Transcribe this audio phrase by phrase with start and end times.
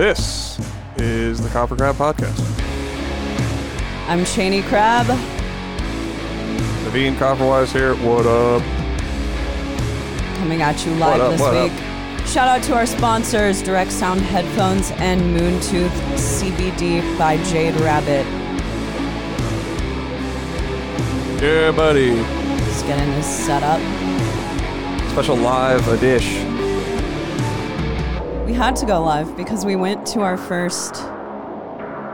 [0.00, 0.58] This
[0.96, 2.40] is the Copper Crab Podcast.
[4.08, 5.04] I'm Chaney Crabb.
[6.86, 7.94] Navene Koperweis here.
[7.96, 8.62] What up?
[10.38, 12.26] coming at you live up, this week.
[12.26, 18.24] Shout out to our sponsors, Direct Sound Headphones and Moontooth CBD by Jade Rabbit.
[21.42, 22.14] Yeah, buddy.
[22.64, 23.80] Just getting this set up.
[25.10, 26.49] Special live a dish.
[28.50, 30.94] We had to go live because we went to our first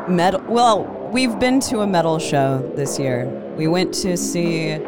[0.06, 0.42] metal.
[0.46, 3.24] Well, we've been to a metal show this year.
[3.56, 4.78] We went to see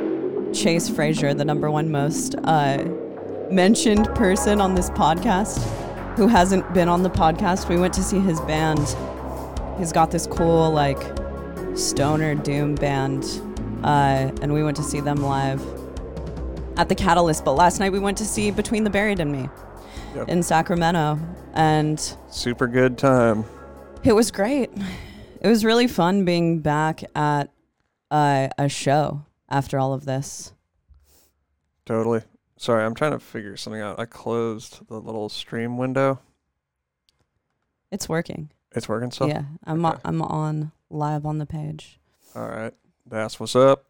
[0.52, 2.84] Chase Frazier, the number one most uh,
[3.50, 5.56] mentioned person on this podcast
[6.18, 7.66] who hasn't been on the podcast.
[7.70, 8.94] We went to see his band.
[9.78, 11.02] He's got this cool, like,
[11.78, 13.24] stoner doom band.
[13.82, 15.64] Uh, and we went to see them live
[16.76, 17.42] at the Catalyst.
[17.42, 19.48] But last night we went to see Between the Buried and Me
[20.14, 20.28] Yep.
[20.28, 21.18] in Sacramento.
[21.54, 23.44] And Super good time.
[24.04, 24.70] it was great.
[25.40, 27.50] It was really fun being back at
[28.10, 30.52] uh, a show after all of this.
[31.86, 32.22] Totally.
[32.56, 33.98] Sorry, I'm trying to figure something out.
[34.00, 36.20] I closed the little stream window.
[37.90, 38.50] It's working.
[38.74, 39.26] It's working so.
[39.26, 40.00] yeah, I'm Okay.
[40.04, 41.98] I'm on live on the page.
[42.34, 42.74] All right.
[43.06, 43.84] That's what's up.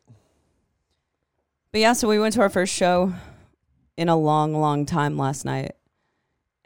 [1.73, 3.13] But yeah, so we went to our first show
[3.97, 5.73] in a long, long time last night.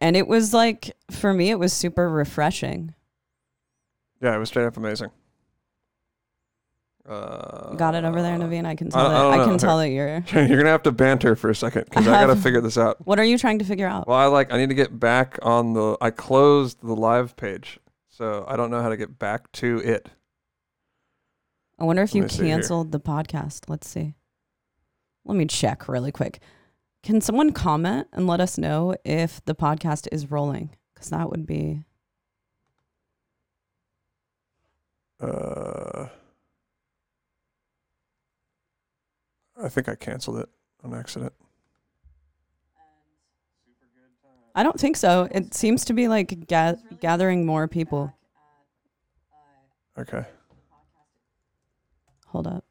[0.03, 2.93] And it was like for me it was super refreshing.
[4.21, 5.11] Yeah, it was straight up amazing.
[7.09, 8.65] Uh, Got it over there, Navene?
[8.65, 9.45] I can tell I that I know.
[9.47, 12.27] can tell that you're You're gonna have to banter for a second because I, I
[12.27, 13.05] gotta figure this out.
[13.07, 14.09] What are you trying to figure out?
[14.09, 15.97] Well, I like I need to get back on the.
[16.01, 20.09] I closed the live page, so I don't know how to get back to it.
[21.79, 22.57] I wonder if Let you me see here.
[22.57, 23.69] canceled the podcast.
[23.69, 24.15] Let's see.
[25.25, 26.41] Let me check really quick.
[27.03, 30.71] Can someone comment and let us know if the podcast is rolling?
[30.95, 31.85] Because that would be.
[35.21, 36.07] Uh,
[39.63, 40.49] I think I canceled it
[40.83, 41.33] on accident.
[44.55, 45.29] I don't think so.
[45.31, 48.13] It seems to be like ga- gathering more people.
[49.99, 50.25] Okay,
[52.29, 52.65] Hold up.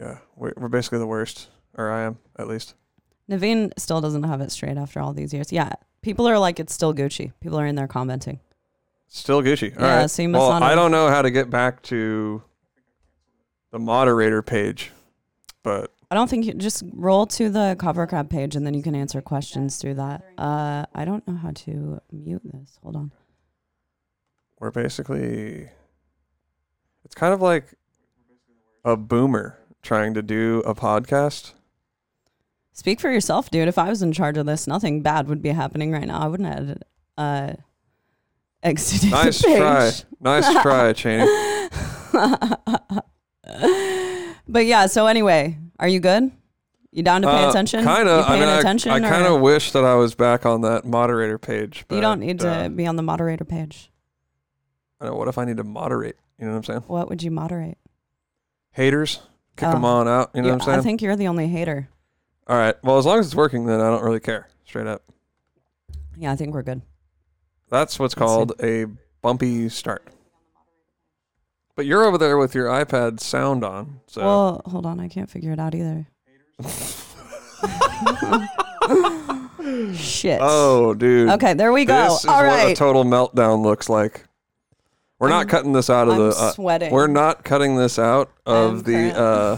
[0.00, 2.74] yeah, we're, we're basically the worst, or I am at least.
[3.30, 5.52] Navene still doesn't have it straight after all these years.
[5.52, 5.72] Yeah.
[6.02, 7.32] People are like, it's still Gucci.
[7.40, 8.40] People are in there commenting.
[9.08, 9.76] Still Gucci.
[9.76, 10.10] All Yeah, right.
[10.10, 12.42] so you must well, not I have- don't know how to get back to
[13.72, 14.92] the moderator page,
[15.64, 18.82] but I don't think you just roll to the Copper Crab page and then you
[18.82, 20.22] can answer questions through that.
[20.38, 22.78] Uh, I don't know how to mute this.
[22.82, 23.12] Hold on.
[24.60, 25.68] we're basically
[27.04, 27.74] it's kind of like
[28.84, 31.52] a boomer trying to do a podcast.
[32.76, 33.68] Speak for yourself, dude.
[33.68, 36.20] If I was in charge of this, nothing bad would be happening right now.
[36.20, 36.82] I wouldn't have
[37.16, 37.54] uh,
[38.62, 39.90] exited the Nice try.
[40.20, 41.24] Nice try, Chaney.
[44.46, 46.30] but yeah, so anyway, are you good?
[46.92, 47.82] You down to pay attention?
[47.82, 48.20] Kind of.
[48.20, 48.92] Uh, I paying mean, attention?
[48.92, 51.86] I, or- kind of wish that I was back on that moderator page.
[51.88, 53.90] But, You don't need to uh, be on the moderator page.
[55.00, 56.16] I know, what if I need to moderate?
[56.38, 56.80] You know what I'm saying?
[56.88, 57.78] What would you moderate?
[58.72, 59.20] Haters,
[59.56, 59.72] kick Oh.
[59.72, 60.30] them on out.
[60.34, 60.78] You know You- what I'm saying?
[60.78, 61.88] I think you're the only hater.
[62.48, 62.74] All right.
[62.82, 64.48] Well, as long as it's working, then I don't really care.
[64.64, 65.02] Straight up.
[66.16, 66.82] Yeah, I think we're good.
[67.68, 68.86] That's what's called a
[69.22, 70.04] bumpy start.
[71.74, 74.00] But you're over there with your iPad sound on.
[74.06, 75.00] So Well, hold on.
[75.00, 76.06] I can't figure it out either.
[79.94, 80.38] Shit.
[80.40, 81.28] Oh, dude.
[81.30, 82.04] Okay, there we go.
[82.10, 82.76] This is All what a right.
[82.76, 84.24] total meltdown looks like.
[85.18, 86.28] We're not cutting this out of I'm the.
[86.36, 86.92] Uh, sweating.
[86.92, 89.56] we're not cutting this out of I'm the uh,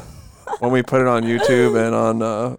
[0.61, 2.57] when we put it on YouTube and on uh,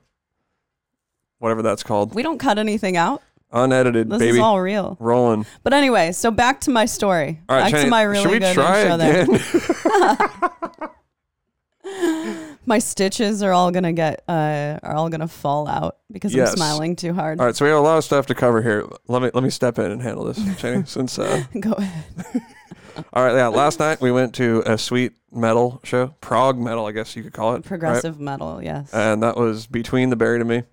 [1.39, 3.21] whatever that's called, we don't cut anything out.
[3.51, 4.95] unedited, This baby, is all real.
[4.99, 5.45] rolling.
[5.63, 7.41] But anyway, so back to my story.
[7.49, 9.23] All right, back to my really should we good try intro there.
[9.23, 10.89] again?
[12.65, 16.51] My stitches are all gonna get uh are all gonna fall out because Yes.
[16.51, 17.39] I'm smiling too hard.
[17.39, 18.85] all right, so we have a lot of stuff to cover here.
[19.07, 21.17] Let me let me step in and handle this, Chaney, since.
[21.17, 22.43] Uh, Go ahead.
[23.13, 23.47] All right, yeah.
[23.47, 27.33] Last night we went to a sweet metal show, prog metal, I guess you could
[27.33, 27.59] call it.
[27.59, 27.63] right?
[27.65, 28.93] Progressive metal, yes.
[28.93, 30.63] And that was between the buried and me.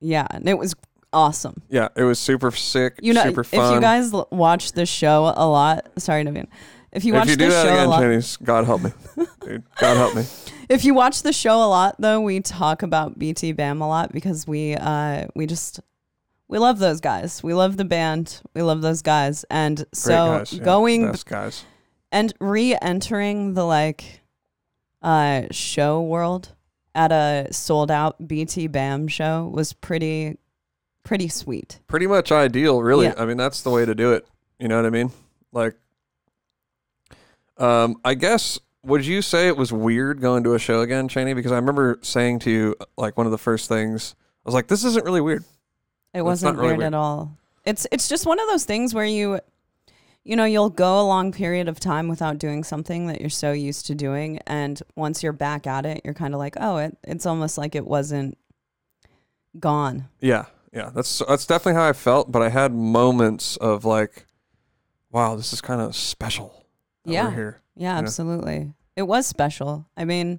[0.00, 0.74] Yeah, and it was
[1.12, 1.62] awesome.
[1.68, 5.32] Yeah, it was super sick, You know, super if you guys l- watch the show
[5.36, 6.46] a lot, sorry, Navene.
[6.92, 8.92] If you if watch you the that show a lot, Chinese, God help me,
[9.44, 9.62] dude.
[9.78, 10.24] God help me.
[10.68, 14.12] if you watch the show a lot, though, we talk about BT Bam a lot
[14.12, 15.80] because we uh we just
[16.48, 17.42] we love those guys.
[17.44, 18.40] We love the band.
[18.54, 21.64] We love those guys, and so guys, yeah, going guys.
[22.10, 24.22] and re-entering the like
[25.00, 26.56] uh show world
[26.94, 30.38] at a sold out BT Bam show was pretty
[31.02, 31.80] pretty sweet.
[31.86, 33.06] pretty much ideal, really.
[33.06, 33.14] Yeah.
[33.16, 34.26] I mean, that's the way to do it.
[34.58, 35.10] You know what I mean?
[35.52, 35.74] Like,
[37.56, 41.34] um, I guess would you say it was weird going to a show again, Chaney?
[41.34, 44.14] Because I remember saying to you, like, one of the first things,
[44.44, 45.44] I was like, "This isn't really weird."
[46.14, 46.86] It wasn't really weird, weird.
[46.88, 47.36] at all.
[47.64, 49.40] It's it's just one of those things where you
[50.30, 53.50] you know, you'll go a long period of time without doing something that you're so
[53.50, 56.96] used to doing and once you're back at it, you're kind of like, "Oh, it
[57.02, 58.38] it's almost like it wasn't
[59.58, 60.90] gone." Yeah, yeah.
[60.94, 62.30] That's that's definitely how I felt.
[62.30, 64.26] But I had moments of like,
[65.10, 66.64] "Wow, this is kind of special."
[67.04, 67.34] Yeah.
[67.34, 67.60] here.
[67.74, 67.98] Yeah, know?
[67.98, 68.72] absolutely.
[68.94, 69.86] It was special.
[69.96, 70.38] I mean,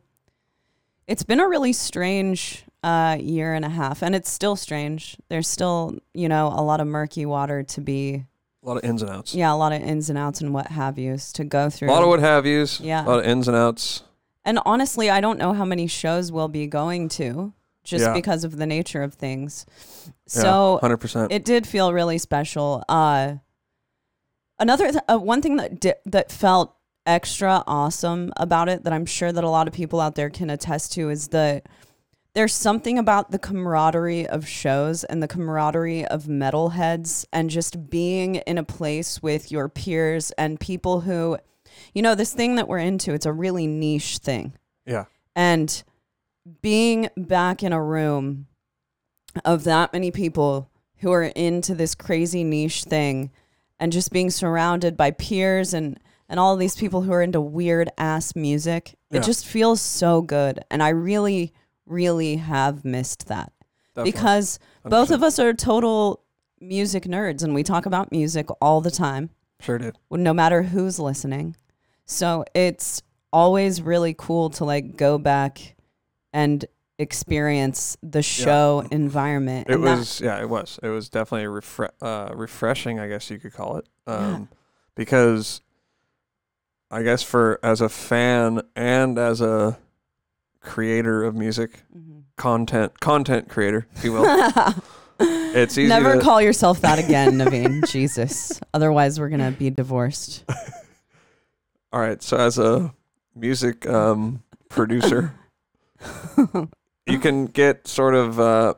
[1.05, 5.17] it's been a really strange uh, year and a half, and it's still strange.
[5.27, 8.25] There's still, you know, a lot of murky water to be,
[8.63, 9.33] A lot of ins and outs.
[9.33, 11.89] yeah, a lot of ins and outs and what have yous to go through.
[11.89, 12.79] A lot of what have yous.
[12.79, 13.03] Yeah.
[13.03, 14.03] A lot of ins and outs.
[14.45, 17.53] and honestly, I don't know how many shows we'll be going to
[17.83, 18.13] just Yeah.
[18.13, 19.65] because of the nature of things.
[20.05, 21.31] Yeah, So hundred percent.
[21.31, 22.83] it did feel really special.
[22.87, 23.35] Uh,
[24.59, 26.75] another th- uh, one thing that di- that felt
[27.07, 30.51] extra awesome about it that I'm sure that a lot of people out there can
[30.51, 31.65] attest to is that
[32.33, 38.35] there's something about the camaraderie of shows and the camaraderie of metalheads and just being
[38.35, 41.37] in a place with your peers and people who
[41.93, 44.53] you know this thing that we're into it's a really niche thing
[44.85, 45.05] Yeah.
[45.35, 45.83] and
[46.61, 48.47] being back in a room
[49.45, 53.31] of that many people who are into this crazy niche thing
[53.79, 55.99] and just being surrounded by peers and
[56.29, 59.19] and all these people who are into weird ass music Yeah.
[59.19, 61.53] it just feels so good and i really
[61.91, 63.51] really have missed that
[63.95, 64.11] Definitely.
[64.13, 65.11] because both 100%.
[65.15, 66.23] of us are total
[66.59, 69.29] music nerds and we talk about music all the time
[69.59, 69.97] sure did.
[70.09, 71.55] no matter who's listening.
[72.05, 73.01] So it's
[73.33, 75.75] always really cool to like go back
[76.33, 76.63] and
[76.99, 79.67] experience the show environment.
[79.69, 80.79] It and that- was yeah, it was.
[80.83, 83.87] It was definitely refre- uh, refreshing, I guess you could call it.
[84.07, 84.13] Yeah.
[84.35, 84.49] Um,
[84.95, 85.61] because
[86.91, 89.77] I guess for as a fan and as a
[90.61, 92.23] creator of music, Mhm.
[92.37, 94.25] content content creator, if you will,
[95.19, 97.87] it's easy Never to, call yourself that again, Navene.
[97.91, 98.59] Jesus.
[98.73, 100.43] Otherwise, we're going to be divorced.
[101.93, 102.93] All right, so as a
[103.35, 105.33] music um, producer,
[107.05, 108.73] you can get sort of uh,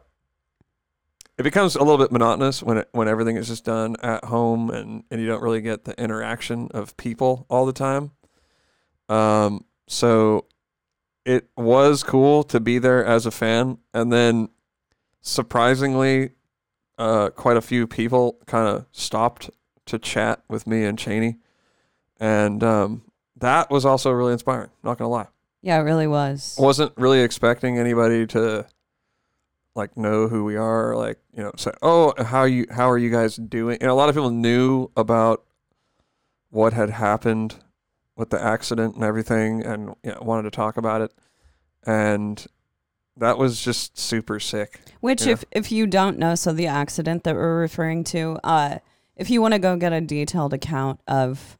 [1.37, 4.69] it becomes a little bit monotonous when it, when everything is just done at home
[4.69, 8.11] and, and you don't really get the interaction of people all the time.
[9.09, 10.45] Um, so
[11.25, 14.49] it was cool to be there as a fan, and then
[15.21, 16.31] surprisingly,
[16.97, 19.49] uh, quite a few people kind of stopped
[19.85, 21.37] to chat with me and Chaney,
[22.19, 23.03] and um,
[23.37, 24.69] that was also really inspiring.
[24.83, 25.27] Not gonna lie
[25.61, 26.55] Yeah, it really was.
[26.59, 28.67] wasn't really expecting anybody to
[29.75, 33.09] like know who we are like you know say oh how you how are you
[33.09, 35.43] guys doing and a lot of people knew about
[36.51, 37.55] what had happened
[38.15, 41.11] with the accident and everything and you know, wanted to talk about it
[41.85, 42.45] and
[43.17, 45.33] that was just super sick Which, Yeah.
[45.33, 48.77] if if you don't know, so the accident that we're referring to, uh,
[49.15, 51.57] if you want to go get a detailed account of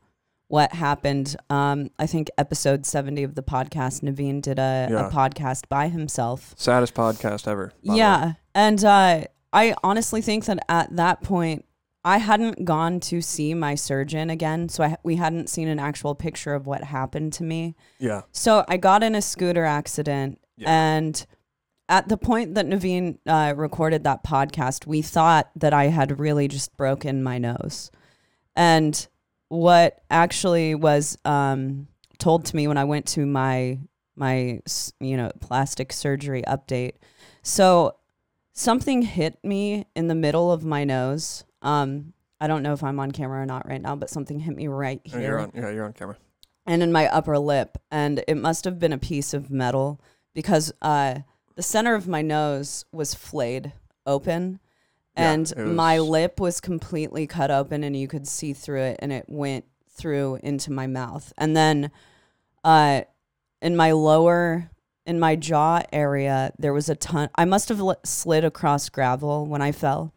[0.47, 5.07] what happened, um, I think episode seventy of the podcast, Navene did a, Yeah.
[5.07, 6.53] a podcast by himself.
[6.57, 7.97] saddest podcast ever by the way.
[7.97, 11.65] Yeah, and uh, I honestly think that at that point,
[12.05, 16.15] I hadn't gone to see my surgeon again, so I, we hadn't seen an actual
[16.15, 17.75] picture of what happened to me.
[17.99, 20.69] yeah So I got in a scooter accident, Yeah.
[20.69, 21.25] and
[21.89, 26.47] at the point that Navene uh, recorded that podcast, we thought that I had really
[26.47, 27.91] just broken my nose.
[28.55, 29.07] And
[29.49, 31.87] what actually was um,
[32.19, 33.79] told to me when I went to my
[34.15, 34.59] my
[34.99, 36.93] you know plastic surgery update,
[37.41, 37.95] so
[38.53, 41.43] something hit me in the middle of my nose.
[41.63, 44.55] Um, I don't know if I'm on camera or not right now, but something hit
[44.55, 45.21] me right Oh, here.
[45.21, 46.17] you're on yeah you're on camera.
[46.65, 49.99] And in my upper lip and it must have been a piece of metal
[50.33, 51.19] because uh,
[51.55, 53.73] the center of my nose was flayed
[54.05, 54.59] open
[55.17, 58.97] Yeah, and it my lip was completely cut open and you could see through it
[58.99, 61.31] and it went through into my mouth.
[61.37, 61.91] And then
[62.63, 63.01] uh,
[63.61, 64.69] in my lower
[65.05, 69.45] in my jaw area there was a ton i must have li- slid across gravel
[69.45, 70.13] when i fell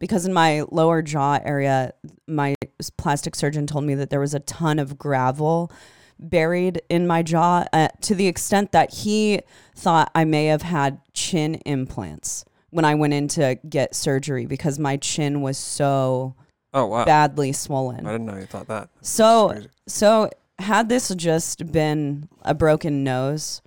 [0.00, 1.92] because in my lower jaw area
[2.26, 2.56] my
[2.96, 5.70] plastic surgeon told me that there was a ton of gravel
[6.18, 9.40] buried in my jaw uh, to the extent that he
[9.76, 14.78] thought I may have had chin implants when I went in to get surgery because
[14.78, 16.34] my chin was so
[16.74, 18.06] oh wow badly swollen.
[18.06, 19.68] I didn't know you thought that So Crazy.
[19.86, 23.62] so had this just been a broken nose,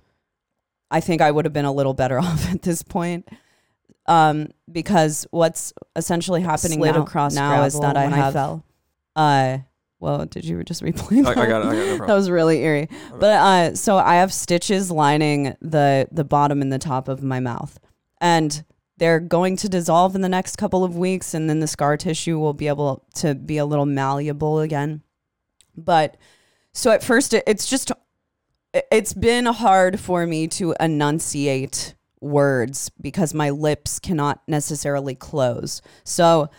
[0.90, 3.28] I think I would have been a little better off at this point.
[4.06, 8.16] Um, because what's essentially happening Slid now, across now is gravel that I when I
[8.16, 8.64] have fell.
[9.16, 9.58] uh
[10.04, 11.38] well, did you just replay that?
[11.38, 11.68] I got it.
[11.68, 11.98] I got it.
[11.98, 12.90] No that was really eerie.
[13.18, 17.40] But uh, so I have stitches lining the the bottom and the top of my
[17.40, 17.80] mouth,
[18.20, 18.64] and
[18.98, 22.38] they're going to dissolve in the next couple of weeks, and then the scar tissue
[22.38, 25.02] will be able to be a little malleable again.
[25.74, 26.18] But
[26.72, 27.90] so at first, it, it's just
[28.74, 31.94] it's been hard for me to enunciate
[32.24, 35.82] words because my lips cannot necessarily close.
[36.02, 36.50] So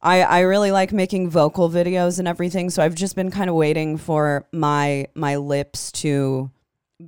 [0.00, 3.56] I, I really like making vocal videos and everything, so I've just been kind of
[3.56, 6.50] waiting for my my lips to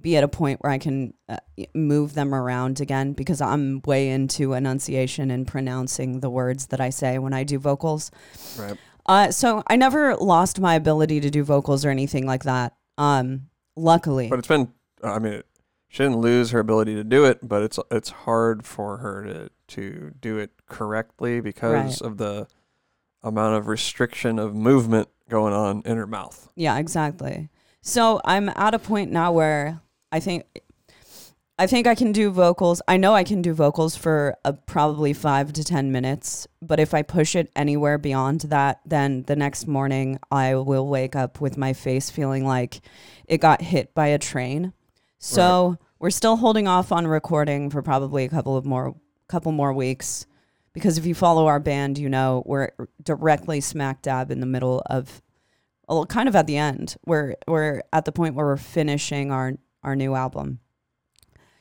[0.01, 1.37] be at a point where I can uh,
[1.75, 6.91] move them around again because I'm way into enunciation and pronouncing the words that I
[6.91, 8.11] say when I do vocals.
[8.59, 8.77] Right.
[9.07, 12.75] Uh, so I never lost my ability to do vocals or anything like that.
[12.99, 14.73] Um, luckily, But it's been.
[15.05, 15.43] I mean,
[15.97, 19.51] she didn't lose her ability to do it, but it's it's hard for her to
[19.69, 22.47] to do it correctly because of the
[23.23, 26.51] amount of restriction of movement going on in her mouth.
[26.55, 27.49] Yeah, exactly.
[27.81, 29.81] So I'm at a point now where
[30.13, 30.45] I think
[31.59, 32.83] I think I can do vocals.
[32.87, 36.93] I know I can do vocals for uh probably 5 to 10 minutes, but if
[36.93, 41.57] I push it anywhere beyond that, then the next morning I will wake up with
[41.57, 42.83] my face feeling like
[43.27, 44.75] it got hit by a train.
[45.19, 48.95] So, we're still holding off on recording for probably a couple of more
[49.29, 50.27] couple more weeks
[50.73, 52.71] because if you follow our band, you know we're
[53.03, 55.23] directly smack dab in the middle of
[55.89, 56.97] well, kind of at the end.
[57.07, 60.61] We're we're at the point where we're finishing our our new album.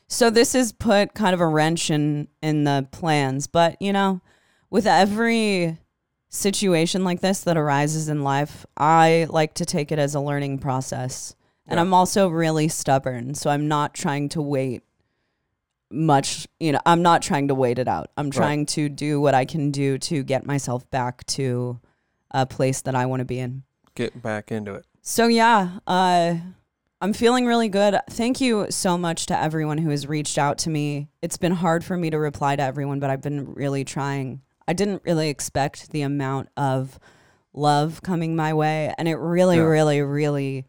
[0.07, 4.21] So this has put kind of a wrench in in the plans, but you know,
[4.69, 5.77] with every
[6.29, 10.59] situation like this that arises in life, I like to take it as a learning
[10.59, 11.35] process.
[11.67, 11.81] And Yeah.
[11.81, 14.83] I'm also really stubborn, so I'm not trying to wait
[15.91, 18.09] much, you know, I'm not trying to wait it out.
[18.17, 21.79] I'm trying to do what I can do to get myself back to
[22.31, 23.63] a place that I want to be in.
[23.93, 24.85] Get back into it.
[25.01, 26.35] So yeah, uh,
[27.01, 27.97] I'm feeling really good.
[28.09, 31.07] Thank you so much to everyone who has reached out to me.
[31.21, 34.41] It's been hard for me to reply to everyone, but I've been really trying.
[34.67, 36.99] I didn't really expect the amount of
[37.53, 39.63] love coming my way, and it really, Yeah.
[39.63, 40.65] really, really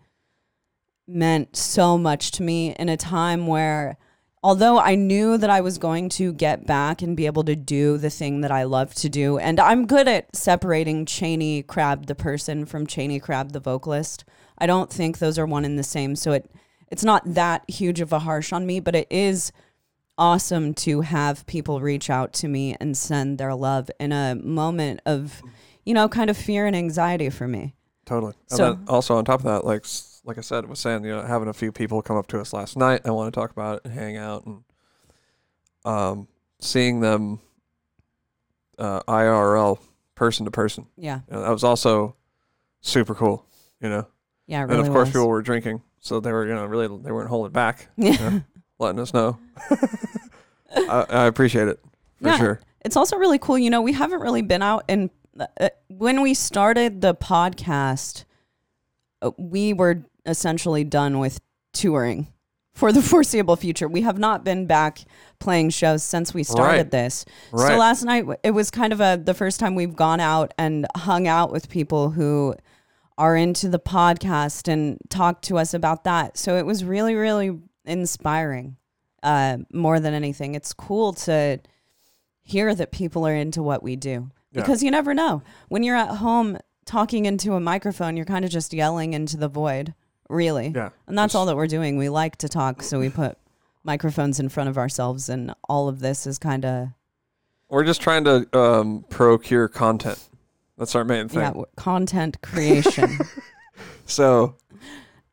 [1.06, 3.96] meant so much to me in a time where
[4.42, 7.96] although I knew that I was going to get back and be able to do
[7.98, 12.14] the thing that I love to do, and I'm good at separating Chaney Crabb the
[12.14, 14.24] person from Chaney Crabb the vocalist.
[14.58, 16.50] I don't think those are one and the same, so it
[16.88, 19.50] it's not that huge of a harsh on me, but it is
[20.18, 25.00] awesome to have people reach out to me and send their love in a moment
[25.04, 25.42] of,
[25.84, 27.74] you know, kind of fear and anxiety for me.
[28.06, 28.34] Totally.
[28.50, 31.04] And So- then also on top of that, like s- like I said, was saying,
[31.04, 33.40] you know, having a few people come up to us last night and want to
[33.40, 34.62] talk about it and hang out and
[35.84, 36.28] um
[36.60, 37.40] seeing them
[38.78, 39.78] uh IRL
[40.14, 40.86] person to person.
[40.96, 41.20] Yeah.
[41.28, 42.16] You know, that was also
[42.80, 43.46] super cool,
[43.80, 44.06] you know.
[44.48, 45.10] Yeah, and of course was.
[45.10, 48.40] people were drinking, so they were, you know, really they weren't holding back, yeah.
[48.78, 49.38] letting us know.
[50.76, 51.80] I, I appreciate it
[52.22, 52.38] for Yeah.
[52.38, 52.60] sure.
[52.84, 53.58] It's also really cool.
[53.58, 55.10] You know, we haven't really been out and
[55.60, 58.24] uh, when we started the podcast,
[59.20, 61.40] uh, we were essentially done with
[61.72, 62.26] touring
[62.74, 63.88] for the foreseeable future.
[63.88, 65.00] We have not been back
[65.38, 66.90] playing shows since we started Right.
[66.90, 67.24] this.
[67.52, 67.68] Right.
[67.68, 70.86] So last night it was kind of a the first time we've gone out and
[70.96, 72.54] hung out with people who
[73.18, 76.36] are into the podcast and talked to us about that.
[76.36, 78.76] So it was really really inspiring.
[79.22, 81.58] Uh, more than anything, it's cool to
[82.42, 84.60] hear that people are into what we do Yeah.
[84.60, 88.16] because you never know when you're at home talking into a microphone.
[88.16, 89.94] You're kind of just yelling into the void,
[90.28, 90.72] really.
[90.74, 90.90] yeah.
[91.06, 91.96] And that's all that we're doing.
[91.96, 93.38] We like to talk, so we put
[93.84, 96.88] microphones in front of ourselves, and all of this is kind of
[97.68, 100.18] We're just trying to um procure content.
[100.78, 101.40] That's our main thing.
[101.40, 103.18] yeah, w- content creation.
[104.08, 104.56] So,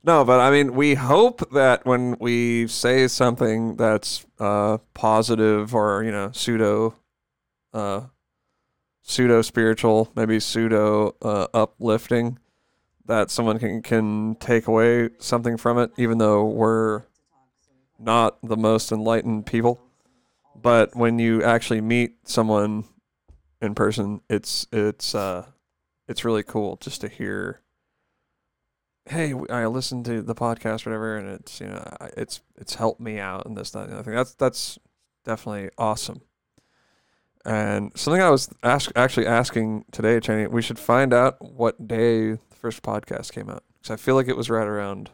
[0.04, 6.04] no, but I mean, we hope that when we say something that's uh, positive or
[6.04, 6.96] you know pseudo,
[7.74, 8.02] uh,
[9.04, 12.40] pseudo spiritual, maybe pseudo uh, uplifting,
[13.06, 17.04] that someone can can take away something from it, even though we're
[18.00, 19.82] not the most enlightened people.
[20.56, 22.86] But when you actually meet someone
[23.62, 25.48] in person, it's it's uh,
[26.08, 27.64] it's really cool just to hear
[29.06, 31.84] hey, I listened to the podcast, whatever, and it's you know,
[32.16, 34.16] it's it's helped me out and this, that, and the other thing.
[34.16, 34.80] That's that's
[35.26, 36.22] definitely awesome.
[37.46, 42.38] And something I was ask, actually asking today, Chaney, we should find out what day
[42.64, 45.10] first podcast came out because I feel like it was right around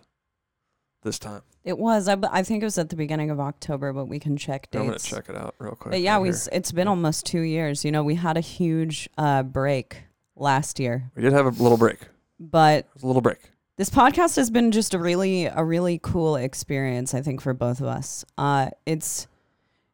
[1.01, 1.41] this time.
[1.63, 2.07] It was.
[2.07, 4.79] I, I think it was at the beginning of October, but we can check dates.
[4.81, 5.91] I'm gonna check it out real quick.
[5.93, 7.83] But yeah, right we s- it's been almost two years.
[7.83, 10.03] You know, we had a huge uh, break
[10.35, 12.01] last year, we did have a little break.
[12.03, 12.07] It
[12.39, 13.39] but was a little break.
[13.77, 17.13] this podcast has been just a really a really cool experience.
[17.15, 18.23] I think for both of us.
[18.37, 19.27] Uh, it's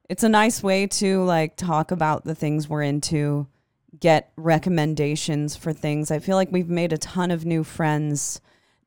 [0.09, 3.47] it's a nice way to like talk about the things we're into,
[3.99, 6.11] get recommendations for things.
[6.11, 8.41] I feel like we've made a ton of new friends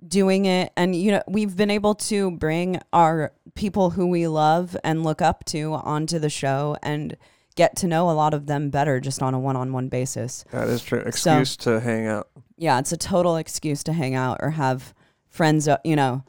[0.07, 4.77] doing it and you know we've been able to bring our people who we love
[4.85, 7.17] and look up to onto the show and
[7.57, 10.83] get to know a lot of them better just on a one-on-one basis That is
[10.85, 11.01] true.
[11.01, 12.29] Excuse to hang out.
[12.57, 14.95] yeah it's a total excuse to hang out or have
[15.29, 16.23] friends uh, you know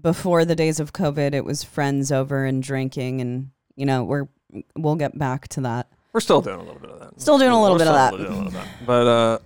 [0.00, 4.28] before the days of covid it was friends over and drinking and you know we're
[4.76, 5.88] we'll get back to that
[6.18, 7.20] We're still doing a little bit of that.
[7.20, 8.24] Still doing a little We're bit of still that.
[8.24, 8.86] doing a little bit of that.
[8.86, 9.38] But uh,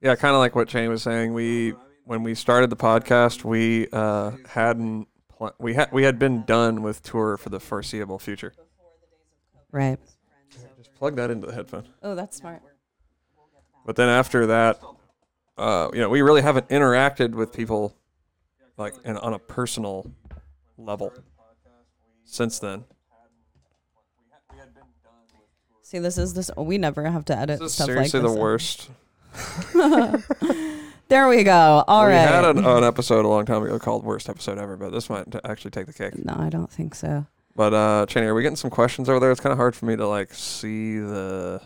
[0.00, 1.34] yeah, kind of like what Chaney was saying.
[1.34, 1.74] We
[2.06, 6.80] when we started the podcast, we uh, hadn't pl- we had we had been done
[6.80, 8.54] with tour for the foreseeable future.
[9.72, 9.98] right
[10.78, 11.84] Just plug that into the headphone.
[12.02, 12.62] oh that's smart
[13.84, 14.80] But then after that,
[15.58, 17.94] uh, you know, we really haven't interacted with people
[18.78, 20.10] like in, on a personal
[20.78, 21.12] level
[22.24, 22.84] since then.
[25.86, 28.10] See this is this we never have to edit This is stuff like this.
[28.10, 28.90] seriously the worst.
[31.08, 32.18] there we go All we right.
[32.28, 35.30] had an, an episode a long time ago called "Worst Episode Ever," but this might
[35.30, 36.24] t- actually take the cake.
[36.24, 37.24] no i don't think so
[37.54, 39.30] But uh, Chaney, are we getting some questions over there?
[39.30, 41.62] It's kind of hard for me to like see the.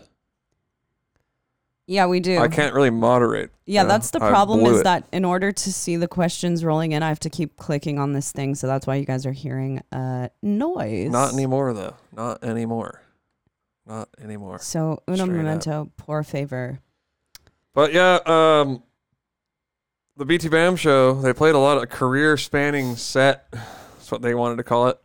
[1.87, 3.49] yeah we do I can't really moderate.
[3.65, 3.93] Yeah, you know?
[3.93, 4.83] that's the problem is it.
[4.83, 8.13] that in order to see the questions rolling in, I have to keep clicking on
[8.13, 8.53] this thing.
[8.53, 11.09] So that's why you guys are hearing uh, noise.
[11.09, 11.95] Not anymore though.
[12.15, 13.01] Not anymore.
[13.91, 14.59] Not anymore.
[14.59, 15.35] So uno Straight up.
[15.35, 16.79] momento, por favor.
[17.73, 18.83] But yeah, um,
[20.15, 23.51] the BT Bam show, they played a lot of career spanning set.
[23.51, 24.97] That's what they wanted to call it.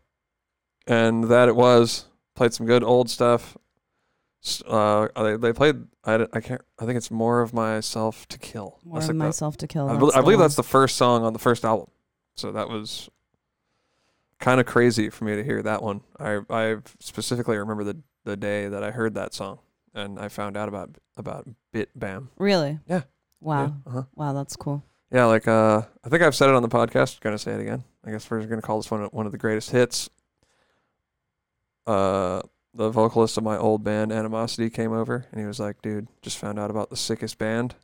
[0.87, 2.05] And that it was.
[2.37, 3.57] Played some good old stuff.
[4.69, 8.79] Uh, they, they played, I, I can't, I think it's More of Myself to Kill.
[8.85, 9.89] More That's of like the- myself to kill.
[9.89, 11.89] I, bel I believe that's the first song on the first album.
[12.37, 13.09] So that was
[14.39, 16.03] kind of crazy for me to hear that one.
[16.21, 19.61] I I specifically remember the the day that I heard that song
[19.95, 22.29] and I found out about about BT Bam.
[22.37, 22.79] really.
[22.87, 23.03] Yeah.
[23.41, 23.63] Wow.
[23.63, 24.03] Yeah, uh-huh.
[24.15, 24.83] Wow, that's cool.
[25.11, 27.21] Yeah, like uh, I think I've said it on the podcast.
[27.21, 27.85] Gonna say it again.
[28.05, 30.11] I guess we're gonna call this one one of the greatest hits.
[31.87, 32.43] Uh,
[32.75, 36.37] the vocalist of my old band Animosity came over and he was like, "Dude, just
[36.37, 37.77] found out about the sickest band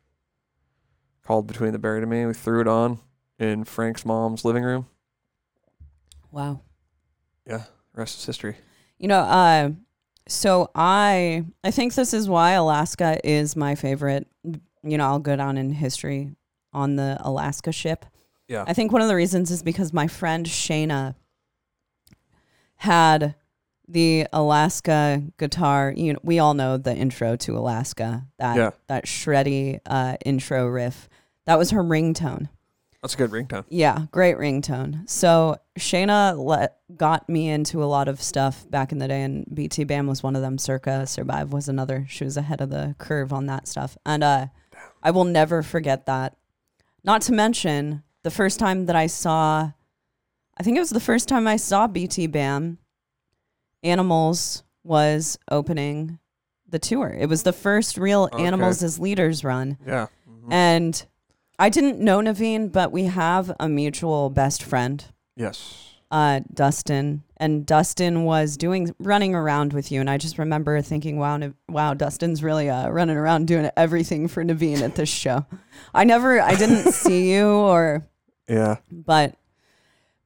[1.24, 2.26] called Between the Buried and Me.
[2.26, 2.98] We threw it on
[3.38, 4.86] in Frank's mom's living room.
[6.32, 6.62] Wow.
[7.46, 8.56] Yeah, rest is history.
[8.98, 9.70] You know, uh,
[10.28, 14.26] so I I think this is why Alaska is my favorite.
[14.44, 16.30] You know, I'll go down in history
[16.72, 18.06] on the Alaska ship.
[18.48, 21.14] Yeah, I think one of the reasons is because my friend Shayna
[22.76, 23.34] had
[23.88, 25.92] the Alaska guitar.
[25.96, 28.26] You know, we all know the intro to Alaska.
[28.38, 28.70] That Yeah.
[28.88, 31.08] that shreddy uh, intro riff.
[31.46, 32.48] That was her ringtone.
[33.02, 33.64] That's a good ringtone.
[33.68, 35.08] Yeah, great ringtone.
[35.10, 39.44] So Shayna let got me into a lot of stuff back in the day, and
[39.52, 40.56] BT Bam was one of them.
[40.56, 42.06] Circa Survive was another.
[42.08, 44.46] She was ahead of the curve on that stuff, and uh,
[45.02, 46.36] I will never forget that.
[47.04, 49.72] Not to mention the first time that I saw,
[50.56, 52.78] I think it was the first time I saw BT Bam.
[53.82, 56.18] Animals was opening
[56.68, 57.08] the tour.
[57.18, 58.44] It was the first real Okay.
[58.44, 59.76] Animals as Leaders run.
[59.84, 60.52] Yeah, mhm.
[60.52, 61.06] And
[61.58, 65.04] I didn't know Navene, but we have a mutual best friend,
[65.36, 65.94] yes.
[66.10, 67.22] uh, Dustin.
[67.36, 71.54] And Dustin was doing running around with you, and I just remember thinking, "Wow, Nav-
[71.68, 75.44] wow, Dustin's really uh, running around doing everything for Navene at this show."
[75.94, 78.06] I never, I didn't see you, or
[78.48, 79.34] Yeah, but,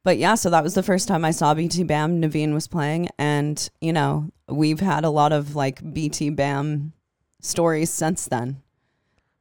[0.05, 0.35] but yeah.
[0.35, 2.21] So that was the first time I saw BT Bam.
[2.21, 6.93] Navene was playing, and you know, we've had a lot of like BT Bam
[7.41, 8.63] stories since then.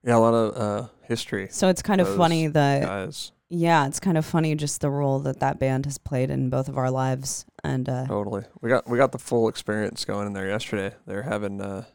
[0.03, 3.31] yeah, a lot of uh, history, So it's kind of funny that guys.
[3.49, 6.67] Yeah, it's kind of funny just the role that that band has played in both
[6.67, 7.45] of our lives.
[7.63, 8.43] And uh, Totally.
[8.61, 10.95] We got we got the full experience going in there yesterday.
[11.05, 11.85] They're having uh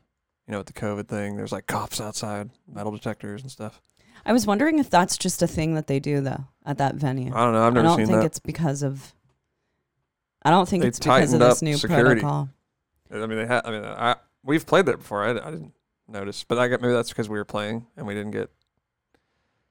[0.47, 3.81] you know, with the COVID thing, there's like cops outside, metal detectors and stuff.
[4.27, 7.33] I was wondering if that's just a thing that they do though at that venue.
[7.35, 7.67] I don't know.
[7.67, 8.03] I've never seen that.
[8.03, 8.27] I don't think that.
[8.27, 9.15] it's because of.
[10.43, 12.21] I don't think They it's because of this new security.
[12.21, 12.49] protocol.
[13.13, 13.63] I mean, they had.
[13.65, 15.23] I mean, I we've played there before.
[15.23, 15.73] I, I didn't
[16.09, 18.51] notice, but I got maybe that's because we were playing and we didn't get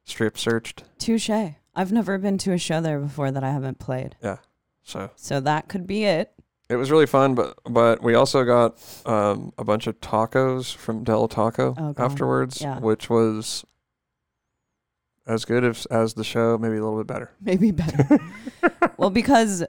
[0.09, 0.83] strip searched.
[0.97, 1.29] Touche.
[1.75, 4.37] I've never been to a show there before that I haven't played, Yeah.
[4.83, 6.33] So so that could be it.
[6.69, 7.35] it was really fun.
[7.35, 11.99] But but we also got um a bunch of tacos from Del Taco Oh, God.
[12.03, 12.79] afterwards, Yeah.
[12.79, 13.63] which was
[15.27, 17.31] as good as as the show, maybe a little bit better.
[17.41, 18.19] Maybe better.
[18.97, 19.63] well, because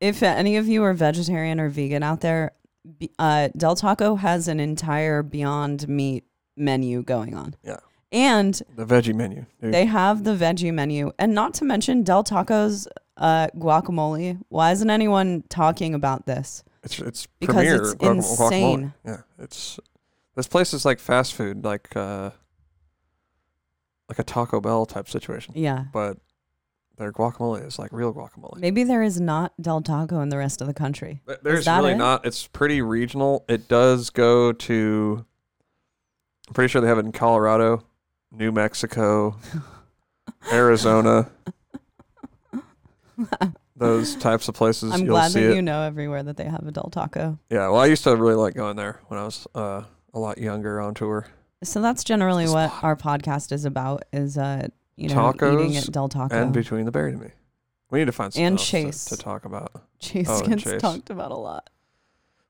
[0.00, 2.52] if any of you are vegetarian or vegan out there,
[2.98, 6.24] be- uh, Del Taco has an entire Beyond Meat
[6.56, 7.54] menu going on.
[7.64, 7.78] Yeah.
[8.12, 9.46] And The veggie menu.
[9.60, 9.72] dude.
[9.72, 11.12] they have the veggie menu.
[11.18, 14.40] And not to mention Del Taco's uh, guacamole.
[14.48, 16.64] Why isn't anyone talking about this?
[16.82, 18.78] It's it's Because premier it's insane.
[18.80, 18.94] guacamole.
[19.04, 19.78] Yeah, it's
[20.34, 22.30] this place is like fast food, like uh,
[24.08, 25.84] like a Taco Bell type situation, Yeah.
[25.92, 26.16] but
[26.96, 28.56] their guacamole is like real guacamole.
[28.58, 31.20] Maybe there is not Del Taco in the rest of the country.
[31.26, 31.96] Th- There's really it?
[31.96, 32.26] not.
[32.26, 33.44] It's pretty regional.
[33.48, 35.24] It does go to.
[36.48, 37.84] I'm pretty sure they have it in Colorado,
[38.32, 39.36] New Mexico,
[40.52, 41.30] Arizona.
[43.76, 45.54] Those types of places I'm you'll glad see that it.
[45.56, 47.38] you know everywhere that they have a Del Taco.
[47.50, 50.36] Yeah, well, I used to really like going there when I was uh, a lot
[50.38, 51.26] younger on tour.
[51.64, 55.40] So that's generally It's a what our podcast is about is uh you know eating
[55.72, 56.34] Tacos at Del Taco.
[56.34, 57.30] And between the berry to me,
[57.90, 59.04] we need to find something And else to- Chase.
[59.06, 59.82] To, talk about.
[59.98, 60.80] Chase Oh, and gets Chase.
[60.80, 61.68] talked about a lot.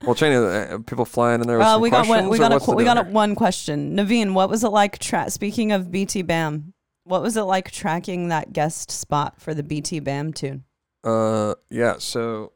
[0.05, 2.29] Well, Chaney, uh, people flying in there with Uh, we got one.
[2.29, 3.97] We got a, we got a, one question.
[3.97, 4.99] Navene, what was it like?
[4.99, 6.73] Tra- speaking of BT Bam,
[7.05, 10.65] what was it like tracking that guest spot for the BT Bam tune?
[11.05, 11.97] Uh, yeah.
[11.99, 12.53] So,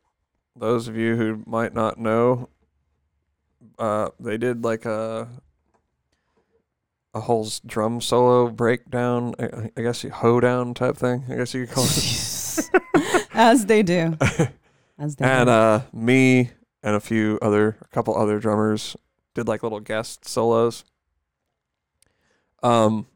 [0.57, 2.49] those of you who might not know,
[3.79, 5.29] uh, they did like a
[7.13, 9.35] a whole drum solo breakdown.
[9.39, 11.25] I, I guess you hoedown type thing.
[11.29, 13.29] I guess you could call it.
[13.35, 14.17] As they do.
[14.99, 15.53] As they and do.
[15.53, 16.51] uh, me
[16.85, 18.95] and a few other, a couple other drummers
[19.35, 20.85] did like little guest solos.
[22.63, 23.07] Um,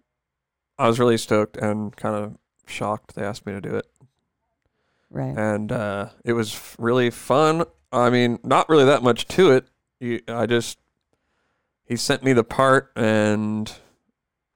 [0.78, 3.86] I was really stoked and kind of shocked they asked me to do it.
[5.10, 5.36] right.
[5.36, 7.64] and uh, it was f- really fun.
[7.92, 9.66] I mean, not really that much to it.
[10.00, 10.78] You, I just
[11.84, 13.72] he sent me the part, and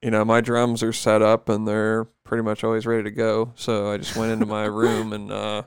[0.03, 3.53] you know my drums are set up, and they're pretty much always ready to go.
[3.57, 5.62] So I just went into my room, and uh,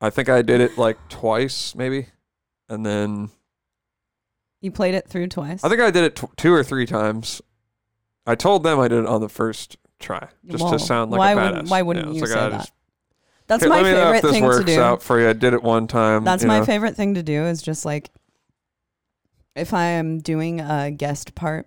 [0.00, 2.06] I think I did it like twice, maybe,
[2.68, 3.30] and then
[4.60, 5.62] You played it through twice.
[5.64, 7.42] I think I did it tw- two or three times.
[8.26, 11.32] I told them I did it on the first try, just to sound like why
[11.32, 11.44] a badass.
[11.50, 12.56] wouldn't- why wouldn't it's you like, say I that?
[12.58, 12.72] just-
[13.48, 14.80] That's "Okay, my let me know favorite if this thing works do.
[14.80, 15.28] out for you.
[15.28, 16.22] I did it one time.
[16.24, 16.64] That's you my know.
[16.66, 18.10] favorite thing to do is just like
[19.56, 21.66] if I am doing a guest part,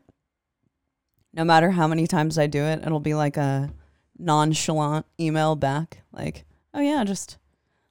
[1.33, 3.71] no matter how many times I do it, it'll be like a
[4.17, 7.37] nonchalant email back, like, "Oh yeah, just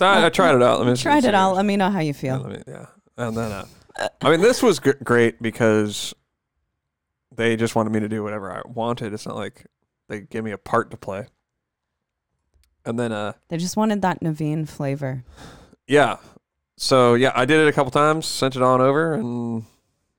[0.03, 0.79] I, I tried it out.
[0.81, 1.55] Let me tried it out.
[1.57, 2.87] Let me know how you feel." let me- yeah.
[3.17, 3.67] and then uh,
[4.23, 6.15] I mean, this was g- great because
[7.35, 9.13] they just wanted me to do whatever I wanted.
[9.13, 9.67] It's not like
[10.09, 11.27] they gave me a part to play.
[12.85, 15.25] And then, uh, They just wanted that Navene flavor.
[15.87, 16.17] yeah.
[16.77, 19.65] So yeah, I did it a couple times, sent it on over, and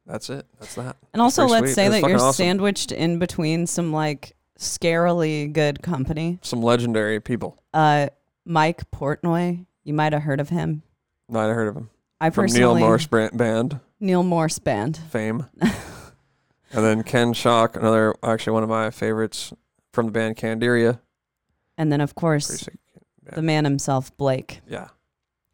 [0.06, 0.46] that's it.
[0.60, 0.96] That's that.
[1.12, 1.74] And also, pretty let's sweet.
[1.74, 2.34] say that you're awesome.
[2.34, 6.38] sandwiched in between some like scarily good company.
[6.44, 7.58] Some legendary people.
[7.74, 8.10] Uh,
[8.46, 10.84] Mike Portnoy, you might have heard of him.
[11.30, 11.89] Might have heard of him
[12.20, 14.98] I from personally Neal Morse brand, band Neal Morse band.
[14.98, 15.46] fame.
[15.62, 15.74] and
[16.84, 19.54] then Ken Schalk, another actually one of my favorites
[19.94, 21.00] from the band Candiria.
[21.78, 22.76] And then, of Pretty course, sick.
[23.34, 24.89] The man himself, Blake Yeah,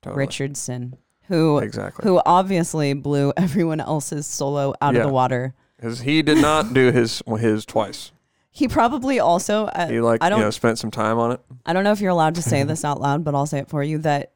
[0.02, 0.18] totally.
[0.20, 2.04] Richardson, who Exactly.
[2.08, 5.02] who obviously blew everyone else's solo out Yeah.
[5.02, 5.54] of the water.
[5.76, 8.12] Because he did not do his his twice.
[8.58, 11.39] He probably also uh, He like I don't know spent some time on it.
[11.63, 13.70] I don't know if you're allowed to say this out loud, but I'll say it
[13.70, 14.32] for you that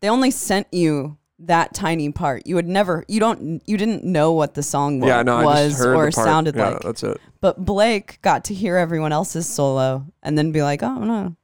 [0.00, 2.46] they only sent you that tiny part.
[2.46, 5.72] You would never you don't you didn't know what the song yeah, no, I was
[5.72, 6.26] just heard or the part.
[6.26, 6.80] sounded yeah, like.
[6.80, 7.20] That's it.
[7.42, 11.36] But Blake got to hear everyone else's solo and then be like, "Oh, no.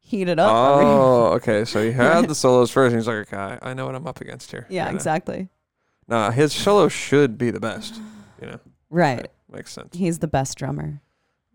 [0.00, 1.64] Heat it up." Oh, okay.
[1.64, 2.92] So he had the solos first.
[2.92, 4.66] And he's like, okay, I know what I'm up against here.
[4.68, 4.96] yeah, You know?
[4.96, 5.48] exactly.
[6.08, 8.00] Nah, his solo should be the best.
[8.40, 9.28] You know, Right.
[9.50, 9.96] makes sense.
[9.96, 11.00] He's the best drummer.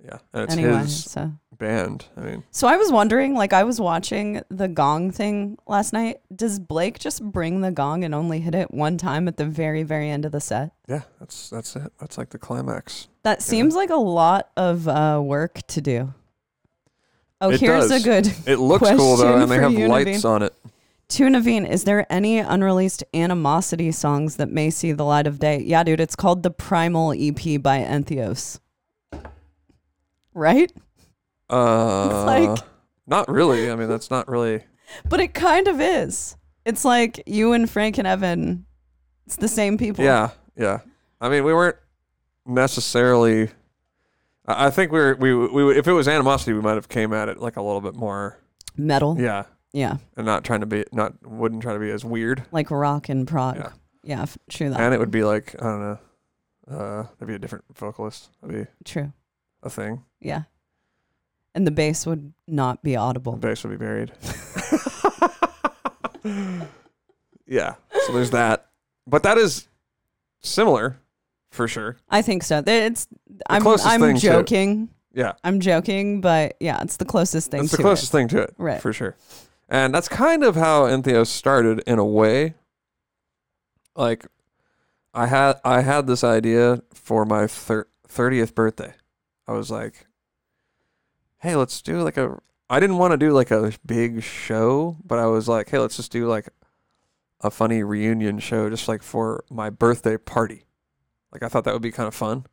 [0.03, 2.05] Yeah, and it's anyway, his so band.
[2.17, 6.21] I mean, So I was wondering, like I was watching the gong thing last night.
[6.35, 9.83] Does Blake just bring the gong and only hit it one time at the very,
[9.83, 10.71] very end of the set?
[10.87, 11.91] yeah, that's that's it.
[11.99, 13.07] That's like the climax.
[13.23, 16.13] That seems like a lot of uh, work to do.
[17.39, 18.01] Oh, It here's does.
[18.01, 20.53] a good It looks cool though, and they have you, lights on it.
[21.09, 21.69] to Navene.
[21.69, 25.59] Is there any unreleased animosity songs that may see the light of day?
[25.61, 28.59] Yeah, dude, it's called the Primal EP by Entheos.
[30.33, 30.71] Right?
[31.49, 32.59] Uh, like-
[33.07, 33.69] not really.
[33.71, 34.63] I mean, that's not really.
[35.09, 36.35] But it kind of is.
[36.65, 38.65] It's like you and Frank and Evan.
[39.25, 40.03] It's the same people.
[40.05, 40.79] Yeah, yeah.
[41.19, 41.77] I mean, we weren't
[42.45, 43.49] necessarily.
[44.45, 47.13] I I think we were we we if it was animosity, we might have came
[47.13, 48.37] at it like a little bit more.
[48.77, 49.17] Metal.
[49.19, 49.97] Yeah, Yeah.
[50.15, 53.27] and not trying to be not wouldn't try to be as weird, Like rock and
[53.27, 53.57] prog.
[53.57, 53.69] Yeah.
[54.03, 54.79] Yeah, f- true that.
[54.79, 55.99] and it would be like I don't know.
[56.69, 58.29] Uh, there'd be a different vocalist.
[58.41, 59.11] That'd be true.
[59.63, 60.03] A thing.
[60.19, 60.43] Yeah.
[61.53, 63.33] And the bass would not be The audible.
[63.33, 64.11] bass would be buried.
[67.45, 67.75] yeah.
[68.05, 68.67] So there's that.
[69.07, 69.67] But that is
[70.41, 70.97] similar
[71.51, 71.97] for sure.
[72.09, 72.63] I think so.
[72.65, 73.07] It's
[73.49, 74.89] I'm I'm joking.
[75.13, 75.33] Yeah.
[75.43, 78.53] I'm joking, but yeah, it's the closest thing It's to the closest thing to it.
[78.57, 78.81] Right.
[78.81, 79.17] For sure.
[79.67, 82.53] And that's kind of how Entheos started in a way.
[83.95, 84.25] Like
[85.13, 88.93] I had I had this idea for my thir- 30th birthday.
[89.47, 90.07] I was like,
[91.39, 95.19] "Hey, let's do like a I didn't want to do like a big show, but
[95.19, 96.49] I was like, "Hey, let's just do like
[97.41, 100.65] a funny reunion show just like for my birthday party."
[101.31, 102.45] Like I thought that would be kind of fun.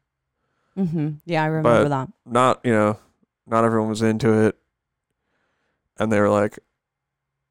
[0.76, 0.82] it.
[0.88, 2.08] hmm Yeah, I remember But- that.
[2.24, 2.98] not you know
[3.46, 4.56] not everyone was into it
[5.98, 6.58] and they were like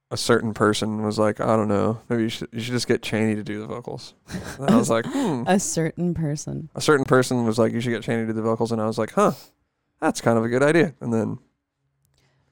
[0.09, 3.01] a certain person was like i don't know maybe you should you should just get
[3.01, 4.13] chaney to do the vocals
[4.59, 5.43] and i was like hmm.
[5.47, 6.69] A certain person.
[6.75, 8.85] a certain person was like you should get chaney to do the vocals and i
[8.85, 9.33] was like huh
[9.99, 11.39] that's kind of a good idea and then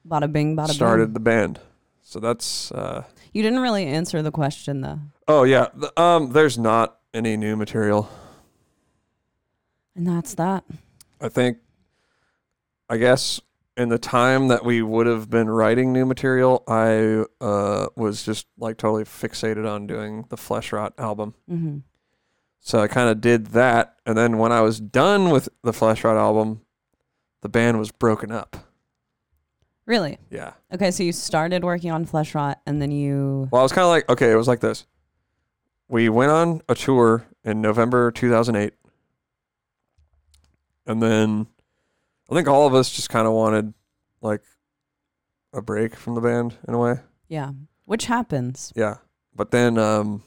[0.06, 1.14] Bada bing, bada started bing.
[1.14, 1.60] the band
[2.02, 5.00] so that's uh You didn't really answer the question though.
[5.26, 8.08] oh yeah the, um there's not any new material
[9.96, 10.64] And that's that.
[11.22, 11.56] I think,
[12.90, 13.40] I guess,
[13.76, 18.46] in the time that we would have been writing new material, I uh, was just
[18.58, 21.34] like totally fixated on doing the Fleshwrought album.
[21.48, 21.78] hmm
[22.60, 23.96] So I kind of did that.
[24.06, 26.62] And then when I was done with the Fleshwrought album,
[27.42, 28.56] the band was broken up.
[29.84, 30.18] Really?
[30.30, 30.54] Yeah.
[30.72, 33.90] Okay, so you started working on Fleshwrought and then you Well, I was kind of
[33.90, 34.86] like, okay, it was like this.
[35.88, 38.72] We went on a tour in November 2008.
[40.88, 41.46] And then
[42.30, 43.72] I think all of us just kind of wanted
[44.20, 44.42] like
[45.52, 46.96] a break from the band in a way.
[47.28, 47.52] yeah.
[47.84, 48.72] Which happens.
[48.74, 48.96] Yeah.
[49.34, 50.24] But then um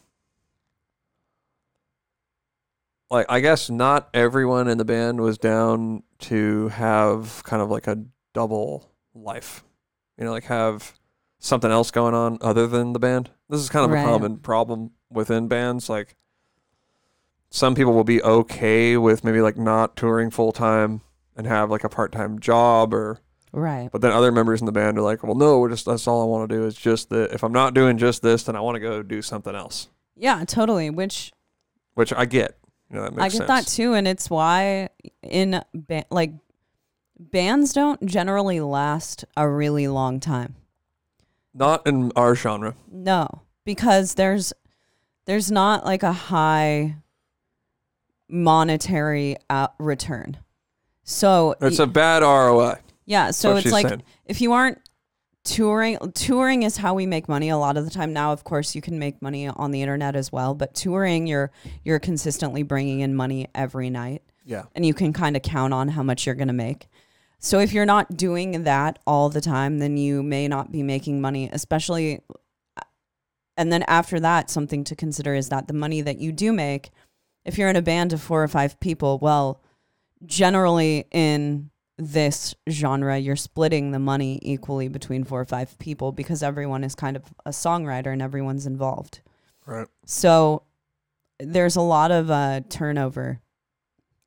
[3.11, 7.87] like I guess not everyone in the band was down to have kind of like
[7.87, 9.63] a double life.
[10.17, 10.93] You know, like have
[11.39, 13.29] something else going on other than the band.
[13.49, 14.01] This is kind of Right.
[14.03, 16.15] a common problem within bands like
[17.49, 21.01] some people will be okay with maybe like not touring full time
[21.39, 23.19] and have like a part-time job or
[23.53, 23.89] Right.
[23.91, 26.21] but then other members in the band are like, well, no, we're just that's all
[26.21, 27.31] I want to do is just that.
[27.33, 30.43] If I'm not doing just this, then I want to go do something else, Yeah,
[30.45, 30.89] totally.
[30.91, 31.31] Which
[31.95, 32.57] which I get.
[32.91, 33.47] You know, that makes I get sense.
[33.47, 34.89] that too, and it's why
[35.23, 36.33] in ba- like
[37.17, 40.55] bands don't generally last a really long time.
[41.53, 42.75] Not in our genre.
[42.91, 44.53] No, because there's
[45.25, 46.97] there's not like a high
[48.29, 49.37] monetary
[49.79, 50.37] return.
[51.09, 52.77] So It's y- a bad ROI.
[53.05, 54.77] yeah, That's so what it's like if you aren't
[55.43, 58.75] touring touring is how we make money a lot of the time now of course
[58.75, 61.49] you can make money on the internet as well but touring you're
[61.83, 64.65] you're consistently bringing in money every night Yeah.
[64.75, 66.87] and you can kind of count on how much you're going to make.
[67.39, 71.21] So if you're not doing that all the time, then you may not be making
[71.21, 72.19] money, especially.
[72.77, 72.81] Uh,
[73.55, 76.89] and then after that, something to consider is that the money that you do make,
[77.45, 79.61] if you're in a band of four or five people, well,
[80.25, 86.41] generally in this genre, you're splitting the money equally between four or five people because
[86.41, 89.21] everyone is kind of a songwriter and everyone's involved.
[89.65, 89.87] Right.
[90.05, 90.63] So
[91.39, 93.41] there's a lot of uh, turnover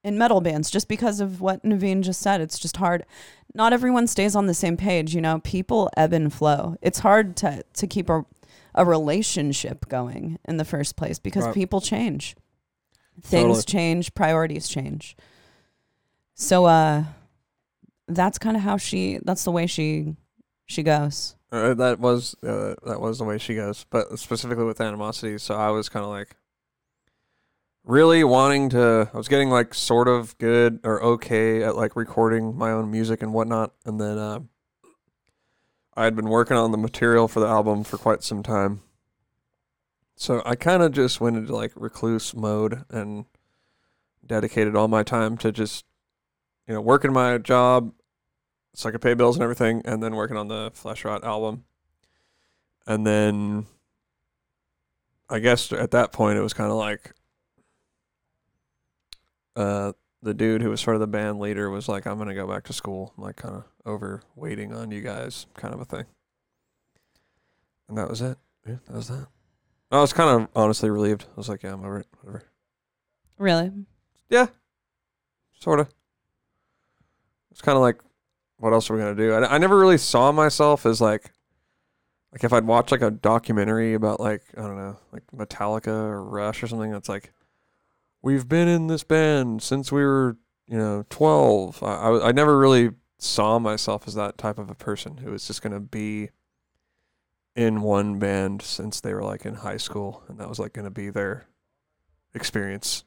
[0.05, 2.41] in metal bands just because of what Naveen just said.
[2.41, 3.07] It's just hard.
[3.55, 5.15] Not everyone stays on the same page.
[5.15, 6.77] You know, people ebb and flow.
[6.83, 8.25] It's hard to, to keep a,
[8.75, 11.55] a relationship going in the first place because Right.
[11.55, 12.35] people change.
[13.23, 13.63] Things Totally.
[13.63, 15.17] change, priorities change.
[16.43, 17.05] So uh
[18.09, 20.17] that's kind of how she that's the way she
[20.67, 21.37] she goes.
[21.53, 25.39] Uh, that was uh, that was the way she goes, but specifically with animosity.
[25.39, 26.35] So I was kind of like
[27.85, 29.09] really wanting to.
[29.13, 33.23] I was getting like sort of good or okay at like recording my own music
[33.23, 34.41] and whatnot, and then uh,
[35.95, 38.81] I had been working on the material for the album for quite some time.
[40.17, 43.27] So I kind of just went into like recluse mode and
[44.27, 45.85] dedicated all my time to just
[46.67, 47.93] you know working my job
[48.75, 51.65] so I could pay bills and everything, and then working on the Fleshwrought album.
[52.87, 53.67] And then
[55.29, 57.13] I guess at that point it was kind of like
[59.55, 62.47] uh the dude who was sort of the band leader was like, I'm gonna go
[62.47, 65.85] back to school, I'm like kind of over waiting on you guys, kind of a
[65.85, 66.05] thing.
[67.89, 68.39] And that was it.
[68.67, 69.27] Yeah, that was that.
[69.91, 71.27] I was kind of honestly relieved.
[71.29, 72.07] I was like, yeah, I'm over it.
[72.23, 72.45] Whatever.
[73.37, 73.71] Really?
[74.31, 74.47] Yeah.
[75.61, 75.89] Sort of.
[77.53, 78.01] It's kind of like,
[78.59, 79.33] what else are we gonna do?
[79.33, 81.31] I, I never really saw myself as like,
[82.33, 86.25] like if I'd watch like a documentary about like I don't know, like Metallica or
[86.25, 86.91] Rush or something.
[86.91, 87.33] That's like,
[88.23, 91.83] we've been in this band since we were, you know, 12.
[91.83, 95.47] I, I, I never really saw myself as that type of a person who was
[95.47, 96.31] just to be
[97.55, 100.87] in one band since they were like in high school and that was like going
[100.87, 101.47] to be their
[102.35, 103.05] experience.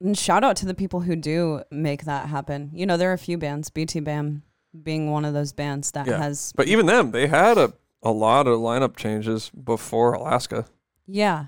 [0.00, 2.70] And shout out to the people who do make that happen.
[2.74, 4.42] You know, there are a few bands, BT Bam
[4.82, 6.18] being one of those bands that Yeah.
[6.18, 10.66] has But even them, they had a, a lot of lineup changes before Alaska.
[11.06, 11.46] Yeah,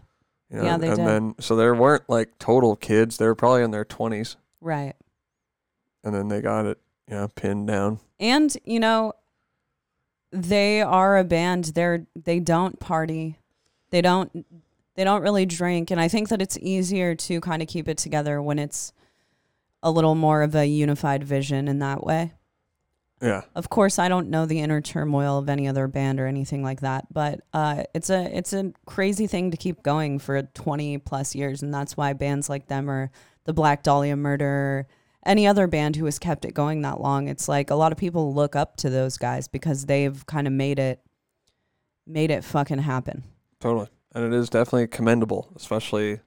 [0.51, 1.07] You know, Yeah, they and did.
[1.07, 3.19] then so there weren't like total kids.
[3.19, 4.95] They were probably in their 20s right.
[6.03, 8.01] and then they got it, you know, pinned down.
[8.19, 9.13] And you know,
[10.31, 11.67] they are a band.
[11.75, 13.39] They're they don't party.
[13.91, 14.47] They don't
[14.99, 17.99] they don't really drink and I think that it's easier to kind of keep it
[17.99, 18.93] together when it's
[19.81, 22.33] a little more of a unified vision in that way.
[23.23, 23.43] Yeah.
[23.55, 26.81] Of course, I don't know the inner turmoil of any other band or anything like
[26.81, 31.33] that, but uh, it's a it's a crazy thing to keep going for 20 plus
[31.33, 33.13] years, and that's why bands like them or
[33.45, 34.89] the Black Dahlia Murder,
[35.25, 37.99] any other band who has kept it going that long, it's like a lot of
[37.99, 41.01] people look up to those guys because they've kind of made it
[42.05, 43.23] made it fucking happen.
[43.61, 43.89] Totally.
[44.15, 46.21] And it is definitely commendable, especially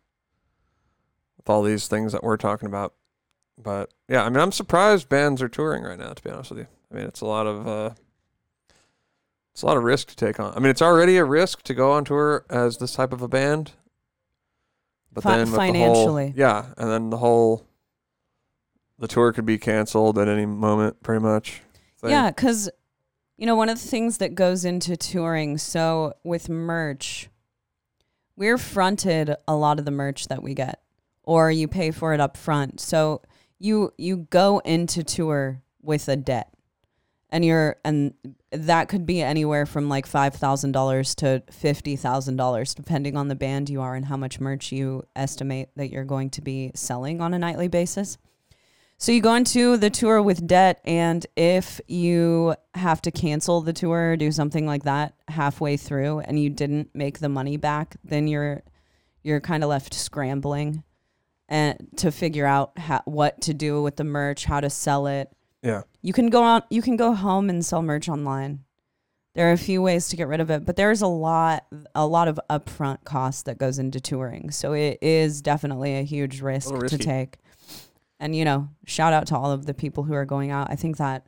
[1.37, 2.93] with all these things that we're talking about.
[3.57, 6.59] But yeah, I mean, I'm surprised bands are touring right now, to be honest with
[6.59, 6.67] you.
[6.91, 7.91] I mean, it's a lot of, uh,
[9.53, 10.53] it's a lot of risk to take on.
[10.55, 13.27] I mean, it's already a risk to go on tour as this type of a
[13.27, 13.73] band.
[15.11, 16.31] But Fi- then financially.
[16.35, 17.65] the whole, yeah, and then the whole,
[18.97, 21.61] the tour could be canceled at any moment, pretty much.
[21.99, 22.11] thing.
[22.11, 22.69] Yeah, because
[23.37, 25.57] you know one of the things that goes into touring.
[25.57, 27.29] So with merch,
[28.41, 30.82] we're fronted a lot of the merch that we get,
[31.21, 32.82] or you pay for it up front.
[32.82, 33.21] So
[33.60, 36.51] you you go into tour with a debt,
[37.30, 38.15] and you're and
[38.51, 43.27] that could be anywhere from like five thousand dollars to fifty thousand dollars, depending on
[43.27, 46.71] the band you are and how much merch you estimate that you're going to be
[46.73, 48.17] selling on a nightly basis.
[49.01, 53.73] So you go into the tour with debt, and if you have to cancel the
[53.73, 57.95] tour or do something like that halfway through, and you didn't make the money back,
[58.03, 58.61] then you're
[59.23, 60.83] you're kind of left scrambling
[61.49, 65.35] and to figure out how, what to do with the merch, how to sell it.
[65.63, 65.81] Yeah.
[66.03, 68.65] You can go on, you can go home and sell merch online.
[69.33, 72.05] There are a few ways to get rid of it, but there's a lot, a
[72.05, 74.51] lot of upfront cost that goes into touring.
[74.51, 77.37] So it is definitely a huge risk little to take.
[78.21, 80.67] And you know, shout out to all of the people who are going out.
[80.69, 81.25] I think that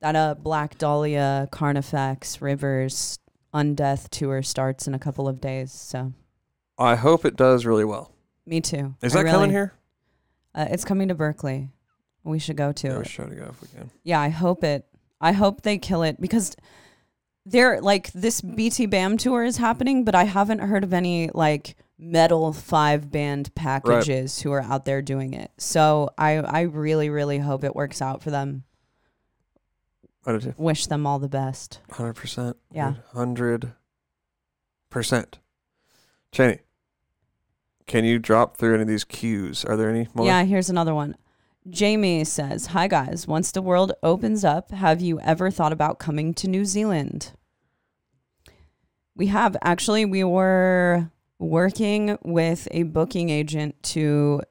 [0.00, 3.18] that uh Black Dahlia, Carnifex, Rivers,
[3.54, 5.70] Undeath tour starts in a couple of days.
[5.70, 6.14] So
[6.78, 8.10] I hope it does really well.
[8.46, 8.94] me too.
[9.02, 9.74] Is I that coming here?
[10.54, 11.68] Uh, it's coming to Berkeley.
[12.24, 13.90] We should go to Yeah, we should go if we can.
[14.04, 14.86] Yeah, I hope it.
[15.20, 16.56] I hope they kill it because
[17.44, 21.76] they're like this BT Bam tour is happening, but I haven't heard of any like
[21.98, 25.50] metal five band packages who are out there doing it.
[25.58, 28.64] So I I really really hope it works out for them.
[30.24, 30.54] I do too.
[30.56, 31.80] Wish them all the best.
[31.90, 32.56] Hundred percent.
[32.70, 32.94] Yeah.
[33.12, 33.72] Hundred
[34.90, 35.38] percent.
[36.30, 36.60] Chaney,
[37.86, 39.64] can you drop through any of these cues?
[39.64, 40.26] Are there any more?
[40.26, 41.16] Yeah, here's another one.
[41.68, 46.32] Jamie says, "Hi guys, once the world opens up, have you ever thought about coming
[46.34, 47.32] to New Zealand?"
[49.16, 54.42] We have actually we were working with a booking agent to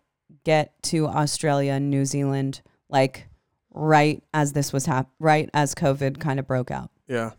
[0.43, 3.27] get to Australia and New Zealand like
[3.73, 6.89] right as this was hap- right as COVID kind of broke out.
[7.07, 7.31] Yeah.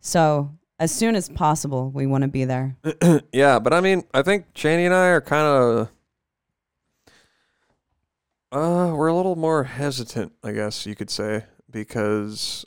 [0.00, 2.76] So, as soon as possible, we want to be there.
[3.32, 5.88] yeah, but I mean, I think Chaney and I are kind of.
[8.50, 12.66] Uh, we're a little more hesitant, I guess you could say, because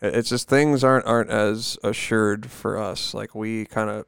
[0.00, 3.12] it's just things aren't aren't as assured for us.
[3.12, 4.06] Like we kind of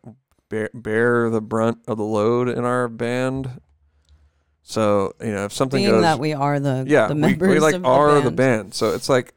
[0.48, 3.60] bear, bear the brunt of the load in our band.
[4.62, 7.48] So you know, if something Being goes, that we are the yeah, the we, members
[7.48, 8.62] we like of are the the band.
[8.64, 8.74] band.
[8.74, 9.32] So it's like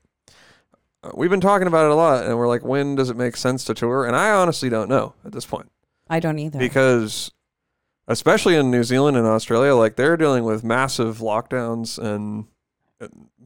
[1.03, 3.37] uh, we've been talking about it a lot, and we're like, when does it make
[3.37, 4.05] sense to tour?
[4.05, 5.71] And I honestly don't know at this point
[6.09, 6.57] I don't either.
[6.57, 7.31] because,
[8.07, 12.45] especially in New Zealand and Australia, like they're dealing with massive lockdowns and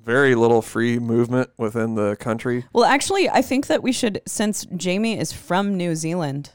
[0.04, 2.66] very little free movement within the country.
[2.74, 6.52] Well, actually, I think that we should, since Jamie is from New Zealand,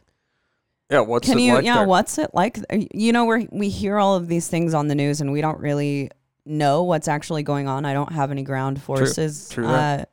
[0.90, 1.86] Yeah, what's can it you, like yeah, there?
[1.86, 2.58] what's it like?
[2.94, 5.60] You know, we we hear all of these things on the news, and we don't
[5.60, 6.10] really
[6.46, 7.84] know what's actually going on.
[7.84, 10.04] I don't have any ground forces true uh,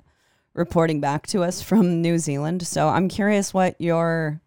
[0.54, 2.68] reporting back to us from New Zealand.
[2.68, 4.42] So I'm curious what your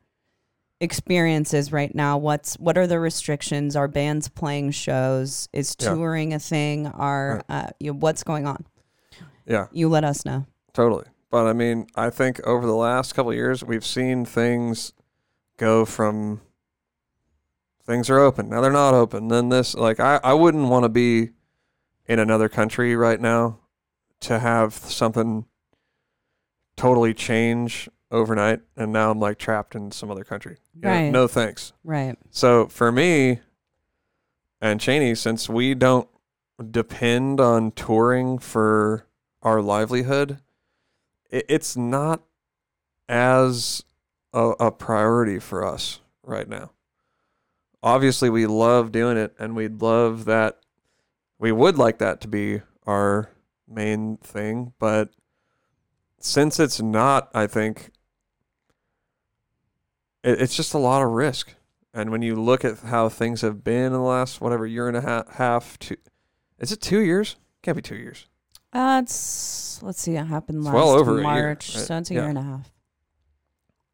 [0.80, 2.18] experience is right now.
[2.18, 3.74] What's what are the restrictions?
[3.74, 5.48] Are bands playing shows?
[5.52, 5.94] Is Yeah.
[5.94, 6.86] touring a thing?
[6.88, 8.66] Are uh, you, what's going on?
[9.46, 10.44] Yeah, You let us know.
[10.74, 11.06] Totally.
[11.30, 14.92] But I mean, I think over the last couple of years, we've seen things
[15.58, 16.40] go from
[17.84, 19.28] things are open, now they're not open.
[19.28, 21.30] Then this, like, I, I wouldn't want to be
[22.06, 23.58] in another country right now
[24.20, 25.44] to have something
[26.76, 30.56] totally change overnight and now I'm like trapped in some other country.
[30.74, 31.10] Know, Right.
[31.10, 31.72] no thanks.
[31.84, 32.16] Right.
[32.30, 33.40] So for me
[34.60, 36.08] and Chaney, since we don't
[36.70, 39.06] depend on touring for
[39.42, 40.38] our livelihood,
[41.30, 42.22] it, it's not
[43.08, 43.84] as
[44.32, 46.70] a, a priority for us right now.
[47.82, 50.58] Obviously, we love doing it, and we'd love that.
[51.38, 53.30] We would like that to be our
[53.68, 55.10] main thing, but
[56.18, 57.90] since it's not, I think
[60.24, 61.54] it, it's just a lot of risk.
[61.94, 64.96] And when you look at how things have been in the last whatever year and
[64.96, 65.96] a half, half two,
[66.58, 67.36] is it two years?
[67.62, 68.26] Can't be two years.
[68.72, 70.14] Uh, it's let's see.
[70.16, 71.84] It happened It's last well over a year, March, right?
[71.86, 72.20] so it's a Yeah.
[72.20, 72.70] year and a half.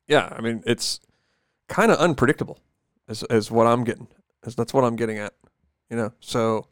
[0.07, 1.01] Yeah, I mean it's
[1.69, 2.61] kind of unpredictable,
[3.09, 4.09] is is what I'm getting.
[4.45, 5.35] Is that's what I'm getting at,
[5.91, 6.13] you know.
[6.21, 6.69] So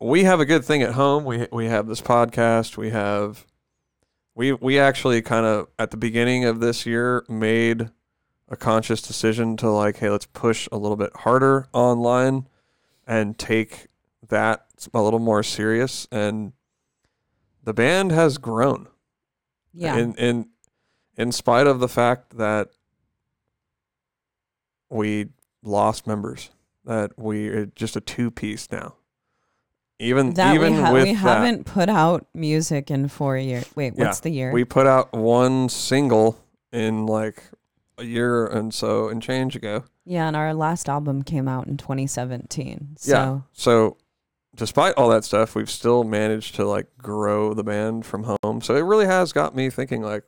[0.00, 1.24] we have a good thing at home.
[1.24, 2.76] We we have this podcast.
[2.76, 3.46] We have
[4.34, 7.90] we we actually kind of at the beginning of this year made
[8.48, 12.48] a conscious decision to like, hey, let's push a little bit harder online
[13.06, 13.86] and take
[14.28, 16.06] that a little more serious.
[16.12, 16.52] And
[17.64, 18.88] the band has grown.
[19.72, 19.96] Yeah.
[19.96, 20.48] In in
[21.16, 22.68] in spite of the fact that
[24.90, 25.28] we
[25.62, 26.50] lost members,
[26.84, 28.94] that we are just a two piece now.
[29.98, 33.64] Even that even we, ha- with we that, haven't put out music in four years.
[33.76, 34.50] Wait, Yeah, what's the year?
[34.52, 36.38] we put out one single
[36.72, 37.42] in like
[37.98, 39.84] a year and so and change ago.
[40.04, 42.96] yeah, and our last album came out in 2017.
[42.98, 43.40] So Yeah.
[43.52, 43.96] So
[44.56, 48.60] despite all that stuff, we've still managed to like grow the band from home.
[48.60, 50.24] So it really has got me thinking like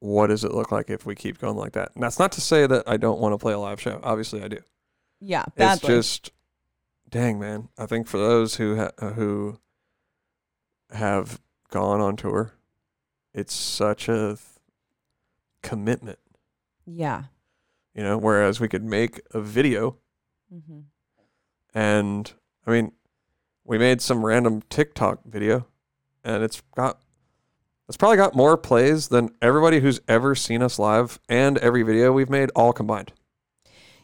[0.00, 1.90] what does it look like if we keep going like that?
[1.94, 4.00] And that's not to say that I don't want to play a live show.
[4.02, 4.58] Obviously I do.
[5.20, 6.30] yeah, It's just
[7.10, 7.68] dang man.
[7.78, 9.58] I think for those who ha- uh, who
[10.92, 11.40] have
[11.70, 12.52] gone on tour,
[13.34, 14.40] it's such a th-
[15.62, 16.18] commitment,
[16.86, 17.24] yeah.
[17.94, 19.96] you know, whereas we could make a video
[20.50, 20.80] hmm
[21.74, 22.32] And
[22.66, 22.92] I mean,
[23.64, 25.66] we made some random TikTok video,
[26.24, 27.00] and it's got
[27.88, 32.12] it's probably got more plays than everybody who's ever seen us live and every video
[32.12, 33.12] we've made all combined.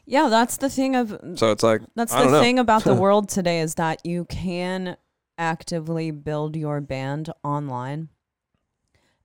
[0.07, 2.41] Yeah, that's the thing of So it's like That's I the don't know.
[2.41, 4.97] thing about the world today is that you can
[5.39, 8.09] actively build your band online.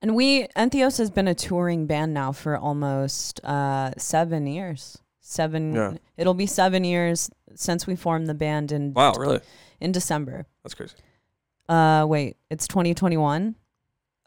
[0.01, 4.97] And we Entheos has been a touring band now for almost uh, seven years.
[5.20, 5.76] Seven.
[5.76, 5.93] Yeah.
[6.18, 9.41] It'll be seven years since we formed the band in wow, really?
[9.82, 10.45] in December.
[10.64, 10.95] That's crazy.
[11.68, 13.55] Uh, wait, it's 2021.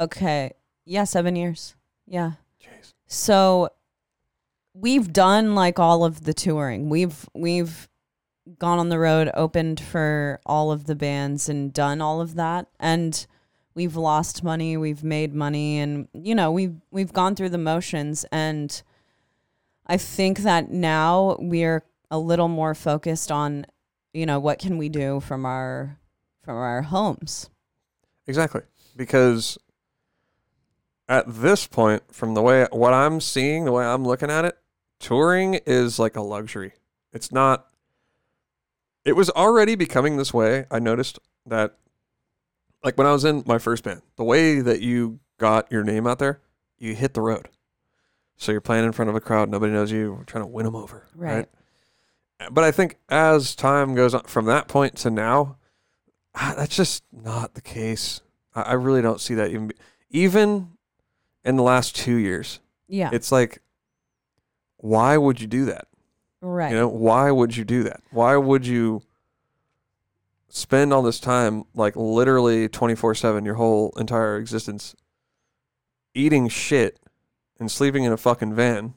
[0.02, 0.52] Okay,
[0.84, 1.76] yeah, seven years.
[2.08, 2.32] Yeah.
[2.60, 2.92] Jeez.
[3.06, 3.68] So
[4.74, 6.88] we've done like all of the touring.
[6.88, 7.88] We've we've
[8.58, 12.66] gone on the road, opened for all of the bands and done all of that
[12.80, 13.26] and
[13.74, 18.24] we've lost money, we've made money and you know, we've we've gone through the motions
[18.32, 18.82] and
[19.86, 23.66] I think that now we're a little more focused on
[24.12, 25.96] you know, what can we do from our
[26.42, 27.48] from our homes.
[28.26, 28.62] Exactly.
[28.96, 29.56] Because
[31.08, 34.56] at this point, from the way what I'm seeing, the way I'm looking at it,
[34.98, 36.72] touring is like a luxury.
[37.12, 37.66] It's not.
[39.04, 40.66] It was already becoming this way.
[40.70, 41.76] I noticed that,
[42.84, 46.06] like when I was in my first band, the way that you got your name
[46.06, 46.40] out there,
[46.78, 47.48] you hit the road.
[48.36, 50.64] So you're playing in front of a crowd, nobody knows you, we're trying to win
[50.64, 51.06] them over.
[51.14, 51.48] Right.
[52.50, 55.58] But I think as time goes on, from that point to now,
[56.34, 58.20] ah, that's just not the case.
[58.54, 59.74] I, I really don't see that even be,
[60.10, 60.72] even
[61.44, 62.60] in the last two years.
[62.88, 63.10] Yeah.
[63.12, 63.60] It's like,
[64.76, 65.86] why would you do that?
[66.42, 66.70] right.
[66.70, 68.02] You know, why would you do that?
[68.10, 69.02] Why would you
[70.48, 74.94] spend all this time, like literally twenty four seven, your whole entire existence,
[76.14, 76.98] eating shit
[77.58, 78.94] and sleeping in a fucking van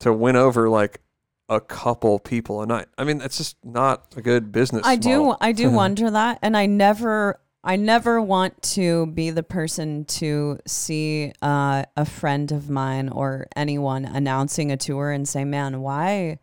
[0.00, 1.00] to win over like
[1.48, 2.86] a couple people a night?
[2.98, 4.82] I mean, that's just not a good business.
[4.84, 5.34] I do.
[5.40, 10.58] I do wonder that and I never I never want to be the person to
[10.66, 16.38] see uh, a friend of mine or anyone announcing a tour and say, "Man, why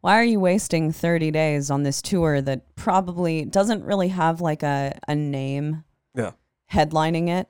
[0.00, 4.62] why are you wasting 30 days on this tour that probably doesn't really have like
[4.62, 6.32] a, a name Yeah.
[6.72, 7.48] headlining it?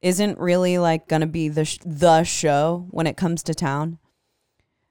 [0.00, 3.98] Isn't really like going to be the sh- the show when it comes to town?"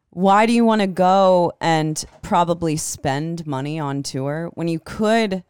[0.10, 5.46] Why do you want to go and probably spend money on tour when you could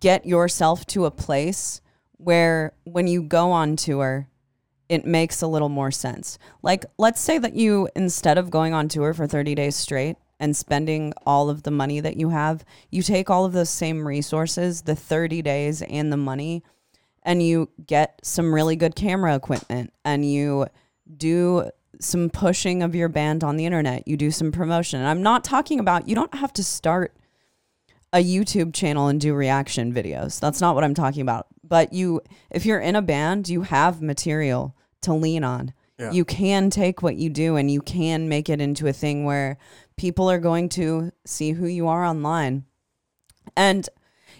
[0.00, 1.80] get yourself to a place
[2.16, 4.28] where when you go on tour,
[4.88, 6.38] it makes a little more sense.
[6.62, 10.56] Like, let's say that you, instead of going on tour for 30 days straight and
[10.56, 14.82] spending all of the money that you have, you take all of those same resources,
[14.82, 16.62] the 30 days and the money,
[17.22, 20.66] and you get some really good camera equipment and you
[21.16, 21.70] do
[22.00, 24.06] some pushing of your band on the internet.
[24.06, 25.00] You do some promotion.
[25.00, 27.16] And I'm not talking about you don't have to start
[28.12, 30.38] a YouTube channel and do reaction videos.
[30.38, 31.46] That's not what I'm talking about.
[31.64, 35.72] But you if you're in a band, you have material to lean on.
[35.98, 36.10] Yeah.
[36.12, 39.56] You can take what you do and you can make it into a thing where
[39.96, 42.64] people are going to see who you are online.
[43.56, 43.88] And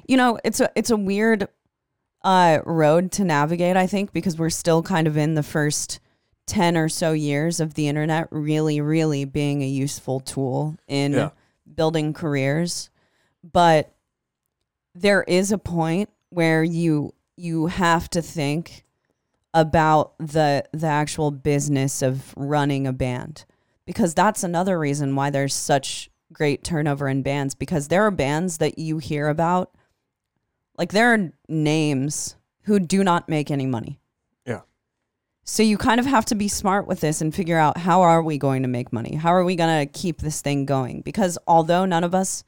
[0.07, 1.49] you know, it's a it's a weird
[2.25, 5.99] uh road to navigate, I think, because we're still kind of in the first
[6.49, 11.31] 10 or so years of the internet really really being a useful tool in Yeah.
[11.73, 12.91] building careers
[13.43, 13.95] but
[14.95, 18.85] there is a point where you you have to think
[19.55, 23.45] about the the actual business of running a band
[23.85, 28.59] because that's another reason why there's such great turnover in bands because there are bands
[28.59, 29.71] that you hear about
[30.79, 33.99] like there are names who do not make any money
[34.47, 34.61] Yeah.
[35.45, 38.23] so you kind of have to be smart with this and figure out how are
[38.23, 39.17] we going to make money?
[39.17, 41.03] How are we going to keep this thing going?
[41.03, 42.45] Because although none of us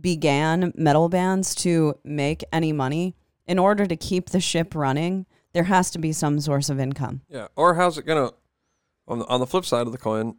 [0.00, 3.14] began metal bands to make any money,
[3.46, 7.20] in order to keep the ship running, there has to be some source of income.
[7.28, 7.48] Yeah.
[7.56, 8.30] Or how's it gonna
[9.06, 10.36] on the on the flip side of the coin,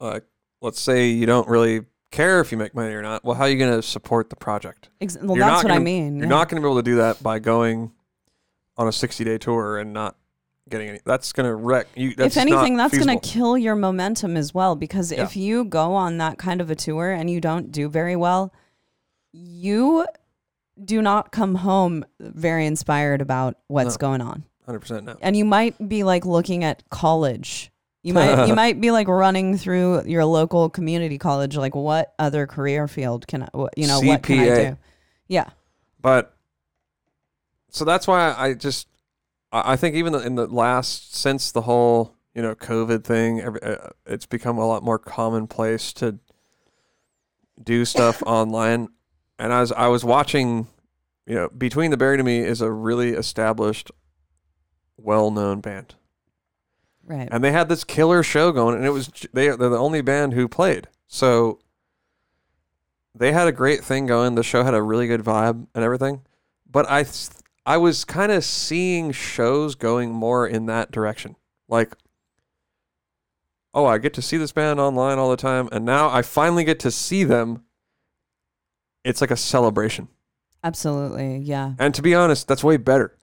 [0.00, 0.24] like
[0.60, 3.24] let's say you don't really care if you make money or not.
[3.24, 4.90] Well, how are you gonna support the project?
[5.00, 6.16] Ex- well, You're that's what I gonna- mean.
[6.16, 6.30] You're yeah.
[6.30, 7.92] not gonna be able to do that by going
[8.76, 10.16] on a sixty day tour and not
[10.68, 14.36] getting any that's gonna wreck you that's if anything, that's going to kill your momentum
[14.36, 14.76] as well.
[14.76, 15.22] Because Yeah.
[15.24, 18.52] if you go on that kind of a tour and you don't do very well,
[19.32, 20.06] you
[20.82, 23.98] do not come home very inspired about what's No.
[23.98, 24.44] going on.
[24.66, 25.16] hundred percent no.
[25.20, 27.70] and you might be like looking at college.
[28.02, 32.46] You might you might be like running through your local community college, like what other
[32.46, 34.70] career field can I, what- you know, what can I CPA.
[34.70, 34.76] do?
[35.28, 35.50] Yeah,
[36.00, 36.34] But
[37.68, 38.88] so that's why I just
[39.52, 43.62] I I think even in the last since the whole you know COVID thing, every,
[43.62, 46.18] uh, it's become a lot more commonplace to
[47.62, 48.88] do stuff online.
[49.40, 50.68] And as I was watching,
[51.26, 53.90] you know, Between the Buried and Me is a really established,
[54.98, 55.94] well-known band,
[57.06, 57.26] right.
[57.32, 60.34] and they had this killer show going, and it was they they're the only band
[60.34, 60.88] who played.
[61.08, 61.58] So
[63.14, 64.34] they had a great thing going.
[64.34, 66.20] The show had a really good vibe and everything.
[66.70, 67.06] But I
[67.64, 71.36] I was kind of seeing shows going more in that direction.
[71.66, 71.94] Like
[73.72, 76.64] oh, I get to see this band online all the time and now I finally
[76.64, 77.64] get to see them.
[79.04, 80.08] It's like a celebration.
[80.62, 81.72] Absolutely, yeah.
[81.78, 83.16] And to be honest, that's way better.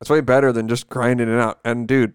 [0.00, 1.60] That's way better than just grinding it out.
[1.64, 2.14] And dude,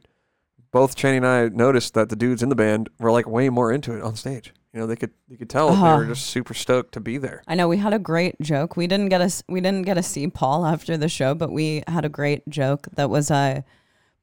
[0.72, 3.72] both Channing and I noticed that the dudes in the band were like way more
[3.72, 4.54] into it on stage.
[4.74, 5.98] You know, they could you could tell they Uh-huh.
[5.98, 7.42] were just super stoked to be there.
[7.48, 8.76] I know we had a great joke.
[8.78, 11.84] We didn't get us we didn't get to see Paul after the show, but we
[11.88, 13.62] had a great joke that was uh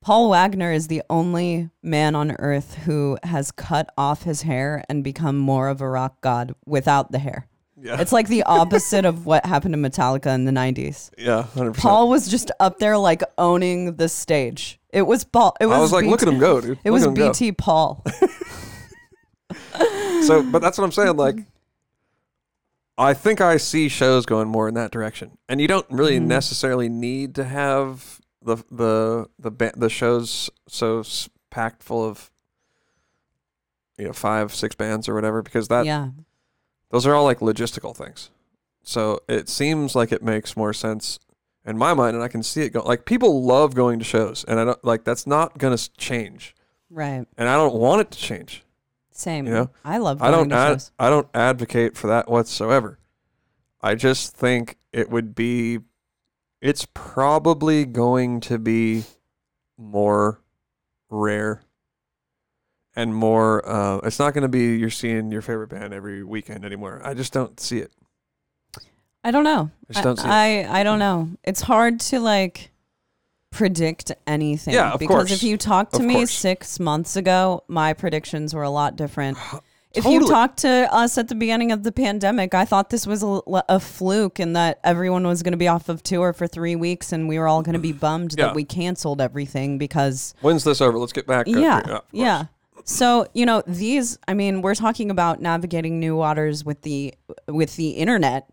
[0.03, 5.03] Paul Waggoner is the only man on earth who has cut off his hair and
[5.03, 7.49] become more of a rock god without the hair.
[7.79, 8.01] Yeah.
[8.01, 11.11] It's like the opposite of what happened to Metallica in the 90s.
[11.19, 11.77] yeah, 100%.
[11.77, 14.81] Paul was just up there like owning the stage.
[14.91, 15.55] It was Paul.
[15.61, 16.79] It was I was like, BT, look at him go, dude.
[16.85, 17.29] It Look was him go.
[17.33, 18.05] BT Paul.
[20.23, 21.17] So, but that's what I'm saying.
[21.17, 21.37] Like,
[22.99, 26.27] I think I see shows going more in that direction, and you don't really Mhm.
[26.27, 31.05] necessarily need to have the the the ba- the shows so
[31.51, 32.31] packed full of
[33.99, 36.09] you know five six bands or whatever because that yeah.
[36.91, 38.31] Those are all like logistical things.
[38.83, 41.19] So it seems like it makes more sense
[41.65, 42.87] in my mind, and I can see it going.
[42.87, 46.55] Like people love going to shows, and I don't like that's not gonna change,
[46.91, 47.27] Right.
[47.37, 48.63] and I don't want it to change.
[49.11, 49.47] Same.
[49.47, 50.93] You know, I love I don't to ad- shows.
[50.99, 52.99] I don't advocate for that whatsoever.
[53.81, 55.81] I just think it would be
[56.61, 59.05] it's probably going to be
[59.79, 60.41] more
[61.11, 61.63] rare
[62.97, 66.65] and more uh, it's not going to be you're seeing your favorite band every weekend
[66.65, 67.01] anymore.
[67.05, 67.93] I just don't see it.
[69.23, 69.71] I don't know.
[69.91, 70.31] I just don't see it.
[70.31, 71.31] I, I don't know.
[71.45, 72.71] It's hard to like
[73.51, 74.75] predict anything.
[74.75, 75.33] Yeah, of because course.
[75.33, 76.31] if you talked to Of me course.
[76.33, 79.39] six months ago, my predictions were a lot different.
[79.95, 80.31] If you Totally.
[80.31, 83.81] talked to us at the beginning of the pandemic, I thought this was a, a
[83.81, 87.27] fluke and that everyone was going to be off of tour for three weeks and
[87.31, 88.47] we were all going to be bummed Yeah.
[88.49, 90.99] that we canceled everything because When's this over?
[90.99, 91.49] Let's get back.
[91.49, 91.79] up yeah, here.
[91.79, 92.03] of course.
[92.13, 92.45] yeah.
[92.87, 94.17] So you know these.
[94.29, 97.15] I mean, we're talking about navigating new waters with the
[97.49, 98.49] with the internet.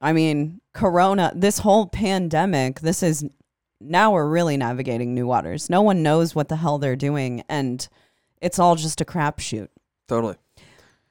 [0.00, 1.32] I mean, Corona.
[1.36, 2.80] This whole pandemic.
[2.80, 3.26] This is
[3.78, 5.68] now we're really navigating new waters.
[5.68, 7.86] No one knows what the hell they're doing, and
[8.40, 9.68] it's all just a crapshoot.
[10.08, 10.36] Totally.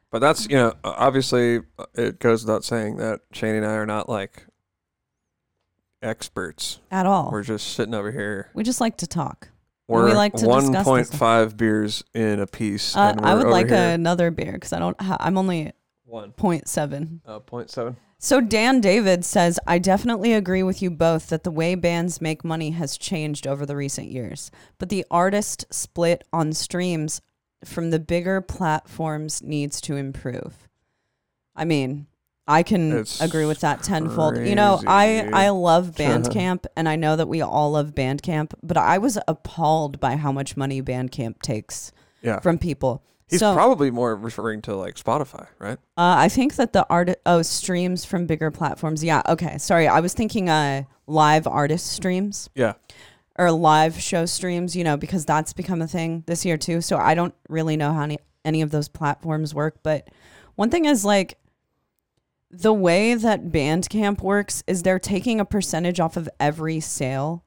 [0.10, 3.86] But that's you know obviously uh, it goes without saying that Shane and I are
[3.86, 4.48] not like
[6.02, 6.80] experts.
[6.90, 7.30] At all.
[7.32, 8.50] We're just sitting over here.
[8.56, 9.50] we just like to talk.
[9.88, 11.20] We're we like to discuss one this point stuff.
[11.20, 12.96] five beers in a piece.
[12.96, 13.78] Uh, and I would like here.
[13.78, 15.00] another beer because I don't.
[15.02, 15.72] Ha- I'm only
[16.04, 17.20] one 0.7.
[17.26, 17.98] uh, point seven.
[18.20, 22.44] So Dan David says, I definitely agree with you both that the way bands make
[22.44, 27.22] money has changed over the recent years, but the artist split on streams
[27.64, 30.68] from the bigger platforms needs to improve.
[31.56, 32.08] I mean,
[32.48, 34.38] I can It's agree with that tenfold.
[34.38, 35.30] You know, I.
[35.34, 40.00] I love Bandcamp and I know that we all love Bandcamp, but I was appalled
[40.00, 41.92] by how much money Bandcamp takes
[42.22, 43.04] Yeah, from people.
[43.30, 45.78] he's so, probably more referring to like Spotify, right?
[45.98, 49.04] uh, I think that the art oh streams from bigger platforms.
[49.04, 49.58] Yeah, okay.
[49.58, 52.74] Sorry, I was thinking uh live artist streams Yeah,
[53.38, 54.74] or live show streams.
[54.76, 56.80] You know, because that's become a thing this year too.
[56.82, 59.80] So I don't really know how any any of those platforms work.
[59.84, 60.08] But
[60.56, 61.38] one thing is like
[62.50, 67.44] the way that Bandcamp works is they're taking a percentage off of every sale.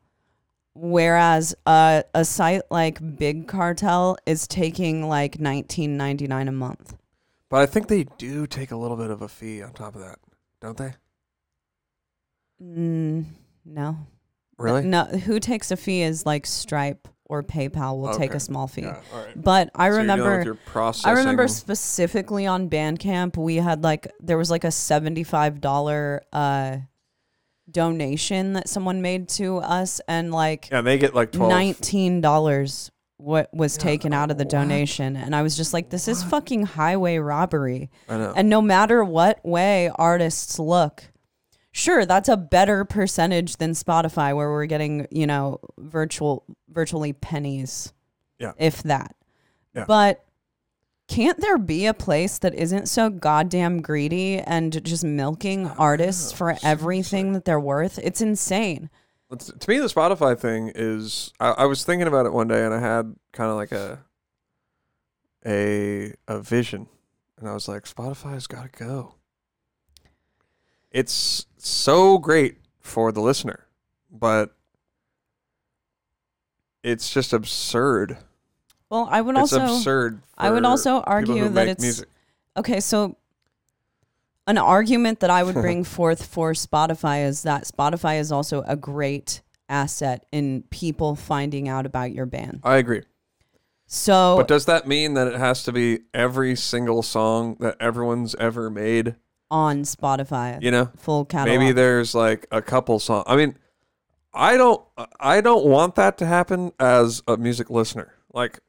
[0.75, 6.97] Whereas uh, a site like Big Cartel is taking like nineteen ninety nine a month.
[7.49, 10.01] but I think they do take a little bit of a fee on top of
[10.03, 10.19] that,
[10.61, 10.93] don't they?
[12.63, 13.25] Mm,
[13.65, 13.97] no.
[14.59, 14.83] Really?
[14.83, 18.37] No, who takes a fee is like Stripe or PayPal will take Okay.
[18.37, 18.83] a small fee.
[18.83, 19.01] Yeah.
[19.15, 19.41] All right.
[19.41, 21.17] But I So you're dealing with remember your I processing.
[21.17, 26.77] remember specifically on Bandcamp we had like there was like a $75 uh
[27.71, 31.53] donation that someone made to us and like Yeah, they get like twelve.
[31.53, 36.25] $19 what was taken out of the donation and I was just like this is
[36.25, 37.91] fucking highway robbery.
[38.09, 38.33] I know.
[38.35, 41.05] And no matter what way artists look,
[41.73, 47.93] sure, that's a better percentage than Spotify, where we're getting, you know, virtual, virtually pennies,
[48.39, 48.53] Yeah.
[48.59, 49.15] if that.
[49.75, 49.85] Yeah.
[49.87, 50.25] But
[51.09, 56.33] can't there be a place that isn't so goddamn greedy and just milking ah, artists
[56.33, 57.99] for everything that they're worth?
[57.99, 58.91] It's insane.
[59.33, 61.33] It's- to me, the Spotify thing is.
[61.39, 64.01] I, I was thinking about it one day, and I had kind of like a
[65.47, 66.87] a a vision,
[67.39, 69.15] and I was like, Spotify's got to go.
[70.91, 73.67] It's so great for the listener,
[74.11, 74.55] but
[76.83, 78.17] it's just absurd.
[78.89, 80.21] Well, I would it's also, absurd.
[80.37, 82.09] I would also argue that it's music.
[82.57, 83.17] Okay, so
[84.47, 88.77] an argument that I would bring forth for Spotify is that Spotify is also a
[88.77, 92.61] great asset in people finding out about your band.
[92.65, 93.03] I agree.
[93.87, 98.35] So But does that mean that it has to be every single song that everyone's
[98.37, 99.17] ever made?
[99.51, 101.59] On Spotify, You know, full catalog.
[101.59, 103.25] maybe there's like a couple songs.
[103.27, 103.57] I mean,
[104.33, 104.81] I don't,
[105.19, 108.15] I don't want that to happen as a music listener.
[108.33, 108.61] Like,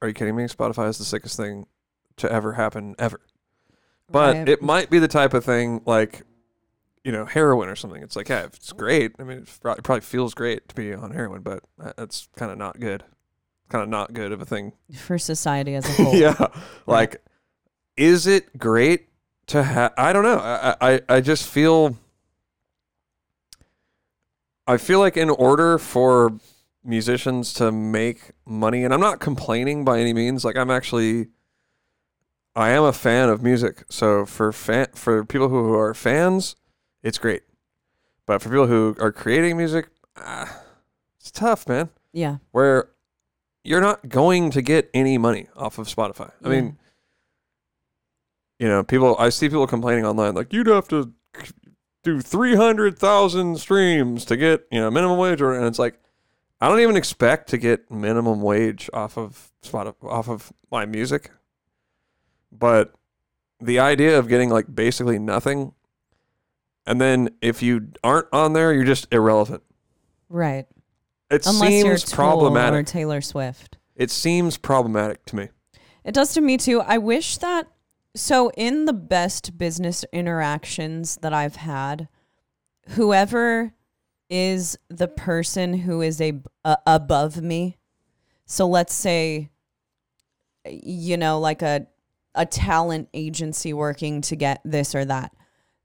[0.00, 0.44] are you kidding me?
[0.44, 1.66] Spotify is the sickest thing
[2.16, 3.20] to ever happen ever.
[4.10, 4.48] But Right.
[4.48, 6.22] it might be the type of thing like,
[7.04, 8.02] you know, heroin or something.
[8.02, 9.12] It's like, yeah, it's great.
[9.18, 12.56] I mean, it probably feels great to be on heroin, but that- that's kind of
[12.58, 13.04] not good.
[13.68, 16.14] Kind of not good of a thing for society as a whole.
[16.14, 16.46] yeah.
[16.86, 17.22] Like,
[17.96, 19.09] is it great
[19.50, 19.92] to have?
[19.96, 20.38] I don't know.
[20.38, 21.96] I, I, I just feel.
[24.66, 26.32] I feel like in order for
[26.84, 30.44] musicians to make money, and I'm not complaining by any means.
[30.44, 31.28] Like I'm actually,
[32.54, 33.84] I am a fan of music.
[33.88, 36.56] So for fan for people who are fans,
[37.02, 37.42] it's great.
[38.26, 40.62] But for people who are creating music, ah,
[41.18, 42.36] it's tough, man Yeah.
[42.52, 42.90] where
[43.64, 46.30] you're not going to get any money off of Spotify.
[46.44, 46.78] I mean,
[48.60, 51.12] you know, people I see people complaining online like you'd have to
[52.04, 55.98] do 300,000 streams to get, you know, minimum wage or and it's like
[56.60, 61.30] I don't even expect to get minimum wage off of Spotify off of my music.
[62.52, 62.94] But
[63.60, 65.72] the idea of getting like basically nothing
[66.86, 69.62] and then if you aren't on there, you're just irrelevant.
[70.28, 70.66] right.
[71.30, 72.80] It Unless you're seems Tool problematic.
[72.80, 73.78] or Taylor Swift.
[73.94, 75.48] It seems problematic to me.
[76.04, 76.80] It does to me too.
[76.80, 77.68] I wish that
[78.14, 82.08] so in the best business interactions that I've had,
[82.90, 83.74] whoever
[84.28, 86.40] is the person who is a,
[86.86, 87.76] above me.
[88.46, 89.50] So let's say
[90.66, 91.86] you know like a
[92.34, 95.32] a talent agency working to get this or that.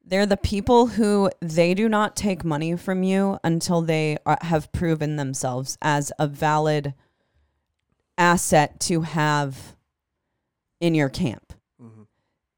[0.06, 4.72] They're the people who they do not take money from you until they are, have
[4.72, 6.94] proven themselves as a valid
[8.16, 9.76] asset to have
[10.80, 11.45] in your camp.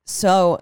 [0.08, 0.62] So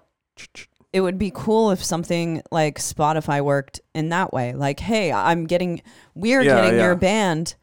[0.91, 4.53] it would be cool if something like Spotify worked in that way.
[4.53, 5.81] Like, hey, I'm getting,
[6.15, 6.85] we're Yeah, getting yeah.
[6.85, 7.55] your band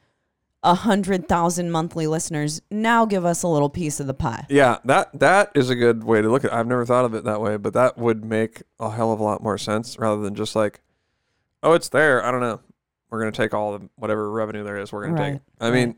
[0.62, 2.62] a hundred thousand monthly listeners.
[2.70, 4.47] Now give us a little piece of the pie.
[4.49, 6.55] Yeah, that that is a good way to look at it.
[6.55, 9.24] I've never thought of it that way, but that would make a hell of a
[9.24, 10.80] lot more sense rather than just like,
[11.64, 12.24] oh, it's there.
[12.24, 12.61] I don't know.
[13.11, 14.93] We're gonna take all the whatever revenue there is.
[14.93, 15.24] We're gonna take.
[15.24, 15.43] Right, it.
[15.61, 15.74] I right.
[15.74, 15.97] mean,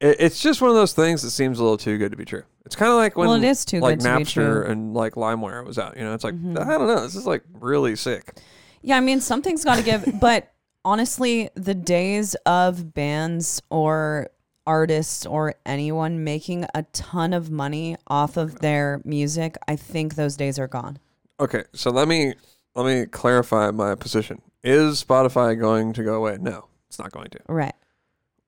[0.00, 2.24] it, it's just one of those things that seems a little too good to be
[2.24, 2.42] true.
[2.64, 4.66] It's kind of like when well, it is too like good to be Napster true.
[4.70, 5.96] and like LimeWire was out.
[5.96, 6.58] You know, it's like Mhm.
[6.60, 7.00] I don't know.
[7.02, 8.38] This is like really sick.
[8.82, 10.06] Yeah, I mean, something's got to give.
[10.20, 10.52] but
[10.84, 14.28] honestly, the days of bands or
[14.66, 20.36] artists or anyone making a ton of money off of their music, I think those
[20.36, 20.98] days are gone.
[21.40, 22.34] Okay, so let me
[22.74, 24.42] let me clarify my position.
[24.62, 26.36] Is Spotify going to go away?
[26.40, 27.38] No, it's not going to.
[27.48, 27.74] Right.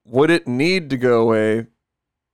[0.06, 1.66] Would it need to go away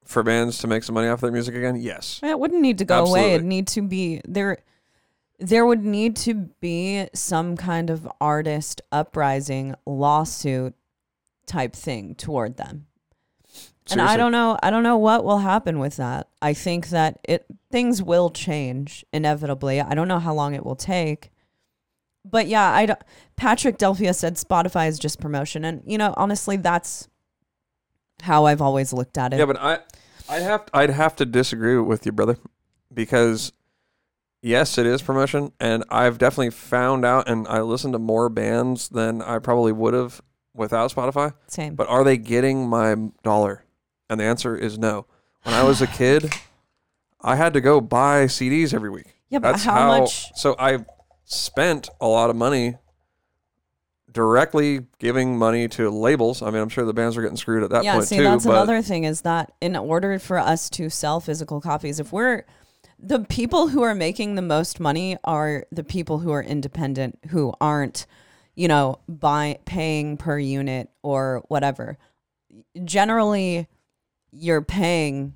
[0.05, 1.77] for bands to make some money off their music again?
[1.77, 2.21] Yes.
[2.23, 3.35] It wouldn't need to go away.
[3.35, 4.59] It'd need to be there.
[5.39, 10.75] There would need to be some kind of artist uprising lawsuit
[11.47, 12.87] type thing toward them.
[13.91, 14.59] And I don't know.
[14.63, 16.29] I don't know what will happen with that.
[16.43, 19.81] I think that it things will change inevitably.
[19.81, 21.31] I don't know how long it will take.
[22.25, 22.99] But yeah, I don't,
[23.37, 27.09] Patrick Delphia said Spotify is just promotion, and you know, honestly, that's
[28.23, 29.39] how I've always looked at it.
[29.39, 29.79] Yeah, but I
[30.29, 32.37] I'd have I'd have to disagree with you, brother,
[32.93, 33.53] because
[34.43, 38.89] yes, it is promotion, and I've definitely found out, and I listen to more bands
[38.89, 40.21] than I probably would have
[40.55, 41.35] without Spotify.
[41.49, 41.75] Same.
[41.75, 43.65] But are they getting my dollar?
[44.09, 45.07] And the answer is no.
[45.43, 46.33] When I was a kid,
[47.21, 49.15] I had to go buy CDs every week.
[49.29, 49.99] yeah, but That's how, how.
[50.01, 50.31] much?
[50.37, 50.85] So I
[51.25, 52.77] spent a lot of money
[54.17, 56.41] directly giving money to labels.
[56.41, 57.85] I mean, I'm sure the bands are getting screwed at that point.
[57.85, 58.23] yeah, point see, too.
[58.23, 62.15] that's but another thing is that in order for us to sell physical copies, if
[62.15, 62.45] we're
[62.99, 67.53] the people who are making the most money are the people who are independent, who
[67.61, 68.07] aren't,
[68.55, 71.99] you know, buy paying per unit or whatever.
[72.83, 73.69] Generally,
[74.33, 75.35] you're paying,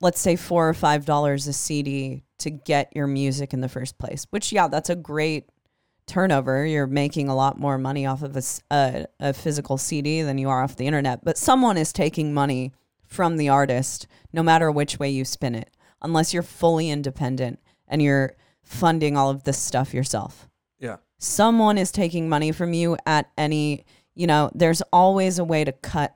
[0.00, 3.96] let's say, four or five dollars a CD to get your music in the first
[3.96, 4.26] place.
[4.30, 5.48] Which, yeah, that's a great
[6.10, 6.66] turnover.
[6.66, 8.36] You're making a lot more money off of
[8.70, 11.24] a physical CD than you are off the internet.
[11.24, 12.72] But someone is taking money
[13.04, 15.70] from the artist, no matter which way you spin it,
[16.02, 17.58] unless you're fully independent
[17.88, 20.48] and you're funding all of this stuff yourself.
[20.78, 23.84] yeah, Someone is taking money from you at any,
[24.14, 26.14] you know, there's always a way to cut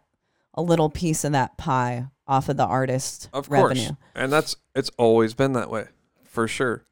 [0.55, 3.97] a little piece of that pie off of the artist of course, revenue.
[4.14, 5.86] and that's it's always been that way
[6.22, 6.84] for sure.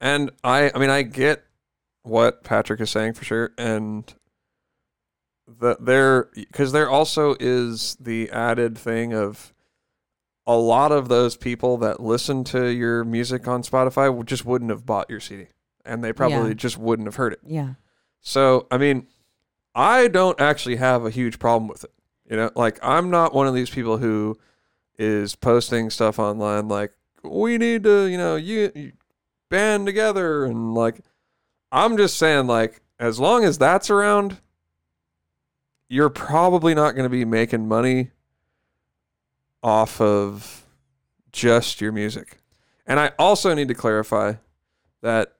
[0.00, 1.44] And I, I mean, I get
[2.06, 4.12] what Patrick is saying for sure, and
[5.46, 9.52] the there because there also is the added thing of
[10.46, 14.70] a lot of those people that listen to your music on Spotify would- just wouldn't
[14.70, 15.48] have bought your CD,
[15.84, 16.54] and they probably Yeah.
[16.54, 17.40] just wouldn't have heard it.
[17.44, 17.74] Yeah.
[18.20, 19.06] So, I mean,
[19.74, 21.92] I don't actually have a huge problem with it.
[22.30, 24.36] You know, like I'm not one of these people who
[24.98, 26.92] is posting stuff online like
[27.22, 28.92] we need to, you know, you, you
[29.50, 31.00] band together and like
[31.72, 34.38] I'm just saying like as long as that's around
[35.88, 38.10] you're probably not going to be making money
[39.62, 40.64] off of
[41.32, 42.38] just your music.
[42.86, 44.34] And I also need to clarify
[45.02, 45.34] that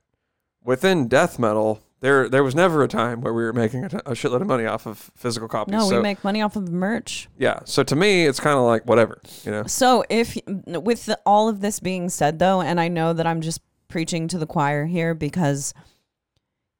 [0.62, 4.43] within death metal, there there was never a time where we were making a shitload
[4.43, 5.72] of money off of physical copies.
[5.72, 7.29] No, so, we make money off of merch.
[7.39, 7.61] yeah.
[7.64, 9.64] So to me, it's kind of like whatever, you know.
[9.64, 13.41] So if with the, all of this being said though, and I know that I'm
[13.41, 15.72] just preaching to the choir here because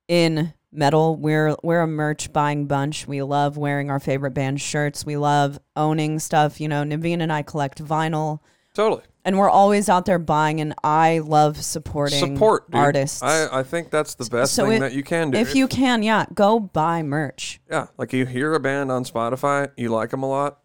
[0.09, 3.07] in metal we're we're a merch buying bunch.
[3.09, 5.07] We love wearing our favorite band shirts.
[5.07, 6.61] We love owning stuff.
[6.61, 8.41] You know, Navene and I collect vinyl.
[8.75, 12.79] Totally And we're always out there buying, and I love supporting support dude.
[12.79, 13.23] artists.
[13.23, 15.39] I I think that's the best So thing it- that you can do.
[15.39, 17.59] if you can, yeah, go buy merch.
[17.71, 20.59] yeah, like you hear a band on Spotify, you like them a lot.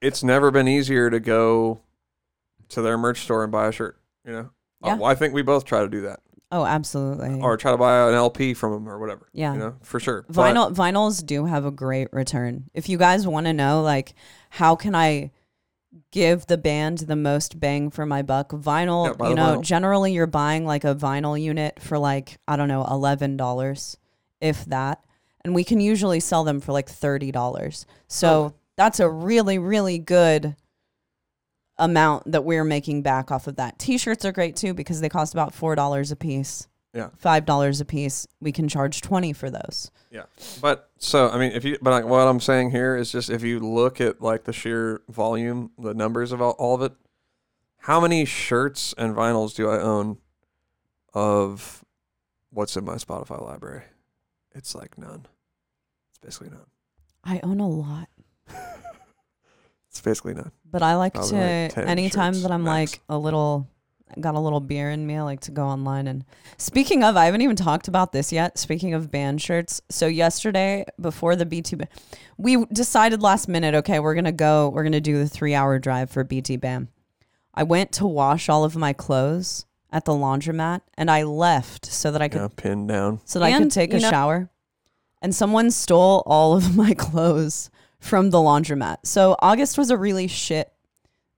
[0.00, 1.80] It's never been easier to go
[2.70, 3.98] to their merch store and buy a shirt.
[4.26, 4.50] You know,
[4.84, 4.98] Yeah.
[5.02, 6.20] I think we both try to do that,
[6.52, 7.40] Oh, absolutely.
[7.40, 9.28] or try to buy an LP from them or whatever.
[9.32, 9.52] Yeah.
[9.54, 10.24] you know, for sure.
[10.28, 12.70] But- Vinyl vinyls do have a great return.
[12.72, 14.14] If you guys want to know like
[14.50, 15.32] how can I
[16.12, 19.62] give the band the most bang for my buck, vinyl, Yeah, you know, vinyl.
[19.62, 23.96] generally you're buying like a vinyl unit for like I don't know, $11
[24.40, 25.02] if that.
[25.44, 27.86] And we can usually sell them for like $30.
[28.08, 28.54] So Okay.
[28.76, 30.54] that's a really really good
[31.78, 33.78] amount that we're making back off of that.
[33.78, 36.68] T-shirts are great too because they cost about $4 a piece.
[36.94, 37.10] Yeah.
[37.22, 38.26] $5 a piece.
[38.40, 39.90] We can charge 20 for those.
[40.10, 40.22] Yeah,
[40.62, 43.42] but so I mean, if you but like what I'm saying here is just if
[43.42, 46.92] you look at like the sheer volume, the numbers of all, all of it,
[47.80, 50.18] how many shirts and vinyls do I own
[51.12, 51.84] of
[52.50, 53.82] what's in my Spotify library?
[54.54, 55.26] It's like none.
[56.10, 56.66] It's basically none.
[57.22, 58.08] I own a lot,
[59.90, 60.52] It's basically none.
[60.76, 62.92] But I like Probably to like 10 anytime shirts that I'm max.
[62.92, 63.66] like a little
[64.20, 66.22] got a little beer in me, I like to go online and
[66.58, 68.58] speaking of, I haven't even talked about this yet.
[68.58, 71.88] Speaking of band shirts, so yesterday before the BT ba-
[72.36, 75.78] we decided last minute, okay, we're going to go, we're going to do the 3-hour
[75.78, 76.88] drive for BT Bam.
[77.54, 82.12] I went to wash all of my clothes at the laundromat and I left so
[82.12, 83.20] that I could Yeah, pinned down.
[83.24, 84.50] so that I could And, take a you know- shower.
[85.22, 88.98] And someone stole all of my clothes from the laundromat.
[89.04, 90.72] So August was a really shit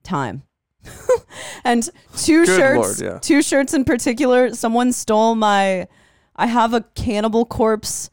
[0.03, 0.43] time.
[1.63, 3.19] and two Good shirts, Lord, yeah.
[3.19, 5.87] two shirts in particular, someone stole my
[6.35, 8.09] I have a Cannibal Corpse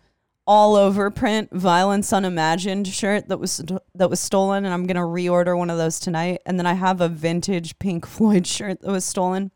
[0.47, 5.03] all over print Violence Unimagined shirt that was that was stolen and I'm going to
[5.03, 6.41] reorder one of those tonight.
[6.45, 9.53] And then I have a vintage Pink Floyd shirt that was stolen.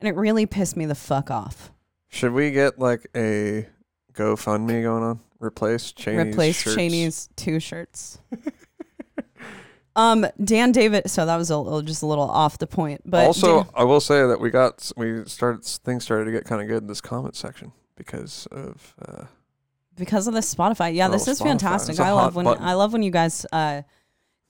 [0.00, 1.72] And it really pissed me the fuck off.
[2.08, 3.66] Should we get like a
[4.12, 5.20] GoFundMe going on?
[5.40, 6.76] Replace Chaney's replace shirts?
[6.76, 8.18] Chaney's two shirts.
[9.94, 11.10] um, Dan David.
[11.10, 13.84] So that was a little, just a little off the point, but also, Dan- I
[13.84, 16.86] will say that we got we started things started to get kind of good in
[16.88, 19.24] this comment section because of uh,
[19.94, 21.44] because of the Spotify, yeah, this Oh, is Spotify.
[21.44, 22.00] fantastic.
[22.00, 22.62] I love when button.
[22.64, 23.82] I love when you guys, uh,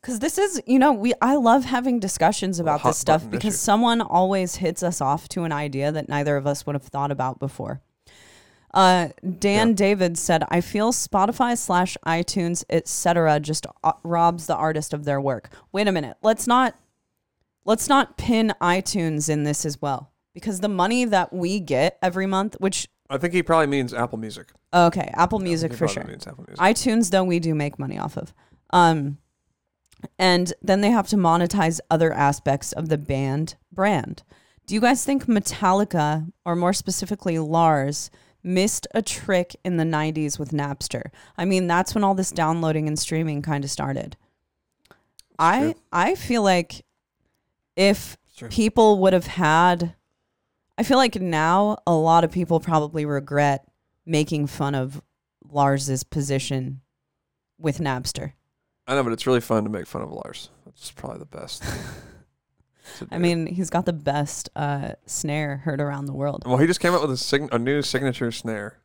[0.02, 3.58] because this is you know we I love having discussions about this stuff because issue.
[3.58, 7.10] someone always hits us off to an idea that neither of us would have thought
[7.12, 7.80] about before.
[8.76, 9.08] Uh,
[9.38, 9.74] Dan Yeah.
[9.74, 13.40] David said, "I feel Spotify slash iTunes etc.
[13.40, 16.74] just uh, robs the artist of their work." Wait a minute, let's not
[17.64, 22.26] let's not pin iTunes in this as well because the money that we get every
[22.26, 24.48] month, which I think he probably means Apple Music.
[24.74, 26.04] okay, Apple Music for sure.
[26.04, 26.62] Means Apple Music.
[26.62, 28.34] iTunes though we do make money off of.
[28.70, 29.18] Um
[30.18, 34.22] and then they have to monetize other aspects of the band brand.
[34.66, 38.10] Do you guys think Metallica or more specifically Lars
[38.46, 41.10] missed a trick in the 90s with Napster?
[41.36, 44.16] I mean, that's when all this downloading and streaming kind of started.
[45.38, 45.74] I true.
[45.92, 46.84] I feel like
[47.76, 48.16] if
[48.48, 49.94] people would have had
[50.78, 53.66] I feel like now a lot of people probably regret
[54.04, 55.02] making fun of
[55.50, 56.82] Lars's position
[57.58, 58.32] with Napster.
[58.86, 60.50] I know, but it's really fun to make fun of Lars.
[60.64, 61.64] That's probably the best.
[63.10, 66.44] I mean, he's got the best uh, snare heard around the world.
[66.46, 68.78] well, he just came out with a, sign- a new signature snare.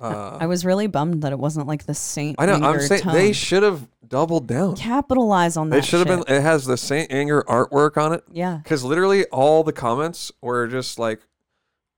[0.00, 2.36] Uh, I was really bummed that it wasn't like the Saint.
[2.38, 2.54] I know.
[2.54, 3.14] I'm saying tone.
[3.14, 4.76] they should have doubled down.
[4.76, 5.78] capitalize on that.
[5.78, 6.32] It should have been.
[6.32, 10.68] It has the Saint Anger artwork on it Yeah, because literally all the comments were
[10.68, 11.20] just like,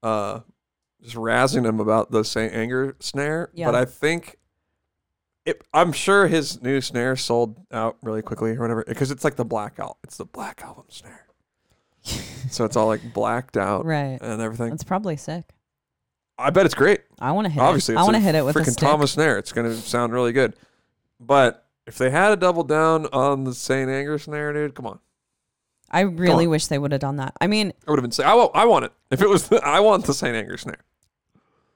[0.03, 0.41] uh,
[1.03, 3.51] just razzing him about the Saint Anger snare.
[3.53, 3.67] Yeah.
[3.67, 4.37] But I think.
[5.47, 9.37] It, I'm sure his new snare sold out really quickly or whatever because it's like
[9.37, 9.97] the black album.
[10.05, 11.27] It's the black album snare,
[12.51, 14.19] so it's all like blacked out right.
[14.21, 14.73] and everything.
[14.73, 15.45] It's probably sick.
[16.39, 17.03] I bet it's great.
[17.19, 17.99] I want to hit Obviously, it.
[17.99, 18.89] I want to hit it with a freaking stick.
[18.89, 19.37] Tama snare.
[19.39, 20.57] It's going to sound really good.
[21.21, 25.01] But if they had a double down on the Saint Anger snare, dude, come on.
[25.91, 26.51] I really on.
[26.51, 27.35] wish they would have done that.
[27.41, 28.93] I mean, I would have been saying, I want, I want it.
[29.11, 30.85] If it was, the, I want the Saint Anger snare.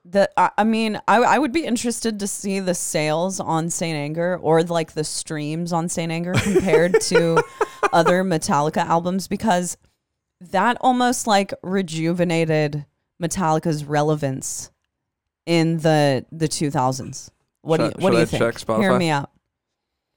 [0.04, 3.96] the I, I mean, I I would be interested to see the sales on Saint
[3.96, 7.42] Anger or like the streams on Saint Anger compared to
[7.92, 9.76] other Metallica albums because
[10.52, 12.86] that almost like rejuvenated
[13.22, 14.70] Metallica's relevance
[15.46, 17.30] in the the 2000s.
[17.62, 18.66] What do you what do you I think?
[18.66, 19.30] Hear me out.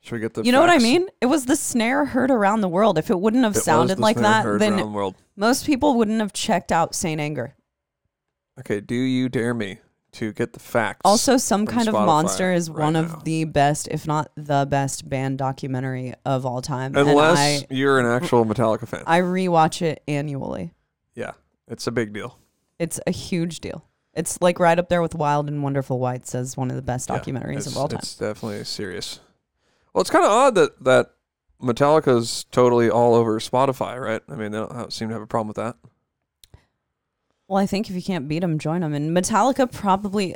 [0.02, 0.44] Should we get the?
[0.44, 1.08] You know what I mean?
[1.22, 2.98] It was the snare heard around the world.
[2.98, 6.72] If it wouldn't have It sounded like that, then the most people wouldn't have checked
[6.72, 7.56] out Saint Anger.
[8.60, 9.80] Okay, do you dare me
[10.18, 11.02] to get the facts?
[11.04, 13.02] Also, Some Kind of Spotify Monster is right one now.
[13.02, 16.96] of the best, if not the best, band documentary of all time.
[16.96, 19.04] And unless I, you're an actual Metallica fan.
[19.08, 20.74] I rewatch it annually.
[21.16, 21.32] yeah,
[21.68, 22.38] it's a big deal.
[22.80, 23.84] It's a huge deal.
[24.14, 27.10] It's like right up there with Wild and Wonderful Whites as one of the best
[27.10, 28.00] Yeah, documentaries it's, of all time.
[28.00, 29.20] It's definitely serious.
[29.94, 31.12] Well, it's kind of odd that that
[31.62, 34.22] Metallica's totally all over Spotify, right?
[34.30, 35.76] I mean, they don't have, seem to have a problem with that.
[37.48, 38.94] Well, I think if you can't beat them, join them.
[38.94, 40.36] And Metallica probably.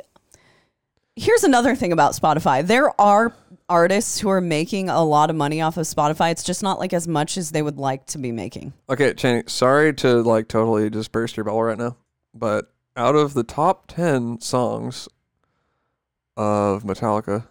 [1.14, 2.66] Here's another thing about Spotify.
[2.66, 3.34] There are
[3.68, 6.30] artists who are making a lot of money off of Spotify.
[6.30, 8.72] It's just not like as much as they would like to be making.
[8.88, 11.96] Okay, Channing, sorry to like totally just burst your bubble right now,
[12.32, 15.06] but out of the top 10 songs
[16.36, 17.46] of Metallica,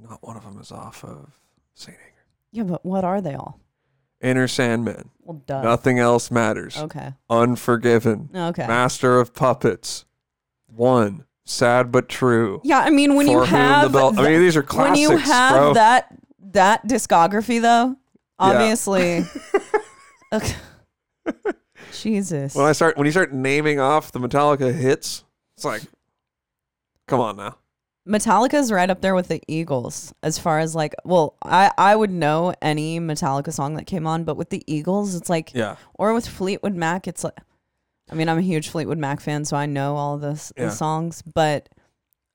[0.00, 1.38] not one of them is off of
[1.74, 2.24] Saint Anger.
[2.52, 3.58] Yeah, but what are they all?
[4.22, 5.62] Enter Sandman, Well, duh.
[5.62, 7.12] Nothing Else Matters, Okay.
[7.28, 8.66] Unforgiven, Okay.
[8.66, 10.04] Master of Puppets,
[10.66, 12.60] One, Sad But True.
[12.64, 15.00] Yeah, I mean when you For the have Bell- I mean, these are when classics,
[15.00, 15.74] you have bro.
[15.74, 16.16] that
[16.52, 17.96] that discography though,
[18.38, 19.24] obviously.
[20.32, 20.54] okay.
[21.92, 22.54] Jesus.
[22.54, 25.24] When I start, when you start naming off the Metallica hits,
[25.56, 25.82] it's like,
[27.06, 27.56] come on now.
[28.06, 32.10] Metallica's right up there with the Eagles as far as like, well, I I would
[32.10, 35.76] know any Metallica song that came on, but with the Eagles, it's like, Yeah.
[35.94, 37.38] or with Fleetwood Mac, it's like,
[38.10, 40.66] I mean, I'm a huge Fleetwood Mac fan, so I know all this Yeah.
[40.66, 41.70] the songs, but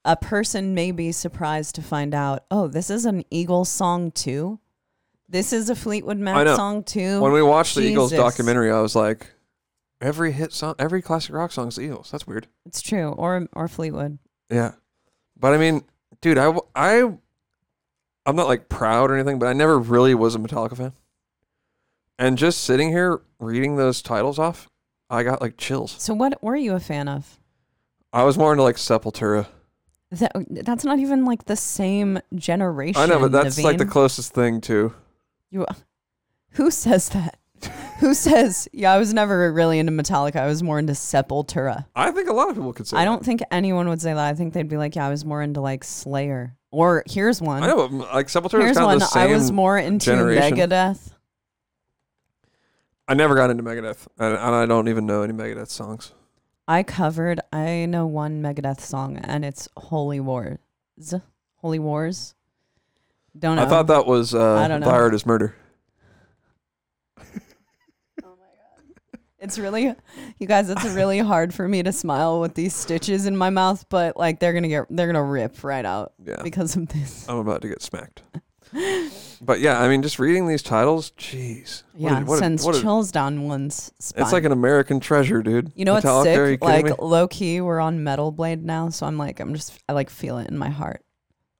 [0.03, 4.59] a person may be surprised to find out, oh, this is an Eagles song too.
[5.27, 7.21] This is a Fleetwood Mac song too.
[7.21, 9.27] When we watched the Eagles documentary, I was like,
[10.01, 12.09] every hit song, every classic rock song is the Eagles.
[12.11, 12.47] That's weird.
[12.65, 14.17] it's true, or or Fleetwood.
[14.49, 14.71] Yeah.
[15.39, 15.83] But I mean,
[16.21, 17.11] dude, I I
[18.25, 20.93] I'm not like proud or anything, but I never really was a Metallica fan.
[22.17, 24.69] And just sitting here reading those titles off,
[25.09, 25.95] I got like chills.
[25.97, 27.39] So what were you a fan of?
[28.11, 29.47] I was more into like Sepultura.
[30.11, 33.01] That, that's not even like the same generation.
[33.01, 34.93] I know, but that's like the closest thing to.
[35.49, 35.65] You,
[36.51, 37.38] who says that?
[38.01, 38.67] who says?
[38.71, 40.37] Yeah, I was never really into Metallica.
[40.37, 41.85] I was more into Sepultura.
[41.95, 42.95] I think a lot of people could say.
[42.95, 43.05] I that.
[43.05, 44.25] don't think anyone would say that.
[44.25, 46.55] I think they'd be like, yeah, I was more into like Slayer.
[46.71, 47.61] Or here's one.
[47.63, 48.95] I know, but like Sepultura is kind one.
[48.95, 49.29] of the same.
[49.29, 50.57] I was more into generation.
[50.57, 51.13] Megadeth.
[53.07, 56.13] I never got into Megadeth, and, and I don't even know any Megadeth songs.
[56.67, 57.41] I covered.
[57.51, 60.59] I know one Megadeth song, and it's Holy Wars.
[61.55, 62.35] Holy Wars.
[63.37, 63.63] Don't know.
[63.63, 64.87] I thought that was uh, I don't know.
[64.87, 65.55] Thy Art is Murder.
[69.41, 69.93] It's really,
[70.37, 70.69] you guys.
[70.69, 74.39] It's really hard for me to smile with these stitches in my mouth, but like
[74.39, 77.27] they're gonna get, they're gonna rip right out Yeah, because of this.
[77.29, 78.21] I'm about to get smacked.
[79.41, 81.83] but yeah, I mean, just reading these titles, jeez.
[81.93, 84.23] What Yeah, what a- sends what a- chills down one's spine.
[84.23, 85.71] It's like an American treasure, dude.
[85.75, 86.61] you know what's sick?
[86.61, 86.91] Like me?
[86.99, 90.37] low key, we're on Metal Blade now, so I'm like, I'm just, I like feel
[90.37, 91.03] it in my heart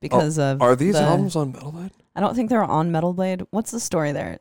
[0.01, 0.61] because oh, of.
[0.61, 1.91] Oh, Are these the- albums on Metal Blade?
[2.15, 3.43] I don't think they're on Metal Blade.
[3.51, 4.39] What's the story there?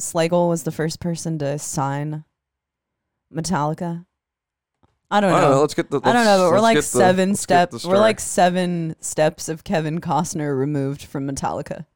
[0.00, 2.24] Slagel was the first person to sign
[3.36, 4.06] Metallica.
[5.10, 5.40] I don't I know.
[5.42, 5.60] don't know.
[5.60, 6.00] Let's get the.
[6.02, 7.84] I don't know, but we're like seven the steps.
[7.84, 11.86] We're like seven steps of Kevin Costner removed from Metallica.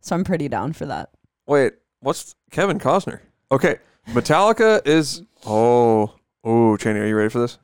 [0.00, 1.10] So I'm pretty down for that.
[1.46, 3.20] Wait, what's Kevin Costner?
[3.50, 3.78] Okay,
[4.08, 5.22] Metallica is.
[5.46, 6.14] Oh,
[6.44, 7.58] oh, Chaney, are you ready for this?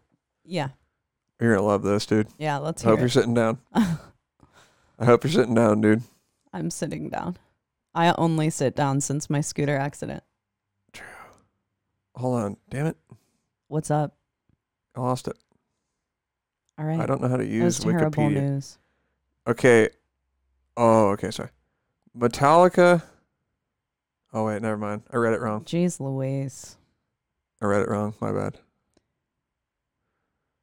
[0.45, 0.69] Yeah,
[1.41, 2.29] You're gonna love this, dude.
[2.39, 2.57] yeah.
[2.57, 3.59] Let's I hope you're sitting down.
[3.75, 6.03] I hope you're sitting down, dude.
[6.55, 7.37] I'm sitting down.
[7.95, 10.23] I only sit down since my scooter accident.
[12.19, 12.97] Hold on, damn it,
[13.69, 14.17] What's up?
[14.97, 15.37] I lost it.
[16.77, 16.99] All right.
[16.99, 18.43] I don't know how to that was use terrible Wikipedia.
[18.43, 18.79] news.
[19.47, 19.89] Okay.
[20.77, 21.51] Oh, okay, sorry.
[22.19, 23.03] Metallica.
[24.33, 25.03] Oh wait, never mind.
[25.13, 25.63] I read it wrong.
[25.65, 26.77] Jeez Louise.
[27.63, 28.15] I read it wrong.
[28.21, 28.59] My bad.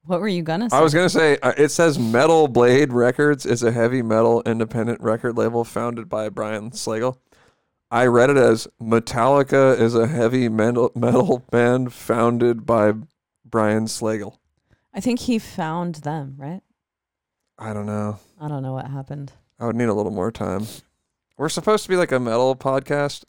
[0.03, 0.75] What were you gonna say?
[0.75, 4.99] I was gonna say uh, it says Metal Blade Records is a heavy metal independent
[4.99, 7.17] record label founded by Brian Slagel.
[7.95, 12.91] I read it as Metallica is a heavy metal metal band founded by
[13.45, 14.35] Brian Slagel.
[14.93, 16.59] I think he found them, right?
[17.57, 18.19] I don't know.
[18.37, 19.31] I don't know what happened.
[19.61, 20.67] I would need a little more time.
[21.37, 23.23] We're supposed to be like a metal podcast,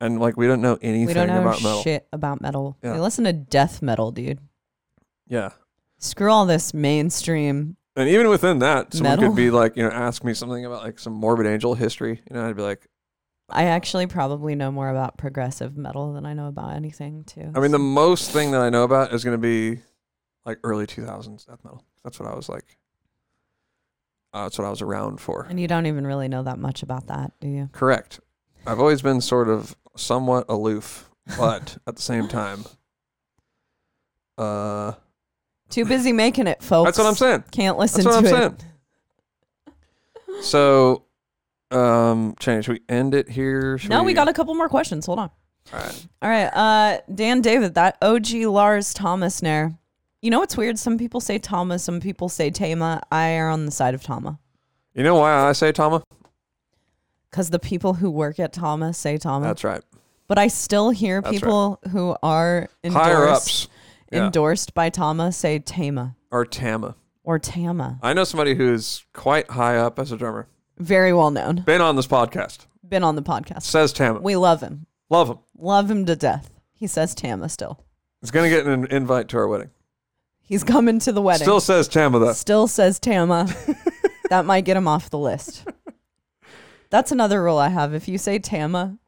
[0.00, 1.82] and like we don't know anything we don't know about metal.
[1.84, 2.76] shit about metal.
[2.82, 2.94] Yeah.
[2.94, 4.40] We listen to death metal, dude.
[5.28, 5.50] Yeah.
[5.98, 7.76] Screw all this mainstream.
[7.94, 9.30] And even within that, someone Metal?
[9.30, 12.20] could be like, you know, ask me something about like some Morbid Angel history.
[12.28, 12.84] You know, I'd be like,
[13.50, 17.50] I actually probably know more about progressive metal than I know about anything too.
[17.54, 19.80] I mean, the most thing that I know about is going to be
[20.44, 21.82] like early 2000s death metal.
[22.04, 22.76] That's what I was like.
[24.34, 25.46] Uh, that's what I was around for.
[25.48, 27.70] and you don't even really know that much about that, do you?
[27.72, 28.20] Correct.
[28.66, 32.64] I've always been sort of somewhat aloof, but at the same time,
[34.36, 34.92] uh,
[35.70, 36.86] Too busy making it, folks.
[36.88, 37.44] that's what I'm saying.
[37.50, 38.60] Can't listen That's what to I'm it.
[38.60, 38.72] saying.
[40.42, 41.02] So,
[41.70, 42.64] um, change.
[42.66, 43.78] Should we end it here?
[43.78, 45.06] Should No, we got a couple more questions.
[45.06, 45.30] Hold on.
[45.72, 46.06] All right.
[46.22, 49.76] All right, uh, Dan David, that OG Lars Thomas Nair.
[50.22, 50.78] You know what's weird?
[50.78, 53.02] Some people say Thomas, some people say Tama.
[53.12, 54.38] I are on the side of Tama
[54.94, 56.02] You know why I say Tama?
[57.30, 59.46] because the people who work at Tama say Tama.
[59.46, 59.82] That's right.
[60.26, 61.40] but I still hear That's right.
[61.42, 63.68] people who are endorsed, Higher ups
[64.10, 64.24] yeah.
[64.24, 66.96] endorsed by Tama say Tama or Tama.
[67.24, 67.98] or Tama.
[68.02, 70.48] I know somebody who's quite high up as a drummer.
[70.78, 71.62] Very well known.
[71.66, 72.66] Been on this podcast.
[72.88, 73.62] Been on the podcast.
[73.62, 74.20] Says Tama.
[74.20, 74.86] We love him.
[75.10, 75.38] Love him.
[75.56, 76.50] Love him to death.
[76.74, 77.84] He says Tama still.
[78.20, 79.70] He's gonna get an invite to our wedding.
[80.40, 81.44] He's coming to the wedding.
[81.44, 82.32] Still says Tama though.
[82.32, 83.48] Still says Tama.
[84.30, 85.64] that might get him off the list.
[86.90, 87.92] That's another rule I have.
[87.92, 88.98] If you say Tama,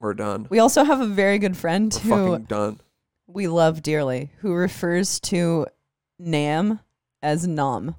[0.00, 0.46] We're done.
[0.50, 2.80] we also have a very good friend We're who fucking done.
[3.26, 5.66] we love dearly who refers to
[6.18, 6.80] Nam
[7.22, 7.94] as Nam.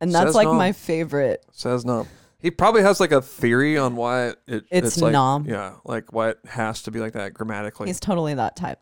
[0.00, 1.44] And that's Says like my favorite.
[1.52, 2.06] Says no.
[2.38, 5.46] He probably has like a theory on why it, It's like nom.
[5.48, 7.86] yeah, like why it has to be like that grammatically.
[7.88, 8.78] He's totally that type.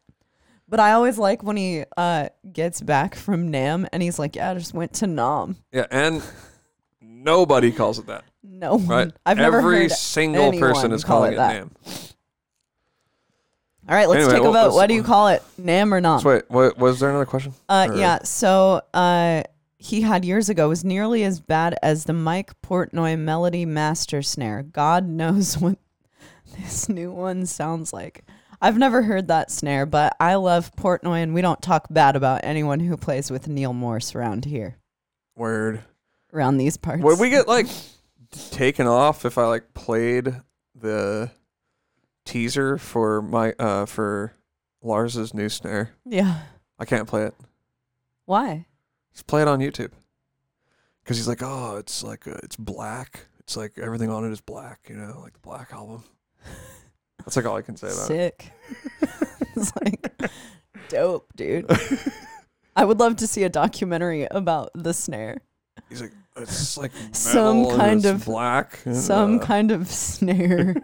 [0.69, 4.51] But I always like when he uh, gets back from Nam and he's like, "Yeah,
[4.51, 6.23] I just went to Nam." Yeah, and
[7.01, 8.25] nobody calls it that.
[8.43, 8.87] No one.
[8.89, 9.13] Right?
[9.25, 11.53] I've never Every heard single person is call calling it it, that.
[11.55, 11.71] Nam.
[13.87, 14.63] All right, let's Anyway, take a well, vote.
[14.69, 16.19] let's- What do you call it, Nam or Nam?
[16.21, 17.53] So wait, what, was there another question?
[17.69, 18.19] Uh, Or- yeah.
[18.25, 19.43] So uh,
[19.85, 24.63] he had years ago was nearly as bad as the Mike Portnoy Melody Master Snare.
[24.63, 25.77] God knows what
[26.57, 28.25] this new one sounds like.
[28.63, 32.41] I've never heard that snare, but I love Portnoy, and we don't talk bad about
[32.45, 34.79] anyone who plays with Neal Morse around here,
[35.37, 35.83] Word.
[36.33, 37.03] around these parts.
[37.03, 37.67] Would we get like
[38.31, 40.35] taken off if I like played
[40.75, 41.31] the
[42.25, 44.33] teaser for my uh for
[44.81, 45.91] Lars's new snare?
[46.07, 46.41] Yeah.
[46.79, 47.35] I can't play it.
[48.25, 48.65] Why?
[49.15, 49.93] Just play it on YouTube.
[51.03, 53.27] Because he's like, oh, it's like uh, it's black.
[53.41, 54.87] It's like everything on it is black.
[54.89, 56.05] You know, like the Black album.
[57.19, 58.43] That's like all I can say about it.
[58.43, 58.53] Sick.
[59.57, 60.13] it's like
[60.89, 61.71] dope, dude.
[62.77, 65.39] I would love to see a documentary about the snare.
[65.89, 68.81] He's like, it's like Some kind of- black.
[68.85, 70.75] and, Some uh, kind of snare.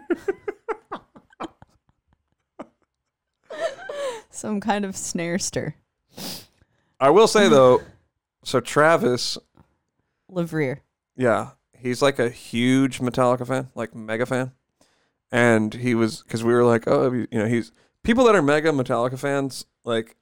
[4.29, 5.73] Some kind of snarester.
[6.99, 7.81] I will say though,
[8.43, 9.37] so Travis,
[10.31, 10.79] LeVrier.
[11.15, 14.51] yeah, he's like a huge Metallica fan, like mega fan,
[15.31, 17.71] and he was because we were like, oh, you know, he's
[18.03, 20.15] people that are mega Metallica fans like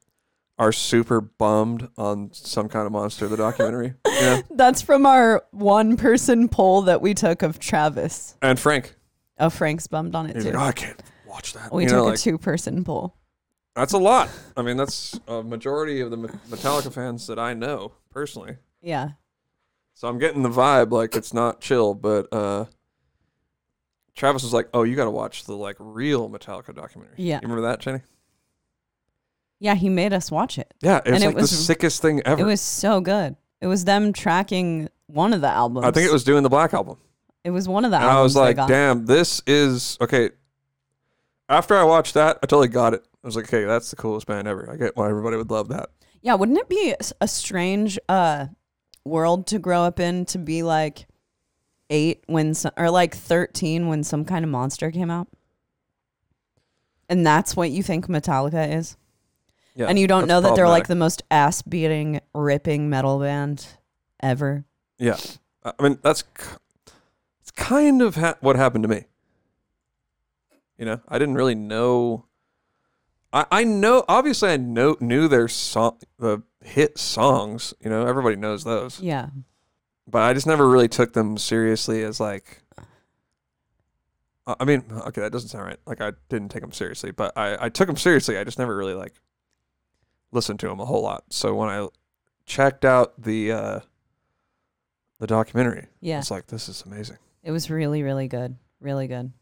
[0.58, 4.42] are super bummed on some kind of monster the documentary, know?
[4.52, 8.36] That's from our one person poll that we took of Travis.
[8.42, 8.96] and Frank,
[9.40, 10.52] Oh, Frank's bummed on it he's too.
[10.52, 11.72] like, oh, I can't watch that.
[11.74, 13.16] we you took know, a like, two person poll.
[13.76, 14.30] That's a lot.
[14.58, 18.58] I mean, that's a majority of the Metallica fans that I know personally.
[18.82, 19.10] Yeah.
[19.94, 22.66] So I'm getting the vibe like it's not chill, but uh
[24.16, 27.36] Travis was like, "Oh, you got to watch the like real Metallica documentary." Yeah.
[27.36, 28.02] you remember that, Chaney?
[29.60, 30.74] Yeah, he made us watch it.
[30.82, 32.42] Yeah, it was And it like the was- sickest thing ever.
[32.42, 33.36] It was so good.
[33.62, 35.86] It was them tracking one of the albums.
[35.86, 36.98] I think it was doing the Black album,
[37.44, 38.20] It was one of the and albums.
[38.20, 40.32] I was like, "Damn, this is okay."
[41.50, 43.04] After I watched that, I totally got it.
[43.24, 45.68] I was like, "Okay, that's the coolest band ever." I get why everybody would love
[45.70, 45.89] that.
[46.22, 48.47] Yeah, wouldn't it be a strange uh
[49.04, 51.08] world to grow up in to be like
[51.89, 55.28] eight when some, or like thirteen when some kind of monster came out,
[57.10, 58.95] and that's what you think Metallica is,
[59.76, 63.66] Yeah, and you don't know that they're like the most ass beating, ripping metal band
[64.22, 64.66] ever.
[65.00, 65.18] Yeah,
[65.64, 66.24] I I mean that's
[67.41, 69.06] it's kind of ha- what happened to me.
[70.80, 72.26] You know, I didn't really know.
[73.34, 77.74] I I know obviously I know knew their song the hit songs.
[77.82, 79.30] You know, everybody knows those, Yeah,
[80.08, 82.64] but I just never really took them seriously as like.
[84.48, 85.78] I mean, okay, that doesn't sound right.
[85.86, 88.38] Like I didn't take them seriously, but I I took them seriously.
[88.38, 89.14] I just never really like
[90.32, 91.26] listened to them a whole lot.
[91.30, 91.88] So when I
[92.46, 93.80] checked out the uh
[95.20, 96.20] the documentary, yeah.
[96.20, 97.18] it's like this is amazing.
[97.44, 99.34] It was really, really good, really good.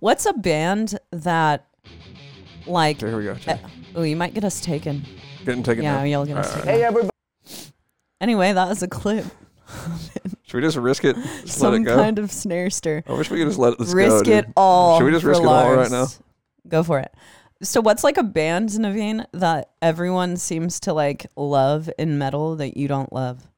[0.00, 1.66] What's a band that
[2.66, 3.00] like?
[3.00, 3.34] Here we go.
[3.34, 3.60] Jay.
[3.94, 5.04] Oh, you might get us taken.
[5.44, 6.06] Getting taken Yeah, down.
[6.08, 6.94] you'll get us All right, taken.
[6.96, 7.10] all right.
[8.20, 9.24] Anyway, that was a clip.
[10.44, 11.16] Should we just risk it?
[11.16, 11.96] Just let Some it go.
[11.96, 13.02] kind of snare stir.
[13.06, 14.30] I wish we could just let this risk go.
[14.32, 14.98] it all.
[14.98, 15.90] Should we just for risk it all right Lars.
[15.90, 16.06] now?
[16.68, 17.12] Go for it.
[17.62, 22.76] So, what's like a band, Navene, that everyone seems to like love in metal that
[22.76, 23.48] you don't love?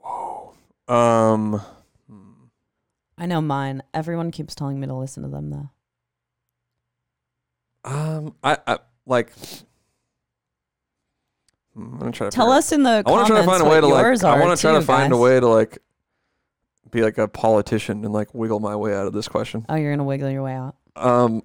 [0.00, 0.54] Whoa.
[0.88, 1.60] Um,
[3.18, 3.82] I know mine.
[3.94, 5.70] Everyone keeps telling me to listen to them though.
[7.84, 9.32] um, I, I like.
[11.74, 13.40] Hmm, I'm gonna try to Tell figure- us in the I want comments to try
[13.40, 14.02] to find a way what to like.
[14.02, 15.20] yours I want to try to too, find a guys.
[15.22, 15.78] way to like
[16.90, 19.64] be like a politician and like wiggle my way out of this question.
[19.68, 20.76] Oh, you're gonna wiggle your way out.
[20.94, 21.42] Um,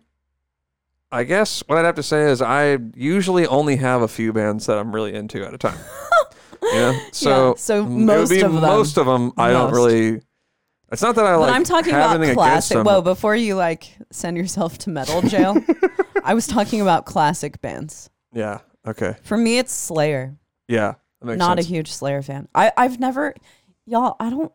[1.12, 4.66] I guess what I'd have to say is I usually only have a few bands
[4.68, 5.78] that I'm really into at a time.
[6.74, 6.98] yeah.
[7.12, 8.62] So so it would most be of them.
[8.62, 9.76] most of them I don't Most.
[9.76, 10.22] really.
[10.92, 11.50] It's not that I like.
[11.50, 11.56] But.
[11.56, 12.76] I'm talking have about anything against classic.
[12.76, 12.86] them.
[12.86, 15.58] Whoa, before you like send yourself to metal jail,
[16.24, 18.10] I was talking about classic bands.
[18.34, 18.60] Yeah.
[18.86, 19.16] Okay.
[19.24, 20.36] For me, it's Slayer.
[20.68, 20.96] Yeah.
[21.22, 21.68] That makes not sense.
[21.68, 22.48] a huge Slayer fan.
[22.54, 23.36] I I've never,
[23.86, 24.16] y'all.
[24.20, 24.52] I don't.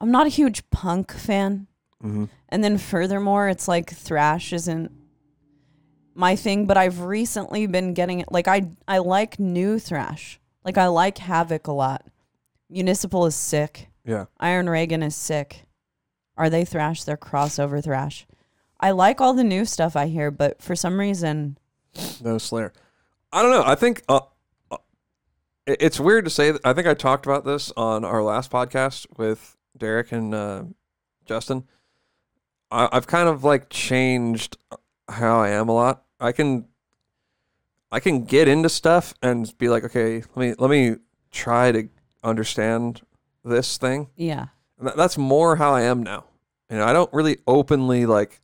[0.00, 1.66] I'm not a huge punk fan.
[2.02, 2.28] Mhm.
[2.48, 4.92] And then furthermore, it's like thrash isn't
[6.14, 6.66] my thing.
[6.66, 8.30] But I've recently been getting it.
[8.30, 10.38] Like I I like new thrash.
[10.64, 12.04] Like I like Havok a lot.
[12.70, 13.88] Municipal is sick.
[14.04, 14.26] Yeah.
[14.38, 15.64] Iron Reagan is sick.
[16.42, 17.04] Are they thrash?
[17.04, 18.26] They're crossover thrash.
[18.80, 21.56] I like all the new stuff I hear, but for some reason,
[22.20, 22.72] No Slayer.
[23.32, 23.62] I don't know.
[23.64, 24.22] I think uh,
[24.68, 24.78] uh,
[25.68, 26.50] it's weird to say.
[26.50, 30.64] That, I think I talked about this on our last podcast with Derek and uh,
[31.26, 31.62] Justin.
[32.72, 34.56] I, I've kind of like changed
[35.08, 36.02] how I am a lot.
[36.18, 36.66] I can
[37.92, 40.96] I can get into stuff and be like, okay, let me let me
[41.30, 41.88] try to
[42.24, 43.02] understand
[43.44, 44.08] this thing.
[44.16, 44.46] Yeah.
[44.80, 46.24] And that's more how I am now.
[46.72, 48.40] You know, I don't really openly like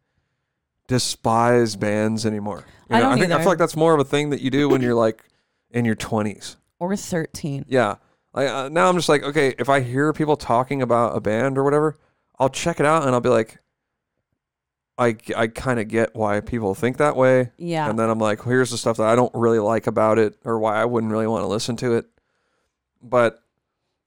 [0.86, 2.66] despise bands anymore.
[2.90, 3.42] You I know, don't think I either.
[3.44, 5.24] feel like that's more of a thing that you do when you're like
[5.70, 6.56] in your 20s.
[6.78, 7.64] Or 13.
[7.68, 7.96] Yeah.
[8.34, 11.56] Like uh, now I'm just like, okay, if I hear people talking about a band
[11.56, 11.98] or whatever,
[12.38, 13.60] I'll check it out and I'll be like
[14.98, 17.52] I I kind of get why people think that way.
[17.56, 17.88] Yeah.
[17.88, 20.58] And then I'm like, here's the stuff that I don't really like about it or
[20.58, 22.04] why I wouldn't really want to listen to it.
[23.02, 23.42] But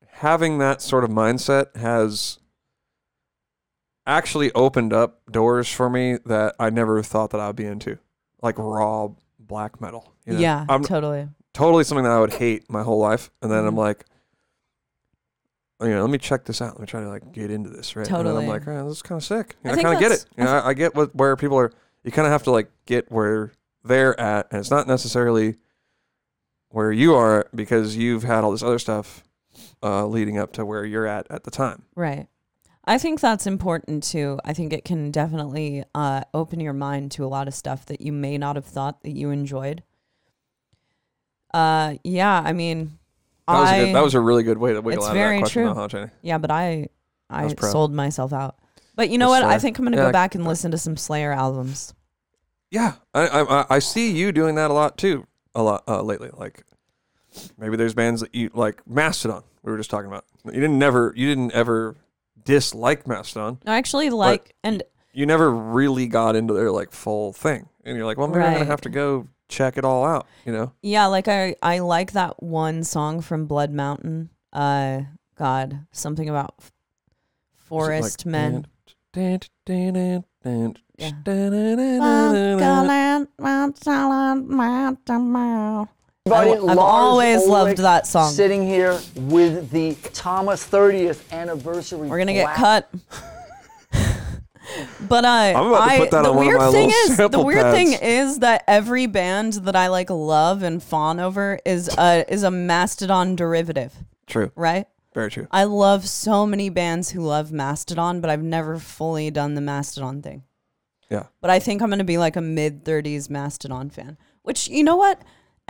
[0.09, 2.37] having that sort of mindset has
[4.07, 7.97] actually opened up doors for me that I never thought that I would be into,
[8.41, 9.09] like raw
[9.39, 10.13] black metal.
[10.25, 10.39] you know?
[10.39, 11.27] yeah, I'm totally.
[11.53, 13.79] totally something that I would hate my whole life, and then I'm Mhm.
[13.79, 14.05] like,
[15.81, 16.73] you know, let me check this out.
[16.73, 18.05] Let me try to like get into this, right?
[18.07, 18.43] And then Totally.
[18.45, 19.55] I'm like, oh, this is kind of sick.
[19.65, 20.29] I And I, think kind of get that's- it.
[20.37, 21.71] You know, I, I get what where people are.
[22.03, 23.51] You kind of have to like get where
[23.83, 25.57] they're at, and it's not necessarily
[26.69, 29.23] where you are because you've had all this other stuff
[29.83, 31.83] uh, leading up to where you're at at the time.
[31.95, 32.27] Right.
[32.85, 34.39] I think that's important too.
[34.43, 38.01] I think it can definitely uh, open your mind to a lot of stuff that
[38.01, 39.83] you may not have thought that you enjoyed.
[41.53, 42.97] Uh, yeah, I mean,
[43.47, 45.15] That was, I, a good, that was a really good way to wiggle It's out
[45.15, 45.99] of very that question, true.
[46.01, 46.87] huh, yeah, but I,
[47.29, 47.71] I proud.
[47.71, 48.55] sold myself out.
[48.95, 49.51] But you know That's what?
[49.53, 51.93] I think I'm gonna Yeah, go back and listen to some Slayer albums.
[52.71, 56.01] Yeah, I, I I- I see you doing that a lot too, a lot uh,
[56.01, 56.29] lately.
[56.33, 56.63] Like
[57.57, 59.43] maybe there's bands that you like Mastodon.
[59.63, 60.25] We were just talking about.
[60.45, 61.95] You didn't never you didn't ever
[62.43, 63.59] dislike Mastodon.
[63.65, 68.05] I actually like and You never really got into their like full thing, and you're
[68.05, 70.27] like, well, maybe I'm gonna have to go check it all out.
[70.45, 70.73] You know?
[70.81, 74.29] yeah, like I I like that one song from Blood Mountain.
[74.53, 75.01] Uh,
[75.37, 76.71] God, something about f-
[77.57, 78.67] forest men.
[80.97, 81.11] Yeah.
[86.33, 88.31] I, Everybody, have Lars always loved that song.
[88.33, 92.07] Sitting here with the Thomas 30th anniversary.
[92.07, 92.91] We're gonna get plaque.
[92.91, 93.01] cut.
[95.09, 96.87] but uh, I'm about to I, put that the on one of weird my thing
[96.87, 100.81] little is the sample weird thing is that every band that I like love and
[100.81, 103.93] fawn over is a is a Mastodon derivative,
[104.27, 104.85] True, right?
[105.13, 105.47] very true.
[105.51, 110.21] I love so many bands who love Mastodon, but I've never fully done the Mastodon
[110.21, 110.43] thing.
[111.09, 114.17] Yeah, But I think I'm going to be like a mid 30s Mastodon fan.
[114.43, 115.21] Which, you know what?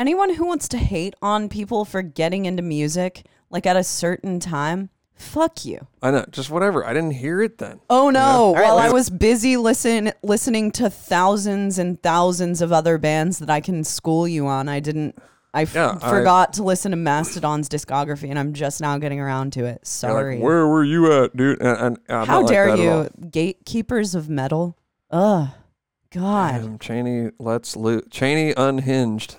[0.02, 4.40] Anyone who wants to hate on people for getting into music, like at a certain
[4.40, 5.86] time, fuck you.
[6.02, 6.26] I know.
[6.32, 6.84] Just whatever.
[6.84, 7.82] I didn't hear it then.
[7.88, 8.56] Oh no!
[8.56, 13.52] right, While I was busy listen listening to thousands and thousands of other bands that
[13.52, 15.20] I can school you on, I didn't.
[15.54, 19.20] I f- Yeah, I- forgot to listen to Mastodon's discography, and I'm just now getting
[19.20, 19.64] around to it.
[19.66, 20.40] You're like, Sorry.
[20.40, 21.62] Where were you at, dude?
[21.62, 23.04] And, and I'm How not like dare that at all.
[23.04, 24.80] you, gatekeepers of metal?
[25.12, 25.50] Ugh,
[26.10, 26.62] God.
[26.62, 28.10] Damn, Chaney, let's loot.
[28.10, 29.36] Chaney unhinged.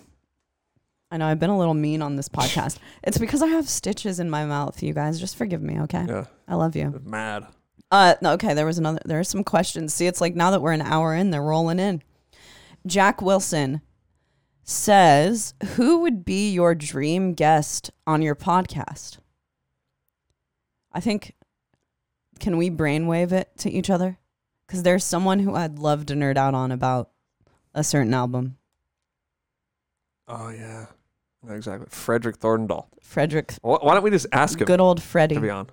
[1.12, 2.78] I know I've been a little mean on this podcast.
[3.04, 4.82] It's because I have stitches in my mouth.
[4.82, 6.06] You guys, just forgive me, okay?
[6.08, 7.00] Yeah, I love you.
[7.04, 7.46] mad.
[7.90, 8.54] Uh, no, okay.
[8.54, 9.00] There was another.
[9.04, 9.92] There are some questions.
[9.92, 12.02] See, it's like now that we're an hour in, they're rolling in.
[12.86, 13.82] Jack Wilson
[14.62, 19.18] says, "Who would be your dream guest on your podcast?"
[20.92, 21.34] I think.
[22.40, 24.18] Can we brainwave it to each other?
[24.66, 27.10] Because there's someone who I'd love to nerd out on about
[27.74, 28.56] a certain album.
[30.26, 30.86] Oh yeah,
[31.48, 31.86] exactly.
[31.90, 32.86] Frederick Thordendal.
[33.00, 35.34] Frederick, Why don't we just ask him good old Freddie.
[35.36, 35.68] to be on?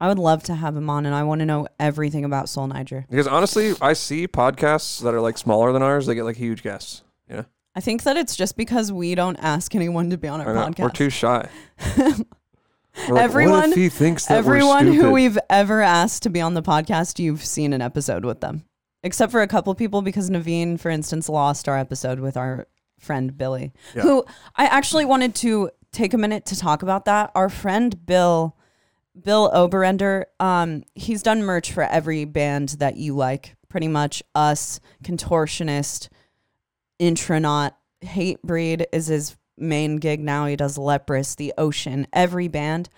[0.00, 2.66] I would love to have him on, and I want to know everything about Sol
[2.66, 3.06] Niger.
[3.08, 6.06] Because honestly, I see podcasts that are like smaller than ours.
[6.06, 7.02] They get like huge guests.
[7.30, 7.42] Yeah,
[7.74, 10.52] I think that it's just because we don't ask anyone to be on our I
[10.54, 10.66] know.
[10.72, 10.78] podcast.
[10.80, 11.48] we're too shy.
[11.96, 15.10] We're like, what Everyone- if he thinks that we're Everyone who stupid?
[15.12, 18.64] we've ever asked to be on the podcast, you've seen an episode with them,
[19.02, 22.68] except for a couple people, because Navene, for instance, lost our episode with our
[23.04, 24.02] friend Billy, Yeah.
[24.02, 24.24] who
[24.56, 27.30] I actually wanted to take a minute to talk about that.
[27.34, 28.56] Our friend Bill,
[29.22, 34.22] Bill Oberender, um, he's done merch for every band that you like, pretty much.
[34.34, 36.08] Us, Contortionist,
[36.98, 40.46] Intronaut, Hatebreed is his main gig now.
[40.46, 42.88] He does Leprous, The Ocean, every band.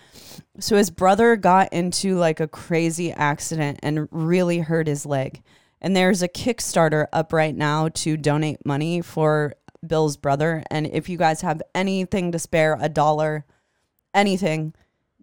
[0.58, 5.42] So his brother got into like a crazy accident and really hurt his leg.
[5.82, 9.54] And there's a Kickstarter up right now to donate money for
[9.86, 10.62] Bill's brother.
[10.70, 13.44] And if you guys have anything to spare, a dollar,
[14.14, 14.74] anything,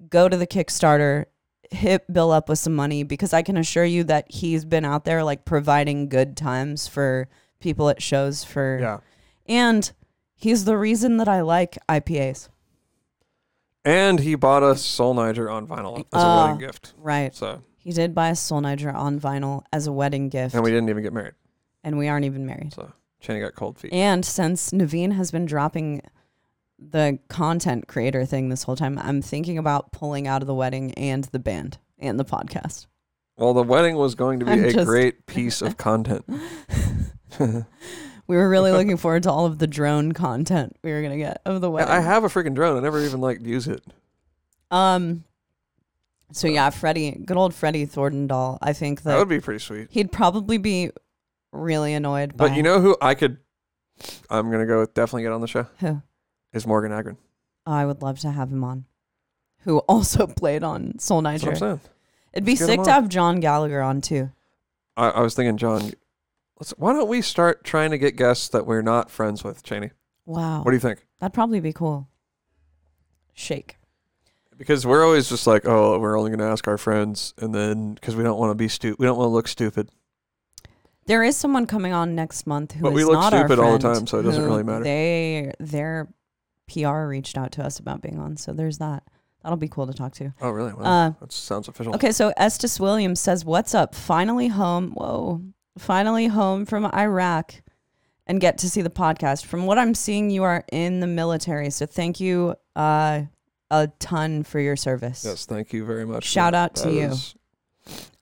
[0.10, 1.26] go to the Kickstarter,
[1.72, 5.06] hit Bill up with some money because I can assure you that he's been out
[5.06, 7.28] there like providing good times for
[7.60, 8.98] people at shows for yeah,
[9.48, 9.92] and
[10.36, 12.50] he's the reason that I like IPAs.
[13.86, 16.44] and he bought us Sol Niger on vinyl as a Oh.
[16.46, 16.94] wedding gift.
[16.98, 17.34] Right.
[17.36, 20.72] So, He did buy a Sol Niger on vinyl as a wedding gift, and we
[20.72, 21.34] didn't even get married.
[21.84, 22.74] and we aren't even married.
[22.74, 22.92] So,
[23.24, 23.92] Chaney got cold feet.
[23.94, 26.02] And since Navene has been dropping
[26.78, 30.94] the content creator thing this whole time, I'm thinking about pulling out of the wedding
[30.96, 32.86] and the band and the podcast.
[33.38, 36.26] Well, the wedding was going to be I'm a great piece of content.
[37.40, 41.42] We were really looking forward to all of the drone content we were gonna get
[41.46, 41.92] of the wedding.
[41.92, 42.78] I have a freaking drone.
[42.78, 43.84] I never even like use it.
[44.70, 45.24] Um.
[46.32, 48.58] So yeah, Freddie, good old Freddie Thordendal.
[48.62, 49.88] I think That that would be pretty sweet.
[49.92, 50.92] he'd probably be
[51.54, 52.36] really annoyed.
[52.36, 53.38] By But you know who I could?
[54.30, 55.68] I'm gonna go with definitely get on the show.
[55.80, 56.02] who?
[56.52, 57.18] Is Morgan Ågren.
[57.66, 58.86] I would love to have him on.
[59.60, 61.80] Who also played on Soul That's what I'm saying.
[62.34, 63.02] It'd be Let's get sick him to on.
[63.04, 64.32] have John Gallagher on too.
[64.98, 65.92] I, I was thinking, John.
[66.60, 66.72] Let's.
[66.72, 69.92] Why don't we start trying to get guests that we're not friends with, Chaney?
[70.26, 71.06] Wow, What do you think?
[71.20, 72.08] that'd probably be cool.
[73.34, 73.78] Shake.
[74.58, 78.16] Because we're always just like, oh, we're only gonna ask our friends, and then because
[78.16, 79.90] we don't want to be stupid, we don't want to look stupid.
[81.06, 83.60] There is someone coming on next month who But is we look not our stupid
[83.60, 84.84] all the friend, time, so it doesn't who really matter.
[84.84, 86.08] They their
[86.72, 89.04] PR reached out to us about being on, so there's that.
[89.44, 90.34] That'll be cool to talk to.
[90.42, 90.72] Oh, really?
[90.80, 91.94] Uh, that sounds official.
[91.96, 93.94] Okay, so Estes Williams says, "What's up?
[93.94, 94.92] Finally home.
[94.92, 95.42] Whoa,
[95.78, 97.54] finally home from Iraq,
[98.26, 99.46] and get to see the podcast.
[99.46, 103.24] From what I'm seeing, you are in the military, so thank you uh,
[103.70, 105.26] a ton for your service.
[105.26, 106.24] Yes, thank you very much.
[106.24, 107.08] Shout out to you.
[107.08, 107.36] is-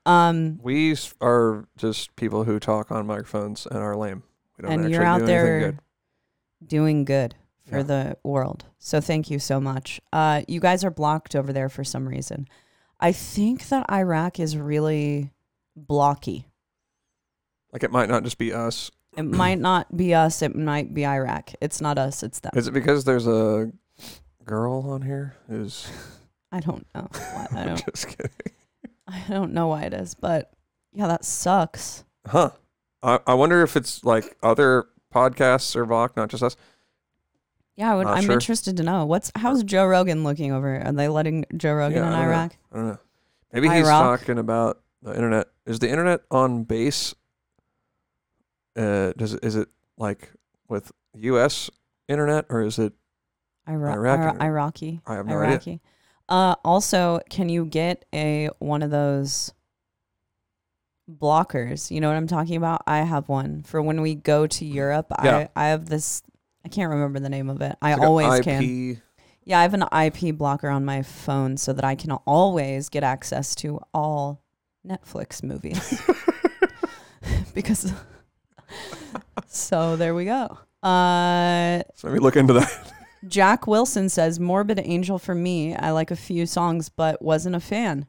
[0.06, 4.24] Um, we are just people who talk on microphones and are lame.
[4.58, 5.80] We don't and actually you're out do there good.
[6.66, 7.36] doing good
[7.68, 7.84] for Yeah.
[7.84, 8.66] the world.
[8.80, 10.02] So thank you so much.
[10.12, 12.48] Uh, you guys are blocked over there for some reason.
[13.00, 15.32] I think that Iraq is really
[15.76, 16.48] blocky.
[17.72, 18.92] Like it might not just be us.
[19.18, 20.42] It might not be us.
[20.42, 21.52] It might be Iraq.
[21.62, 22.24] It's not us.
[22.24, 22.52] It's them.
[22.56, 23.72] Is it because there's a
[24.46, 25.36] girl on here?
[25.48, 25.88] Who's
[26.52, 27.08] I don't know.
[27.14, 27.86] I don't.
[27.94, 28.32] just kidding.
[29.12, 30.52] I don't know why it is, but
[30.94, 32.04] yeah, that sucks.
[32.26, 32.52] Huh.
[33.04, 36.56] I, I wonder if it's like other podcasts or Vok, not just us.
[37.76, 38.34] Yeah, I would, Not I'm sure.
[38.34, 40.80] interested to know what's how's Joe Rogan looking over?
[40.82, 42.30] Are they letting Joe Rogan Yeah, in I don't know.
[42.32, 42.58] Iraq?
[42.72, 42.98] I don't know.
[43.54, 44.20] Maybe he's Iraq?
[44.20, 45.48] talking about the internet.
[45.66, 47.16] Is the internet on base?
[48.78, 49.68] Uh, does it, is it
[49.98, 50.32] like
[50.70, 51.70] with U.S.
[52.08, 52.94] internet or is it?
[53.68, 55.02] Ira- Iraq Ira- or- Iraqi.
[55.06, 55.50] I have no idea.
[55.50, 55.82] Iraqi.
[56.32, 59.54] Uh, also, can you get a one of those
[61.12, 61.92] blockers?
[61.92, 62.84] You know what I'm talking about?
[62.88, 65.08] I have one for when we go to Europe.
[65.22, 65.48] Yeah.
[65.56, 66.24] I I have this.
[66.64, 67.76] I can't remember the name of it.
[67.82, 69.02] I like always IP, can.
[69.44, 73.04] Yeah, I have an IP blocker on my phone so that I can always get
[73.04, 74.42] access to all
[74.88, 76.02] Netflix movies.
[77.54, 77.92] because
[79.48, 80.58] so there we go.
[80.82, 82.94] Uh So maybe look into that.
[83.28, 85.76] Jack Wilson says Morbid Angel for me.
[85.76, 88.06] I like a few songs but wasn't a fan.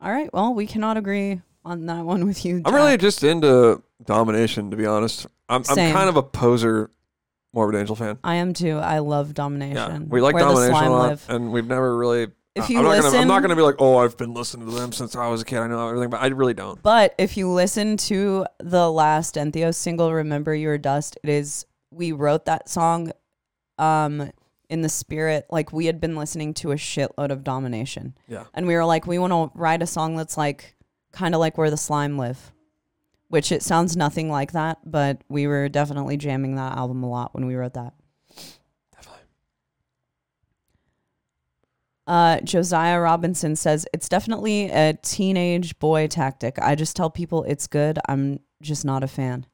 [0.00, 2.62] All right, well, we cannot agree on that one with you.
[2.64, 5.26] I'm really just into domination, to be honest.
[5.48, 5.92] I'm I'm Same.
[5.92, 6.90] kind of a poser,
[7.52, 8.18] Morbid Angel fan.
[8.22, 8.78] I am too.
[8.78, 10.08] I love Yeah, domination.
[10.08, 11.24] we like Where the domination a slime lot, live.
[11.28, 12.28] and we've never really.
[12.54, 14.72] If you I'm not gonna, I'm not gonna be like, oh, I've been listening to
[14.74, 15.58] them since I was a kid.
[15.58, 16.80] I know everything, but I really don't.
[16.82, 22.12] But if you listen to the last Entheos single, "Remember Your Dust," it is we
[22.12, 23.12] wrote that song,
[23.78, 24.30] um,
[24.68, 28.44] in the spirit like we had been listening to a shitload of domination, Yeah.
[28.54, 30.74] and we were like, we want to write a song that's like
[31.12, 32.52] kind of like where the slime live,
[33.28, 37.34] which it sounds nothing like that, but we were definitely jamming that album a lot
[37.34, 37.94] when we wrote that.
[38.94, 39.22] Definitely.
[42.06, 46.58] Uh, Josiah Robinson says it's definitely a teenage boy tactic.
[46.58, 47.98] I just tell people it's good.
[48.08, 49.46] I'm just not a fan.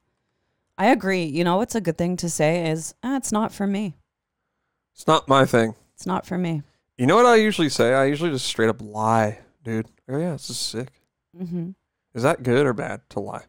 [0.77, 1.23] I agree.
[1.23, 3.95] You know what's a good thing to say is "Ah, it's not for me.
[4.95, 5.75] It's not my thing.
[5.93, 6.63] It's not for me.
[6.97, 7.93] You know what I usually say?
[7.93, 9.87] I usually just straight up lie, dude.
[10.09, 10.89] Oh yeah, this is sick.
[11.37, 11.71] hmm
[12.13, 13.43] Is that good or bad to lie?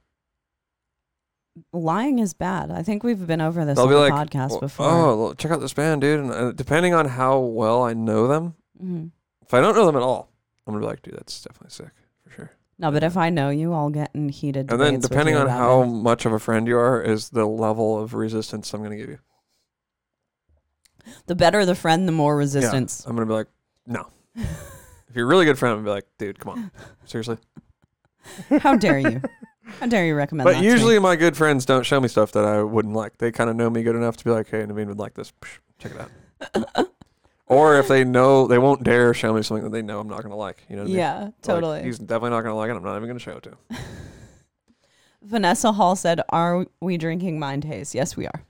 [1.73, 2.70] Lying is bad.
[2.70, 4.86] I think we've been over this They'll on the like, podcast "Well, before.
[4.86, 6.20] Oh, check out this band, dude.
[6.20, 9.10] And uh, depending on how well I know them, Mhm.
[9.43, 10.28] if I don't know them at all,
[10.66, 11.93] I'm gonna be like, dude, that's definitely sick
[12.24, 12.51] for sure.
[12.78, 14.70] No, but if I know you, I'll get in heated.
[14.70, 15.86] And then depending on how it.
[15.86, 19.18] much of a friend you are, is the level of resistance I'm gonna give you.
[21.26, 23.04] The better the friend, the more Yeah, resistance.
[23.06, 23.48] I'm gonna be like,
[23.86, 24.06] no.
[24.34, 26.70] if you're a really good friend, I'm gonna be like, dude, come on,
[27.04, 27.38] seriously.
[28.60, 29.22] How dare you?
[29.80, 30.58] How dare you recommend But that?
[30.60, 30.70] to me?
[30.72, 33.18] usually my good friends don't show me stuff that I wouldn't like.
[33.18, 35.32] They kind of know me good enough to be like, hey, Navene would like this.
[35.78, 36.88] Check it out.
[37.46, 40.22] or if they know, they won't dare show me something that they know I'm not
[40.22, 40.64] gonna like.
[40.68, 40.98] You know what I mean?
[40.98, 41.82] yeah, Like, totally.
[41.82, 42.76] he's definitely not gonna like it.
[42.76, 43.58] I'm not even gonna show it to him.
[45.22, 48.42] Vanessa Hall said, "Are we drinking Mind Haze?" Yes, we are.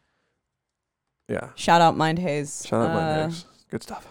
[1.29, 1.49] Yeah.
[1.57, 2.65] Shout out Mind Haze.
[2.67, 3.45] Shout out my Uh, eggs.
[3.71, 4.07] Good stuff.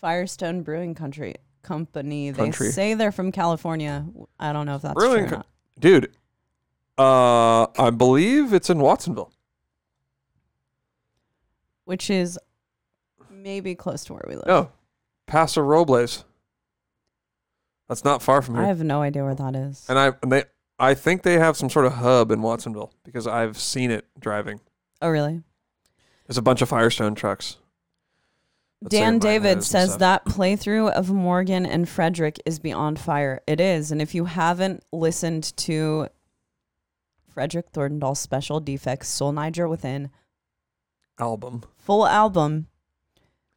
[0.00, 2.30] Firestone Brewing Country Company.
[2.30, 2.70] They Country.
[2.70, 4.06] say they're from California.
[4.38, 5.48] I don't know if that's Brewing true or co-
[5.78, 6.12] Dude,
[6.98, 9.32] Uh, I believe it's in Watsonville.
[11.84, 12.38] which is
[13.30, 14.46] maybe close to where we live.
[14.46, 14.70] No,
[15.26, 16.24] Paso Robles.
[17.88, 18.64] That's not far from here.
[18.64, 19.84] I have no idea where that is.
[19.88, 20.44] and I and they
[20.78, 24.60] I think they have some sort of hub in Watsonville because I've seen it driving.
[25.02, 25.42] oh, really?
[26.30, 27.56] There's a bunch of Firestone trucks.
[28.88, 33.40] say Dan David says that playthrough of Morgan and Frederick is beyond fire.
[33.48, 33.90] It is.
[33.90, 36.06] And if you haven't listened to
[37.34, 40.10] Frederick Thordendal's special defects, Sol Niger Within,
[41.18, 41.64] album.
[41.76, 42.68] full album,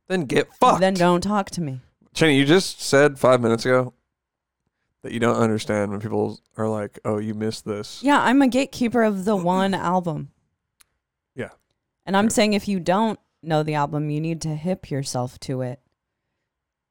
[0.08, 0.80] Then get fucked.
[0.80, 1.80] then don't talk to me.
[2.16, 3.94] Chaney, you just said five minutes ago
[5.04, 8.48] that you don't understand when people are like, "Oh, you missed this." Yeah, I'm a
[8.48, 10.32] gatekeeper of the one album.
[12.06, 15.62] And I'm saying if you don't know the album, you need to hip yourself to
[15.62, 15.80] it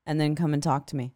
[0.07, 1.13] and then come and talk to me.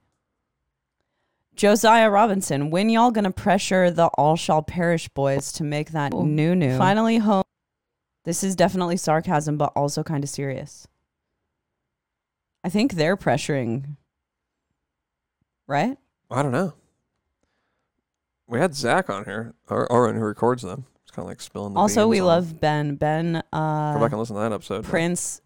[1.55, 6.55] Josiah Robinson, when y'all gonna pressure the All Shall Perish boys to make that new
[6.55, 6.77] new?
[6.77, 7.45] Finally home.
[8.25, 10.87] This is definitely sarcasm, but also kind of serious.
[12.63, 13.97] I think they're pressuring,
[15.67, 15.97] right?
[16.31, 16.75] I don't know.
[18.49, 20.87] We had Zach on here, or Ohren, who records them.
[21.17, 22.97] Kind of like spilling the Also, we love Ben.
[22.97, 24.85] Ben, Go uh, back and listen to that episode.
[24.85, 25.41] Prince.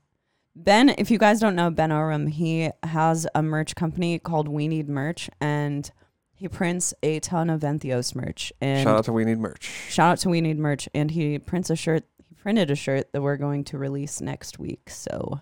[0.57, 4.67] Ben, if you guys don't know Ben Orum, he has a merch company called We
[4.67, 5.89] Need Merch, and
[6.35, 8.53] he prints a ton of Entheos merch.
[8.61, 9.71] And Shout out to We Need Merch.
[9.89, 12.03] shout out to We Need Merch, and he prints a shirt.
[12.29, 15.41] He printed a shirt that we're going to release next week, so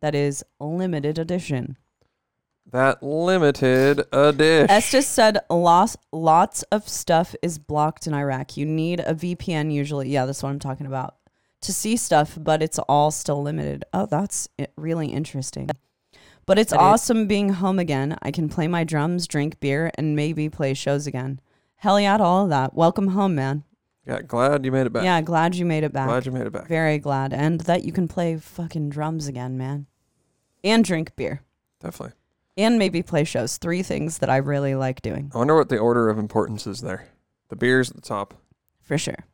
[0.00, 1.76] that is limited edition.
[2.72, 4.70] That limited edition.
[4.70, 8.56] Estes said lots lots of stuff is blocked in Iraq.
[8.56, 10.08] You need a VPN usually.
[10.08, 11.16] Yeah, that's what I'm talking about.
[11.62, 13.84] To see stuff, but it's all still limited.
[13.92, 15.68] Oh, that's really interesting.
[16.46, 18.16] But it's That is- awesome being home again.
[18.22, 21.40] I can play my drums, drink beer, and maybe play shows again.
[21.76, 22.74] Hell yeah to all of that.
[22.74, 23.64] Welcome home, man.
[24.06, 25.04] yeah, glad you made it back.
[25.04, 26.08] Yeah, glad you made it back.
[26.08, 26.66] glad you made it back.
[26.68, 27.32] Very glad.
[27.32, 29.86] And that you can play fucking drums again, man.
[30.64, 31.42] And drink beer.
[31.80, 32.14] Definitely.
[32.56, 33.56] And maybe play shows.
[33.56, 35.30] Three things that I really like doing.
[35.34, 37.06] I wonder what the order of importance is there.
[37.48, 38.34] The beer's at the top.
[38.82, 39.24] For sure.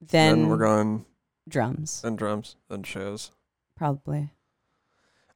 [0.00, 1.04] Then, Then, we're going.
[1.48, 2.56] drums, Then drums.
[2.68, 3.30] Then shows.
[3.76, 4.32] probably.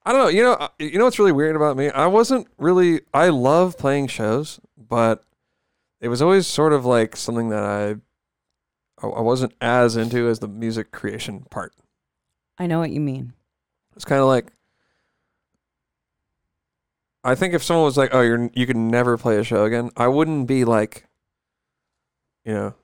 [0.04, 0.28] I don't know.
[0.28, 0.52] You know.
[0.54, 1.90] uh, You know what's really weird about me?
[1.90, 3.00] I wasn't really.
[3.14, 5.24] I love playing shows, but
[6.00, 7.96] it was always sort of like something that I.
[9.04, 11.72] I I wasn't as into as the music creation part.
[12.58, 13.32] I know what you mean.
[13.94, 14.52] It's kind of like.
[17.27, 19.90] I think if someone was like, "Oh, you're you can never play a show again,"
[19.97, 21.07] I wouldn't be like,
[22.44, 22.74] you know,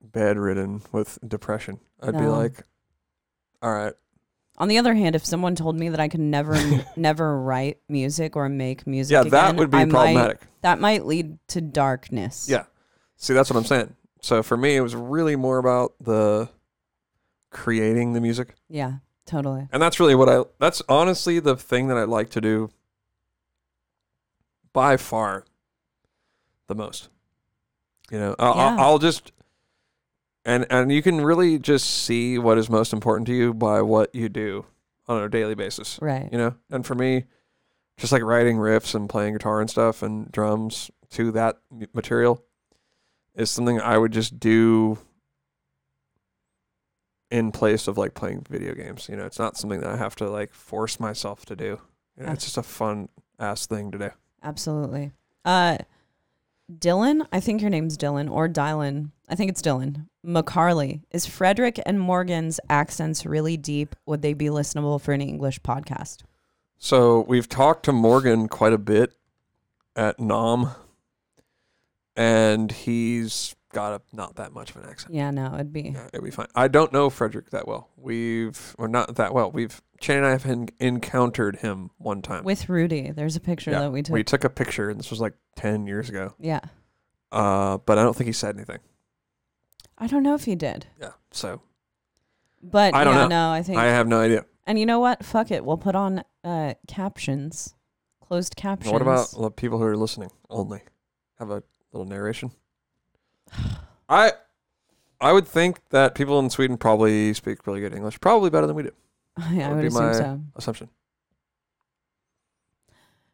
[0.00, 1.80] bedridden with depression.
[2.00, 2.30] I'd be No.
[2.32, 2.62] like,
[3.62, 3.94] "All right,
[4.58, 6.56] On the other hand, if someone told me that I could never,
[6.96, 10.80] never write music or make music, yeah, that again, would be I Might, problematic." that
[10.80, 12.48] might lead to darkness.
[12.50, 12.64] Yeah.
[13.16, 13.94] See, that's what I'm saying.
[14.20, 16.48] So for me, it was really more about the
[17.50, 18.94] creating the music, Yeah.
[19.26, 19.68] Totally.
[19.72, 20.44] and that's really what I.
[20.58, 22.70] That's honestly the thing that I like to do.
[24.78, 25.44] By far,
[26.68, 27.08] the most.
[28.12, 28.82] You know, I'll, I'll- Yeah.
[28.84, 29.32] I'll just.
[30.44, 34.14] And and you can really just see what is most important to you by what
[34.14, 34.66] you do
[35.08, 35.98] on a daily basis.
[36.00, 36.28] Right.
[36.30, 37.24] You know, and for me,
[37.96, 41.58] just like writing riffs and playing guitar and stuff and drums to that
[41.92, 42.42] material
[43.34, 44.98] is something I would just do
[47.30, 49.08] in place of like playing video games.
[49.08, 51.80] You know, it's not something that I have to like force myself to do.
[52.16, 54.10] You know, it's just a fun ass thing to do.
[54.42, 55.12] Absolutely.
[55.44, 55.78] Uh,
[56.72, 59.10] Dylan, I think your name's Dylan or Dylan.
[59.28, 60.06] I think it's Dylan.
[60.24, 61.00] McCarley.
[61.10, 63.96] Is Frederick and Morgan's accents really deep?
[64.06, 66.22] Would they be listenable for an English podcast?
[66.76, 69.14] So we've talked to Morgan quite a bit
[69.96, 70.74] at Nom,
[72.14, 75.14] and he's got a not that much of an accent.
[75.14, 75.82] Yeah, no, it'd be.
[75.94, 76.48] Yeah, it'd be fine.
[76.54, 77.88] I don't know Frederick that well.
[77.96, 79.50] We've or not that well.
[79.50, 82.44] We've Shane and I have en- encountered him one time.
[82.44, 84.14] With Rudy, there's a picture Yeah, that we took.
[84.14, 86.34] we took a picture, and this was like ten years ago.
[86.38, 86.60] yeah.
[87.30, 88.78] Uh, but I don't think he said anything.
[89.98, 90.86] I don't know if he did.
[91.00, 91.60] Yeah, so
[92.62, 93.28] But I don't yeah, know.
[93.28, 93.78] no, I think.
[93.78, 94.44] I have no idea.
[94.66, 95.24] and you know what?
[95.24, 95.64] Fuck it.
[95.64, 97.74] We'll put on uh, captions,
[98.20, 98.92] closed captions.
[98.92, 100.80] What about the people who are listening only?
[101.38, 102.50] Have a little narration.
[104.08, 104.32] I
[105.20, 108.76] I would think that people in Sweden probably speak really good English, probably better than
[108.76, 108.92] we do.
[109.52, 110.40] yeah, I would would be assume my- so.
[110.56, 110.88] Assumption.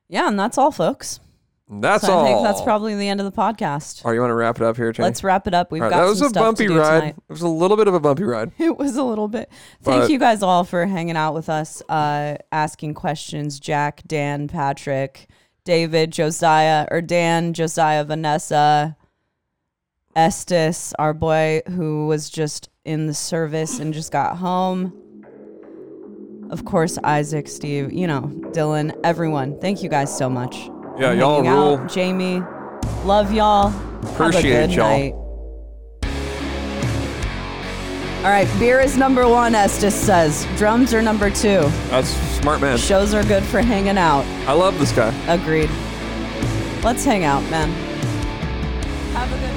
[0.09, 1.20] Yeah, and that's all, folks.
[1.69, 2.24] That's so all.
[2.24, 4.05] I think that's probably the end of the podcast.
[4.05, 5.07] All right, you want to wrap it up here, Chaney?
[5.07, 5.73] Let's wrap it up.
[5.73, 7.01] We've right, got that was a bumpy ride.
[7.01, 7.16] tonight.
[7.28, 8.53] It was a little bit of a bumpy ride.
[8.59, 9.51] It was a little bit.
[9.82, 13.59] Thank But- you guys all for hanging out with us, uh, asking questions.
[13.59, 15.27] Jack, Dan, Patrick,
[15.65, 18.95] David, Josiah, or Dan, Josiah, Vanessa,
[20.16, 24.93] Estes, our boy who was just in the service and just got home.
[26.51, 29.59] Of course, Isaac, Steve, you know, Dylan, everyone.
[29.61, 30.57] Thank you guys so much.
[30.99, 31.78] Yeah, for y'all rule.
[31.78, 31.91] out.
[31.91, 32.43] Jamie,
[33.05, 33.73] love y'all.
[34.12, 34.89] Appreciate Have a good y'all.
[34.89, 35.15] night.
[38.24, 40.47] All right, beer is number one, Estes says.
[40.57, 41.61] Drums are number two.
[41.91, 42.09] That's
[42.41, 42.78] smart man.
[42.78, 44.24] Shows are good for hanging out.
[44.49, 45.12] I love this guy.
[45.27, 45.69] Agreed.
[46.82, 47.70] Let's hang out, man.
[49.12, 49.53] Have a good